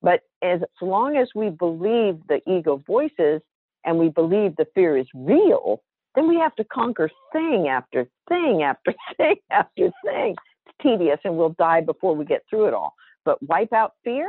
But 0.00 0.20
as 0.44 0.60
long 0.80 1.16
as 1.16 1.28
we 1.34 1.50
believe 1.50 2.20
the 2.28 2.40
ego 2.46 2.80
voices 2.86 3.42
and 3.84 3.98
we 3.98 4.10
believe 4.10 4.54
the 4.54 4.68
fear 4.76 4.96
is 4.96 5.08
real, 5.12 5.82
then 6.14 6.28
we 6.28 6.36
have 6.36 6.54
to 6.54 6.64
conquer 6.64 7.10
thing 7.32 7.66
after 7.68 8.06
thing 8.28 8.62
after 8.62 8.94
thing 9.16 9.34
after 9.50 9.90
thing. 10.04 10.36
It's 10.66 10.76
tedious 10.80 11.18
and 11.24 11.36
we'll 11.36 11.56
die 11.58 11.80
before 11.80 12.14
we 12.14 12.24
get 12.24 12.42
through 12.48 12.68
it 12.68 12.74
all. 12.74 12.94
But 13.24 13.42
wipe 13.42 13.72
out 13.72 13.94
fear, 14.04 14.28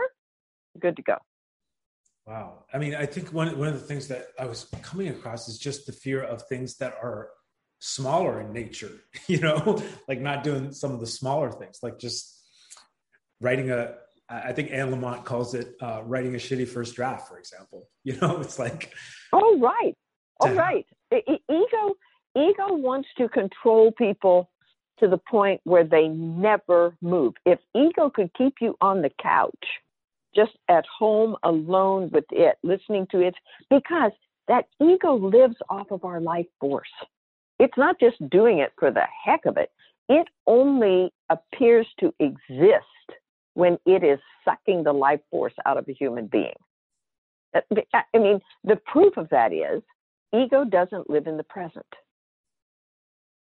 good 0.80 0.96
to 0.96 1.04
go. 1.04 1.18
Wow. 2.28 2.66
I 2.74 2.78
mean, 2.78 2.94
I 2.94 3.06
think 3.06 3.32
one, 3.32 3.58
one 3.58 3.70
of 3.70 3.76
the 3.76 3.88
things 3.88 4.10
that 4.10 4.28
I 4.38 4.46
was 4.46 4.66
coming 4.82 5.08
across 5.08 5.48
is 5.48 5.58
just 5.58 5.86
the 5.86 5.94
fear 5.94 6.22
of 6.22 6.44
things 6.44 6.76
that 6.78 6.96
are 7.02 7.30
smaller 7.80 8.42
in 8.42 8.52
nature, 8.52 8.92
you 9.28 9.40
know, 9.40 9.82
like 10.10 10.20
not 10.20 10.44
doing 10.44 10.74
some 10.74 10.92
of 10.92 11.00
the 11.00 11.08
smaller 11.08 11.52
things, 11.52 11.80
like 11.82 11.98
just 11.98 12.38
writing 13.40 13.72
a, 13.72 13.96
I 14.30 14.52
think 14.52 14.72
Anne 14.74 14.92
Lamott 14.92 15.24
calls 15.24 15.54
it 15.54 15.76
uh, 15.82 16.02
writing 16.04 16.36
a 16.36 16.38
shitty 16.38 16.68
first 16.68 16.96
draft, 16.96 17.30
for 17.30 17.40
example. 17.40 17.88
You 18.04 18.16
know, 18.22 18.40
it's 18.40 18.58
like. 18.58 18.94
Oh, 19.34 19.60
right. 19.60 19.94
Oh, 20.40 20.54
right. 20.54 20.86
ego, 21.12 21.96
ego 22.38 22.74
wants 22.74 23.10
to 23.18 23.28
control 23.28 23.92
people 23.92 24.50
to 25.00 25.10
the 25.10 25.18
point 25.18 25.60
where 25.66 25.84
they 25.84 26.08
never 26.08 26.96
move. 27.02 27.34
If 27.46 27.60
ego 27.76 28.10
could 28.10 28.34
keep 28.34 28.56
you 28.62 28.78
on 28.80 29.02
the 29.02 29.12
couch, 29.22 29.52
just 30.38 30.52
at 30.70 30.86
home 30.86 31.36
alone 31.44 32.10
with 32.14 32.26
it, 32.32 32.58
listening 32.64 33.08
to 33.12 33.20
it, 33.20 33.36
because 33.70 34.12
that 34.48 34.66
ego 34.82 35.16
lives 35.16 35.56
off 35.70 35.92
of 35.92 36.06
our 36.06 36.22
life 36.22 36.46
force. 36.62 36.88
It's 37.60 37.78
not 37.78 38.00
just 38.00 38.18
doing 38.30 38.60
it 38.60 38.72
for 38.78 38.92
the 38.92 39.04
heck 39.26 39.46
of 39.46 39.58
it, 39.58 39.72
it 40.10 40.28
only 40.46 41.12
appears 41.30 41.88
to 42.00 42.14
exist 42.20 42.86
when 43.56 43.78
it 43.86 44.04
is 44.04 44.20
sucking 44.46 44.84
the 44.84 44.94
life 44.94 45.20
force 45.32 45.54
out 45.66 45.78
of 45.78 45.90
a 45.90 45.94
human 45.94 46.28
being. 46.28 46.54
Uh, 47.56 47.62
I 48.14 48.18
mean, 48.18 48.40
the 48.64 48.78
proof 48.86 49.18
of 49.18 49.28
that 49.30 49.52
is 49.52 49.82
ego 50.34 50.64
doesn't 50.64 51.10
live 51.10 51.28
in 51.28 51.38
the 51.38 51.44
present. 51.44 51.86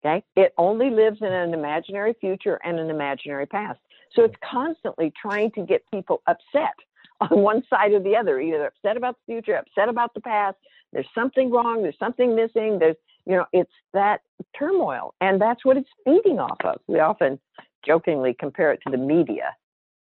Okay? 0.04 0.24
It 0.36 0.54
only 0.56 0.90
lives 0.90 1.18
in 1.20 1.32
an 1.32 1.52
imaginary 1.52 2.14
future 2.20 2.60
and 2.64 2.78
an 2.78 2.90
imaginary 2.90 3.46
past. 3.46 3.80
So 4.14 4.24
it's 4.24 4.36
constantly 4.48 5.12
trying 5.20 5.50
to 5.52 5.62
get 5.62 5.82
people 5.92 6.22
upset 6.26 6.74
on 7.20 7.40
one 7.40 7.62
side 7.68 7.92
or 7.92 8.00
the 8.00 8.16
other, 8.16 8.40
either 8.40 8.66
upset 8.66 8.96
about 8.96 9.16
the 9.16 9.32
future, 9.32 9.56
upset 9.56 9.88
about 9.88 10.14
the 10.14 10.20
past. 10.20 10.56
There's 10.92 11.08
something 11.14 11.50
wrong. 11.50 11.82
There's 11.82 11.98
something 11.98 12.34
missing. 12.34 12.78
There's, 12.78 12.96
you 13.26 13.36
know, 13.36 13.46
it's 13.52 13.72
that 13.92 14.20
turmoil. 14.58 15.14
And 15.20 15.40
that's 15.40 15.64
what 15.64 15.76
it's 15.76 15.88
feeding 16.04 16.38
off 16.38 16.58
of. 16.64 16.80
We 16.86 17.00
often 17.00 17.38
jokingly 17.84 18.34
compare 18.38 18.72
it 18.72 18.80
to 18.86 18.90
the 18.90 18.98
media, 18.98 19.54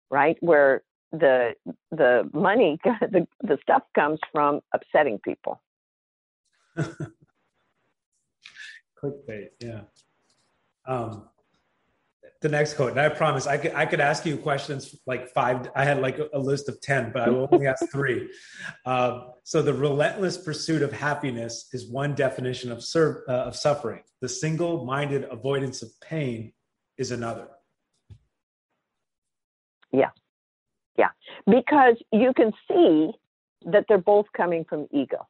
right? 0.09 0.37
Where 0.39 0.83
the 1.11 1.55
the 1.91 2.29
money, 2.33 2.79
the, 3.01 3.27
the 3.41 3.57
stuff 3.61 3.83
comes 3.93 4.19
from 4.31 4.61
upsetting 4.73 5.19
people. 5.19 5.61
Clickbait, 9.01 9.49
yeah. 9.59 9.81
Um, 10.85 11.27
the 12.41 12.49
next 12.49 12.73
quote. 12.73 12.91
And 12.91 12.99
I 12.99 13.09
promise 13.09 13.45
I 13.45 13.57
could 13.57 13.73
I 13.73 13.85
could 13.85 13.99
ask 14.01 14.25
you 14.25 14.35
questions 14.37 14.95
like 15.05 15.29
five. 15.29 15.69
I 15.75 15.85
had 15.85 16.01
like 16.01 16.19
a, 16.33 16.39
list 16.39 16.69
of 16.69 16.81
ten, 16.81 17.11
but 17.11 17.21
I 17.21 17.29
will 17.29 17.47
only 17.51 17.67
ask 17.67 17.89
three. 17.91 18.29
Uh, 18.85 19.27
so 19.43 19.61
the 19.61 19.73
relentless 19.73 20.37
pursuit 20.37 20.81
of 20.81 20.91
happiness 20.91 21.69
is 21.71 21.89
one 21.89 22.15
definition 22.15 22.71
of 22.71 22.83
uh, 22.97 23.31
of 23.31 23.55
suffering. 23.55 24.01
The 24.21 24.29
single-minded 24.29 25.27
avoidance 25.31 25.81
of 25.81 25.89
pain 26.01 26.53
is 26.97 27.11
another. 27.11 27.47
Yeah, 29.91 30.11
Yeah, 30.97 31.09
because 31.45 31.97
you 32.11 32.33
can 32.33 32.53
see 32.67 33.11
that 33.65 33.85
they're 33.87 33.97
both 33.97 34.25
coming 34.35 34.65
from 34.67 34.87
ego, 34.91 35.27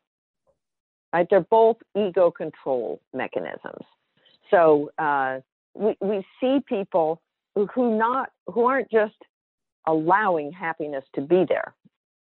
right? 1.13 1.27
They're 1.29 1.41
both 1.49 1.77
ego 1.95 2.31
control 2.31 3.01
mechanisms. 3.13 3.85
So 4.51 4.91
uh, 4.97 5.39
we 5.73 5.95
we 6.01 6.25
see 6.39 6.59
people 6.67 7.21
who, 7.55 7.97
not 7.97 8.29
who 8.47 8.65
aren't 8.65 8.89
just 8.91 9.15
allowing 9.87 10.51
happiness 10.51 11.03
to 11.15 11.21
be 11.21 11.45
there, 11.47 11.73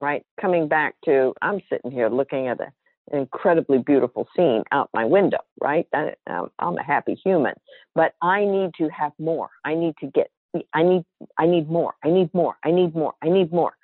right? 0.00 0.24
Coming 0.40 0.68
back 0.68 0.94
to 1.04 1.32
I'm 1.42 1.60
sitting 1.70 1.90
here 1.90 2.08
looking 2.08 2.48
at 2.48 2.60
a, 2.60 2.72
an 3.12 3.20
incredibly 3.20 3.78
beautiful 3.78 4.28
scene 4.36 4.62
out 4.72 4.90
my 4.92 5.04
window, 5.04 5.38
right? 5.60 5.86
I, 5.94 6.14
I'm 6.26 6.76
a 6.76 6.82
happy 6.82 7.14
human, 7.22 7.54
but 7.94 8.14
I 8.22 8.44
need 8.44 8.72
to 8.78 8.88
have 8.88 9.12
more. 9.18 9.48
I 9.64 9.74
need 9.74 9.94
to 10.00 10.06
get. 10.06 10.30
I 10.72 10.82
need. 10.82 11.04
I 11.38 11.46
need 11.46 11.68
more. 11.68 11.94
I 12.04 12.10
need 12.10 12.32
more. 12.34 12.56
I 12.64 12.70
need 12.70 12.94
more. 12.94 13.14
I 13.22 13.28
need 13.28 13.52
more. 13.52 13.76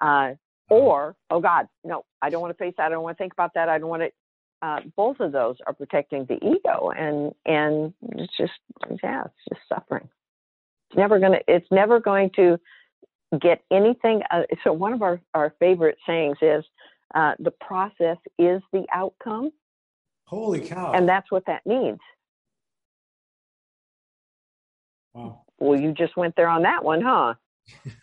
Uh, 0.00 0.32
or 0.70 1.14
oh 1.30 1.40
God, 1.40 1.68
no, 1.84 2.04
I 2.22 2.30
don't 2.30 2.40
want 2.40 2.56
to 2.56 2.62
face 2.62 2.74
that. 2.78 2.86
I 2.86 2.88
don't 2.88 3.02
want 3.02 3.16
to 3.16 3.22
think 3.22 3.32
about 3.32 3.52
that. 3.54 3.68
I 3.68 3.78
don't 3.78 3.90
want 3.90 4.02
to. 4.02 4.10
Uh, 4.64 4.80
both 4.96 5.20
of 5.20 5.30
those 5.30 5.56
are 5.66 5.74
protecting 5.74 6.24
the 6.24 6.36
ego, 6.36 6.90
and 6.96 7.34
and 7.44 7.92
it's 8.12 8.34
just 8.34 8.52
yeah, 9.02 9.24
it's 9.26 9.34
just 9.50 9.60
suffering. 9.68 10.08
It's 10.88 10.96
never 10.96 11.18
gonna. 11.18 11.40
It's 11.46 11.66
never 11.70 12.00
going 12.00 12.30
to 12.36 12.58
get 13.42 13.62
anything. 13.70 14.22
Uh, 14.30 14.44
so 14.62 14.72
one 14.72 14.94
of 14.94 15.02
our 15.02 15.20
our 15.34 15.52
favorite 15.60 15.98
sayings 16.06 16.38
is, 16.40 16.64
uh, 17.14 17.32
"The 17.38 17.50
process 17.50 18.16
is 18.38 18.62
the 18.72 18.86
outcome." 18.90 19.50
Holy 20.28 20.60
cow! 20.60 20.92
And 20.92 21.06
that's 21.06 21.30
what 21.30 21.44
that 21.44 21.66
means. 21.66 22.00
Wow. 25.12 25.42
Well, 25.58 25.78
you 25.78 25.92
just 25.92 26.16
went 26.16 26.36
there 26.36 26.48
on 26.48 26.62
that 26.62 26.82
one, 26.82 27.02
huh? 27.02 27.34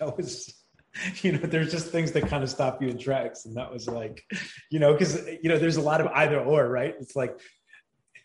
that 0.00 0.16
was 0.16 0.61
you 1.22 1.32
know 1.32 1.38
there's 1.38 1.70
just 1.70 1.88
things 1.88 2.12
that 2.12 2.26
kind 2.28 2.42
of 2.42 2.50
stop 2.50 2.82
you 2.82 2.88
in 2.88 2.98
tracks 2.98 3.44
and 3.44 3.56
that 3.56 3.72
was 3.72 3.88
like 3.88 4.24
you 4.70 4.78
know 4.78 4.92
because 4.92 5.26
you 5.42 5.48
know 5.48 5.58
there's 5.58 5.76
a 5.76 5.80
lot 5.80 6.00
of 6.00 6.06
either 6.08 6.40
or 6.40 6.68
right? 6.68 6.94
It's 7.00 7.16
like 7.16 7.38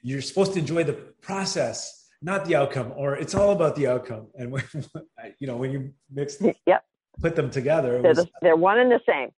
you're 0.02 0.22
supposed 0.22 0.54
to 0.54 0.60
enjoy 0.60 0.84
the 0.84 0.94
process 0.94 1.94
not 2.22 2.46
the 2.46 2.56
outcome 2.56 2.92
or 2.96 3.16
it's 3.16 3.36
all 3.36 3.52
about 3.52 3.76
the 3.76 3.88
outcome. 3.88 4.28
And 4.36 4.52
when 4.52 4.64
you 5.40 5.48
know 5.48 5.58
when 5.58 5.72
you 5.72 5.94
mix 6.12 6.42
yep. 6.66 6.84
put 7.20 7.36
them 7.36 7.50
together 7.50 8.02
they're, 8.02 8.14
the, 8.14 8.28
they're 8.42 8.56
one 8.56 8.80
and 8.80 8.92
the 8.92 9.02
same. 9.08 9.30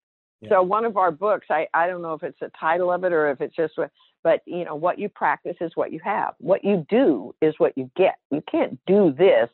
Yeah. 0.41 0.51
so 0.51 0.62
one 0.62 0.85
of 0.85 0.97
our 0.97 1.11
books 1.11 1.49
i 1.51 1.66
i 1.74 1.89
don't 1.89 2.01
know 2.01 2.14
if 2.14 2.22
it's 2.22 2.39
the 2.41 2.51
title 2.61 2.93
of 2.93 3.03
it 3.03 3.12
or 3.12 3.29
if 3.31 3.41
it's 3.41 3.57
just 3.57 3.76
what 3.76 3.91
but 4.22 4.43
you 4.47 4.64
know 4.64 4.74
what 4.74 4.99
you 4.99 5.09
practice 5.09 5.57
is 5.61 5.72
what 5.74 5.93
you 5.93 6.01
have. 6.05 6.35
What 6.39 6.64
you 6.64 6.85
do 6.89 7.35
is 7.41 7.55
what 7.59 7.76
you 7.76 7.91
get. 7.97 8.16
You 8.31 8.43
can't 8.51 8.79
do 8.87 9.14
this 9.16 9.49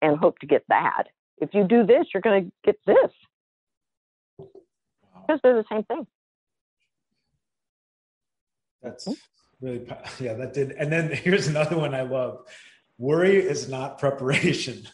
and 0.00 0.18
hope 0.18 0.38
to 0.40 0.46
get 0.46 0.64
that 0.68 1.04
if 1.42 1.52
you 1.52 1.64
do 1.64 1.84
this, 1.84 2.06
you're 2.14 2.20
going 2.20 2.44
to 2.44 2.52
get 2.64 2.76
this. 2.86 3.10
Because 4.38 5.40
they're 5.42 5.54
the 5.54 5.64
same 5.70 5.82
thing. 5.82 6.06
That's 8.80 9.08
really, 9.60 9.86
yeah, 10.20 10.34
that 10.34 10.52
did. 10.54 10.72
And 10.72 10.90
then 10.90 11.10
here's 11.12 11.48
another 11.48 11.76
one 11.76 11.94
I 11.94 12.02
love 12.02 12.46
worry 12.96 13.36
is 13.36 13.68
not 13.68 13.98
preparation. 13.98 14.86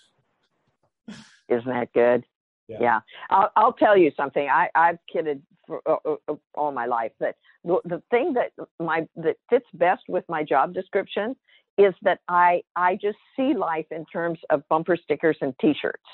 Isn't 1.48 1.66
that 1.66 1.92
good? 1.92 2.24
Yeah. 2.66 2.78
yeah. 2.80 3.00
I'll, 3.30 3.50
I'll 3.56 3.72
tell 3.74 3.96
you 3.96 4.10
something. 4.16 4.48
I, 4.48 4.70
I've 4.74 4.98
kidded 5.10 5.42
for 5.66 5.82
uh, 5.86 5.96
uh, 6.04 6.16
uh 6.28 6.34
all 6.54 6.72
my 6.72 6.86
life 6.86 7.12
that 7.20 7.36
the, 7.64 7.78
the 7.84 8.02
thing 8.10 8.34
that 8.34 8.52
my 8.80 9.06
that 9.16 9.36
fits 9.50 9.66
best 9.74 10.02
with 10.08 10.24
my 10.28 10.42
job 10.42 10.72
description 10.72 11.36
is 11.76 11.94
that 12.02 12.20
I 12.28 12.62
I 12.76 12.94
just 12.94 13.18
see 13.36 13.54
life 13.54 13.86
in 13.90 14.06
terms 14.06 14.38
of 14.50 14.62
bumper 14.68 14.96
stickers 14.96 15.36
and 15.40 15.54
T-shirts 15.58 16.04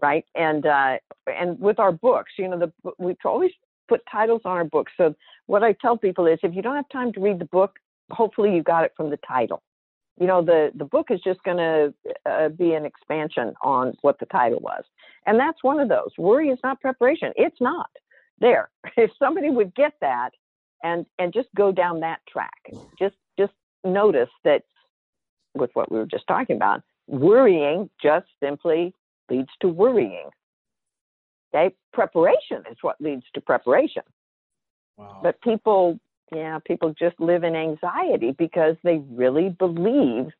right? 0.00 0.24
And 0.34 0.66
uh, 0.66 0.98
and 1.26 1.58
with 1.58 1.78
our 1.78 1.92
books, 1.92 2.32
you 2.38 2.48
know, 2.48 2.58
the 2.58 2.92
we 2.98 3.16
always 3.24 3.52
put 3.88 4.02
titles 4.10 4.42
on 4.44 4.52
our 4.52 4.64
books. 4.64 4.92
So 4.96 5.14
what 5.46 5.62
I 5.62 5.72
tell 5.72 5.96
people 5.96 6.26
is, 6.26 6.38
if 6.42 6.54
you 6.54 6.62
don't 6.62 6.76
have 6.76 6.88
time 6.90 7.12
to 7.12 7.20
read 7.20 7.38
the 7.38 7.44
book, 7.46 7.78
hopefully 8.10 8.54
you 8.54 8.62
got 8.62 8.84
it 8.84 8.92
from 8.96 9.10
the 9.10 9.18
title. 9.26 9.62
You 10.18 10.26
know, 10.26 10.42
the 10.42 10.70
the 10.74 10.84
book 10.84 11.08
is 11.10 11.20
just 11.22 11.42
going 11.42 11.56
to 11.56 11.94
uh, 12.26 12.48
be 12.50 12.72
an 12.74 12.84
expansion 12.84 13.54
on 13.62 13.94
what 14.02 14.18
the 14.20 14.26
title 14.26 14.60
was, 14.60 14.84
and 15.26 15.38
that's 15.38 15.62
one 15.62 15.80
of 15.80 15.88
those. 15.88 16.10
Worry 16.18 16.48
is 16.48 16.58
not 16.62 16.80
preparation. 16.80 17.32
It's 17.36 17.60
not 17.60 17.90
there. 18.40 18.70
If 18.96 19.10
somebody 19.18 19.50
would 19.50 19.74
get 19.74 19.94
that 20.00 20.30
and 20.82 21.04
and 21.18 21.32
just 21.32 21.48
go 21.56 21.72
down 21.72 22.00
that 22.00 22.20
track, 22.28 22.60
just 22.98 23.16
just 23.38 23.52
notice 23.84 24.30
that 24.44 24.62
with 25.54 25.70
what 25.74 25.90
we 25.90 25.98
were 25.98 26.06
just 26.06 26.26
talking 26.26 26.56
about, 26.56 26.82
worrying 27.06 27.90
just 28.02 28.26
simply 28.40 28.94
leads 29.30 29.50
to 29.60 29.68
worrying. 29.68 30.30
Okay, 31.54 31.74
preparation 31.92 32.64
is 32.70 32.76
what 32.82 33.00
leads 33.00 33.24
to 33.34 33.40
preparation. 33.40 34.02
Wow. 34.96 35.20
But 35.22 35.40
people, 35.40 35.98
yeah, 36.34 36.58
people 36.64 36.94
just 36.98 37.18
live 37.20 37.44
in 37.44 37.54
anxiety 37.54 38.32
because 38.32 38.76
they 38.82 38.98
really 39.10 39.50
believe 39.50 40.32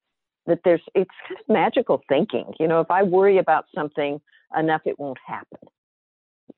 that 0.47 0.61
there's 0.65 0.83
it's 0.95 1.11
kind 1.29 1.41
of 1.41 1.49
magical 1.49 2.03
thinking. 2.09 2.53
You 2.59 2.69
know, 2.69 2.81
if 2.81 2.91
I 2.91 3.03
worry 3.05 3.39
about 3.39 3.67
something 3.75 4.21
enough, 4.57 4.83
it 4.85 4.99
won't 4.99 5.19
happen. 5.25 5.59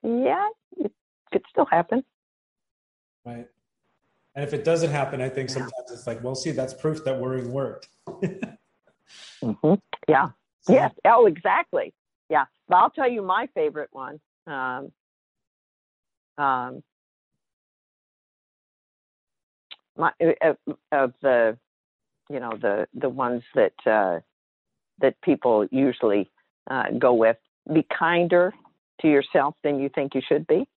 Yeah, 0.02 0.48
it 0.78 0.92
could 1.32 1.42
still 1.50 1.66
happen. 1.66 2.02
Right. 3.24 3.46
And 4.34 4.44
if 4.44 4.52
it 4.52 4.64
doesn't 4.64 4.90
happen, 4.90 5.20
I 5.20 5.28
think 5.28 5.48
sometimes 5.48 5.90
it's 5.90 6.06
like, 6.06 6.22
well, 6.22 6.34
see, 6.34 6.50
that's 6.50 6.74
proof 6.74 7.04
that 7.04 7.18
worrying 7.18 7.50
worked. 7.52 7.88
mm-hmm. 9.42 9.74
Yeah. 10.08 10.28
So, 10.60 10.74
yes. 10.74 10.92
Oh, 11.06 11.26
exactly 11.26 11.94
yeah. 12.28 12.44
But 12.68 12.76
I'll 12.76 12.90
tell 12.90 13.10
you 13.10 13.22
my 13.22 13.48
favorite 13.54 13.90
one. 13.92 14.20
Um, 14.46 14.92
um, 16.38 16.82
my 19.96 20.12
uh, 20.20 20.54
uh, 20.68 20.72
of 20.92 21.14
the, 21.22 21.56
you 22.28 22.40
know, 22.40 22.52
the 22.60 22.86
the 22.94 23.08
ones 23.08 23.42
that 23.54 23.74
uh, 23.86 24.20
that 25.00 25.20
people 25.22 25.66
usually 25.70 26.30
uh, 26.70 26.84
go 26.98 27.14
with. 27.14 27.36
Be 27.72 27.84
kinder 27.96 28.52
to 29.00 29.08
yourself 29.08 29.54
than 29.64 29.80
you 29.80 29.88
think 29.88 30.14
you 30.14 30.22
should 30.26 30.46
be, 30.46 30.68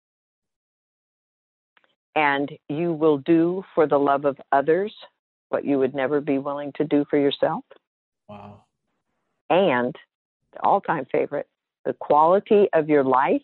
and 2.15 2.51
you 2.67 2.93
will 2.93 3.17
do 3.19 3.63
for 3.75 3.85
the 3.87 3.97
love 3.99 4.25
of 4.25 4.37
others 4.51 4.93
what 5.49 5.65
you 5.65 5.79
would 5.79 5.95
never 5.95 6.21
be 6.21 6.37
willing 6.37 6.71
to 6.75 6.85
do 6.85 7.05
for 7.09 7.17
yourself. 7.17 7.63
Wow. 8.27 8.63
And 9.49 9.95
all 10.63 10.81
time 10.81 11.05
favorite. 11.11 11.47
The 11.85 11.93
quality 11.93 12.67
of 12.73 12.89
your 12.89 13.03
life 13.03 13.41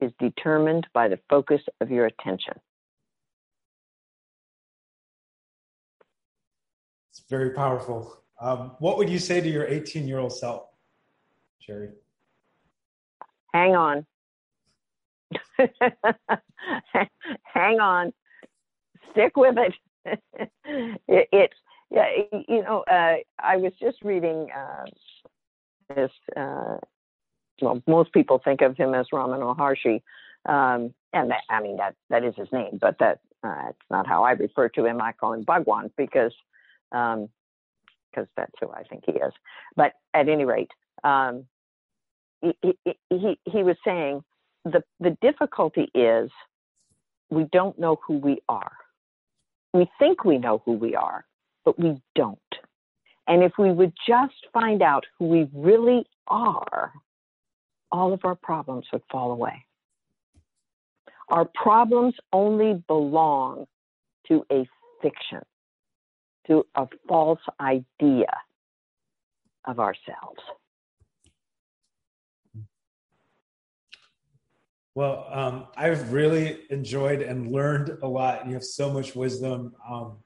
is 0.00 0.12
determined 0.18 0.86
by 0.92 1.08
the 1.08 1.18
focus 1.28 1.60
of 1.80 1.90
your 1.90 2.06
attention. 2.06 2.54
It's 7.10 7.24
very 7.28 7.50
powerful. 7.50 8.22
Um, 8.40 8.72
what 8.78 8.98
would 8.98 9.08
you 9.08 9.18
say 9.18 9.40
to 9.40 9.48
your 9.48 9.66
18 9.66 10.06
year 10.06 10.18
old 10.18 10.32
self, 10.32 10.64
Cheri? 11.66 11.90
Hang 13.52 13.74
on. 13.74 14.06
Hang 17.42 17.80
on. 17.80 18.12
Stick 19.10 19.36
with 19.36 19.56
it. 19.58 19.74
it 20.64 21.28
it's, 21.32 21.54
yeah, 21.90 22.06
you 22.46 22.62
know, 22.62 22.84
uh, 22.90 23.16
I 23.38 23.56
was 23.56 23.72
just 23.80 23.98
reading 24.02 24.48
uh. 24.56 24.84
Uh, 25.90 26.78
well, 27.60 27.82
most 27.86 28.12
people 28.12 28.40
think 28.44 28.60
of 28.60 28.76
him 28.76 28.94
as 28.94 29.06
Ramana 29.12 29.56
Maharshi, 29.56 30.02
um, 30.46 30.94
and 31.12 31.30
that, 31.30 31.42
I 31.48 31.60
mean 31.60 31.76
that 31.78 31.94
that 32.10 32.24
is 32.24 32.34
his 32.36 32.48
name, 32.52 32.78
but 32.80 32.98
that 33.00 33.20
uh, 33.42 33.72
not 33.90 34.06
how 34.06 34.24
I 34.24 34.32
refer 34.32 34.68
to 34.70 34.84
him. 34.84 35.00
I 35.00 35.12
call 35.12 35.32
him 35.32 35.42
Bhagwan 35.44 35.90
because 35.96 36.32
because 36.90 37.18
um, 38.16 38.26
that's 38.36 38.52
who 38.60 38.70
I 38.70 38.82
think 38.84 39.04
he 39.06 39.12
is. 39.12 39.32
But 39.76 39.92
at 40.14 40.28
any 40.28 40.44
rate, 40.44 40.70
um, 41.04 41.46
he, 42.40 42.54
he, 42.62 42.94
he 43.10 43.38
he 43.44 43.62
was 43.62 43.76
saying 43.84 44.22
the 44.64 44.82
the 45.00 45.16
difficulty 45.20 45.90
is 45.94 46.30
we 47.30 47.44
don't 47.52 47.78
know 47.78 47.98
who 48.06 48.18
we 48.18 48.38
are. 48.48 48.72
We 49.72 49.90
think 49.98 50.24
we 50.24 50.38
know 50.38 50.62
who 50.64 50.72
we 50.72 50.94
are, 50.94 51.24
but 51.64 51.78
we 51.78 52.00
don't. 52.14 52.38
And 53.28 53.44
if 53.44 53.52
we 53.58 53.70
would 53.70 53.92
just 54.06 54.34
find 54.54 54.82
out 54.82 55.04
who 55.18 55.26
we 55.26 55.48
really 55.52 56.06
are, 56.26 56.92
all 57.92 58.14
of 58.14 58.24
our 58.24 58.34
problems 58.34 58.86
would 58.92 59.02
fall 59.12 59.30
away. 59.32 59.66
Our 61.28 61.44
problems 61.44 62.14
only 62.32 62.82
belong 62.88 63.66
to 64.28 64.46
a 64.50 64.66
fiction, 65.02 65.42
to 66.46 66.64
a 66.74 66.86
false 67.06 67.40
idea 67.60 68.34
of 69.66 69.78
ourselves. 69.78 70.40
Well, 74.94 75.28
um, 75.30 75.66
I've 75.76 76.12
really 76.12 76.60
enjoyed 76.70 77.20
and 77.20 77.52
learned 77.52 77.98
a 78.02 78.08
lot. 78.08 78.46
You 78.46 78.54
have 78.54 78.64
so 78.64 78.90
much 78.90 79.14
wisdom. 79.14 79.74
Um, 79.88 80.16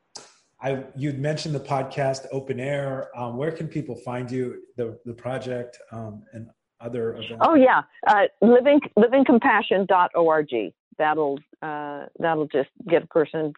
I 0.63 0.85
you'd 0.97 1.19
mentioned 1.19 1.55
the 1.55 1.61
podcast 1.61 2.27
Open 2.31 2.61
Air. 2.61 3.11
Um, 3.19 3.37
where 3.37 3.51
can 3.51 3.67
people 3.67 3.97
find 3.97 4.31
you, 4.31 4.63
the 4.77 4.99
the 5.05 5.13
project, 5.13 5.79
um, 5.91 6.23
and 6.33 6.49
other 6.81 7.15
events? 7.15 7.41
Oh 7.41 7.55
yeah, 7.55 7.83
uh, 8.07 8.29
living 8.41 8.81
livingcompassion.org. 8.97 10.73
That'll 10.99 11.41
uh, 11.63 12.07
that'll 12.19 12.47
just 12.47 12.71
get 12.89 13.03
a 13.03 13.07
person 13.07 13.53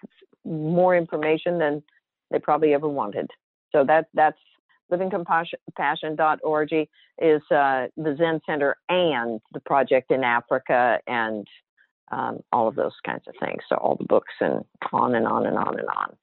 more 0.44 0.96
information 0.96 1.58
than 1.58 1.82
they 2.30 2.38
probably 2.38 2.72
ever 2.72 2.88
wanted. 2.88 3.30
So 3.72 3.84
that 3.84 4.08
that's 4.14 4.38
livingcompassion.org 4.90 6.72
is 6.72 7.42
uh, 7.50 7.86
the 7.96 8.16
Zen 8.16 8.40
Center 8.46 8.76
and 8.88 9.40
the 9.52 9.60
project 9.60 10.10
in 10.10 10.24
Africa 10.24 11.00
and 11.06 11.46
um, 12.10 12.40
all 12.52 12.68
of 12.68 12.74
those 12.76 12.92
kinds 13.04 13.24
of 13.26 13.34
things. 13.40 13.62
So 13.68 13.76
all 13.76 13.96
the 13.96 14.04
books 14.04 14.32
and 14.40 14.64
on 14.92 15.14
and 15.14 15.26
on 15.26 15.46
and 15.46 15.56
on 15.56 15.78
and 15.78 15.88
on. 15.88 16.16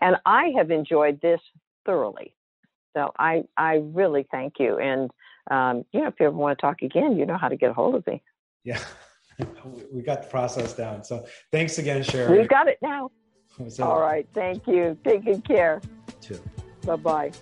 And 0.00 0.16
I 0.24 0.52
have 0.56 0.70
enjoyed 0.70 1.20
this 1.20 1.40
thoroughly. 1.84 2.34
So 2.96 3.12
I 3.18 3.44
I 3.56 3.80
really 3.82 4.26
thank 4.30 4.54
you. 4.58 4.78
And 4.78 5.10
um, 5.50 5.84
you 5.92 6.00
know, 6.00 6.08
if 6.08 6.14
you 6.20 6.26
ever 6.26 6.36
want 6.36 6.58
to 6.58 6.60
talk 6.60 6.82
again, 6.82 7.16
you 7.16 7.26
know 7.26 7.38
how 7.38 7.48
to 7.48 7.56
get 7.56 7.70
a 7.70 7.74
hold 7.74 7.94
of 7.94 8.06
me. 8.06 8.22
Yeah, 8.64 8.80
we 9.92 10.02
got 10.02 10.22
the 10.22 10.28
process 10.28 10.74
down. 10.74 11.04
So 11.04 11.26
thanks 11.52 11.78
again, 11.78 12.02
Cheri. 12.02 12.38
We've 12.38 12.48
got 12.48 12.68
it 12.68 12.78
now. 12.82 13.10
So, 13.70 13.82
All 13.82 14.00
right. 14.00 14.24
Thank 14.34 14.68
you. 14.68 14.96
Take 15.02 15.24
good 15.24 15.44
care. 15.44 15.82
Too. 16.20 16.40
Bye 16.86 16.94
bye. 16.94 17.32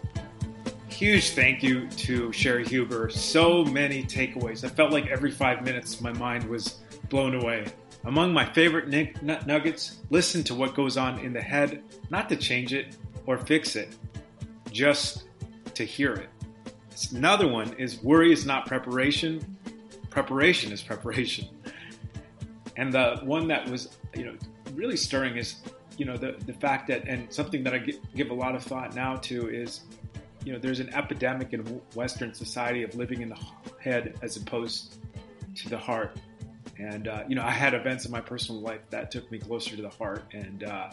Huge 0.89 1.33
thank 1.33 1.63
you 1.63 1.89
to 1.91 2.31
Cheri 2.31 2.67
Huber. 2.67 3.11
So 3.11 3.67
many 3.67 4.03
takeaways. 4.03 4.65
I 4.65 4.69
felt 4.69 4.93
like 4.93 5.09
every 5.09 5.31
five 5.31 5.63
minutes 5.63 6.01
my 6.01 6.15
mind 6.15 6.49
was 6.49 6.79
blown 7.11 7.35
away. 7.35 7.67
Among 8.07 8.33
my 8.33 8.45
favorite 8.45 8.89
nut 9.23 9.47
nuggets, 9.47 9.99
listen 10.11 10.45
to 10.45 10.55
what 10.55 10.75
goes 10.75 10.97
on 10.97 11.19
in 11.19 11.33
the 11.33 11.41
head, 11.41 11.83
not 12.09 12.29
to 12.29 12.37
change 12.37 12.73
it 12.73 12.97
or 13.27 13.37
fix 13.37 13.75
it, 13.75 13.97
just 14.71 15.25
to 15.75 15.85
hear 15.85 16.15
it. 16.15 16.29
Another 17.13 17.49
one 17.49 17.73
is 17.75 18.03
worry 18.03 18.33
is 18.33 18.47
not 18.47 18.67
preparation, 18.67 19.57
preparation 20.09 20.71
is 20.71 20.83
preparation. 20.83 21.49
And 22.77 22.93
the 22.93 23.21
one 23.25 23.49
that 23.49 23.69
was, 23.69 23.97
you 24.15 24.27
know, 24.27 24.35
really 24.75 24.97
stirring 24.97 25.37
is, 25.37 25.57
you 25.99 26.05
know, 26.05 26.17
the, 26.17 26.37
the 26.47 26.53
fact 26.53 26.87
that, 26.89 27.09
and 27.09 27.33
something 27.33 27.65
that 27.65 27.75
I 27.75 27.85
give 28.15 28.31
a 28.31 28.35
lot 28.35 28.55
of 28.55 28.63
thought 28.63 28.95
now 28.95 29.17
to 29.17 29.49
is, 29.49 29.81
you 30.45 30.53
know, 30.53 30.59
there's 30.61 30.79
an 30.79 30.95
epidemic 30.95 31.53
in 31.53 31.61
Western 31.95 32.33
society 32.33 32.85
of 32.85 32.95
living 32.95 33.21
in 33.21 33.31
the 33.31 33.39
head 33.81 34.17
as 34.23 34.37
opposed 34.37 34.97
to 35.57 35.69
the 35.69 35.79
heart. 35.79 36.17
And, 36.79 37.09
uh, 37.09 37.25
you 37.29 37.35
know, 37.35 37.43
I 37.43 37.51
had 37.51 37.75
events 37.75 38.05
in 38.05 38.13
my 38.13 38.21
personal 38.21 38.61
life 38.61 38.81
that 38.91 39.11
took 39.11 39.31
me 39.31 39.39
closer 39.39 39.77
to 39.77 39.83
the 39.83 39.89
heart. 39.89 40.25
And, 40.33 40.65
uh, 40.65 40.91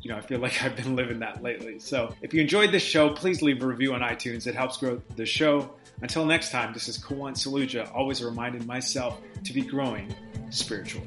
you 0.00 0.10
know, 0.10 0.16
I 0.16 0.20
feel 0.20 0.38
like 0.38 0.62
I've 0.62 0.76
been 0.76 0.96
living 0.96 1.20
that 1.20 1.42
lately. 1.42 1.78
So 1.78 2.14
if 2.22 2.32
you 2.32 2.40
enjoyed 2.40 2.72
this 2.72 2.82
show, 2.82 3.10
please 3.10 3.42
leave 3.42 3.62
a 3.62 3.66
review 3.66 3.94
on 3.94 4.00
iTunes. 4.00 4.46
It 4.46 4.54
helps 4.54 4.76
grow 4.76 5.02
the 5.16 5.26
show. 5.26 5.70
Until 6.02 6.24
next 6.24 6.50
time, 6.50 6.72
this 6.72 6.88
is 6.88 6.98
Kawan 6.98 7.32
Saluja, 7.32 7.94
always 7.94 8.22
reminding 8.22 8.66
myself 8.66 9.20
to 9.44 9.52
be 9.52 9.60
growing 9.60 10.14
spiritually. 10.50 11.06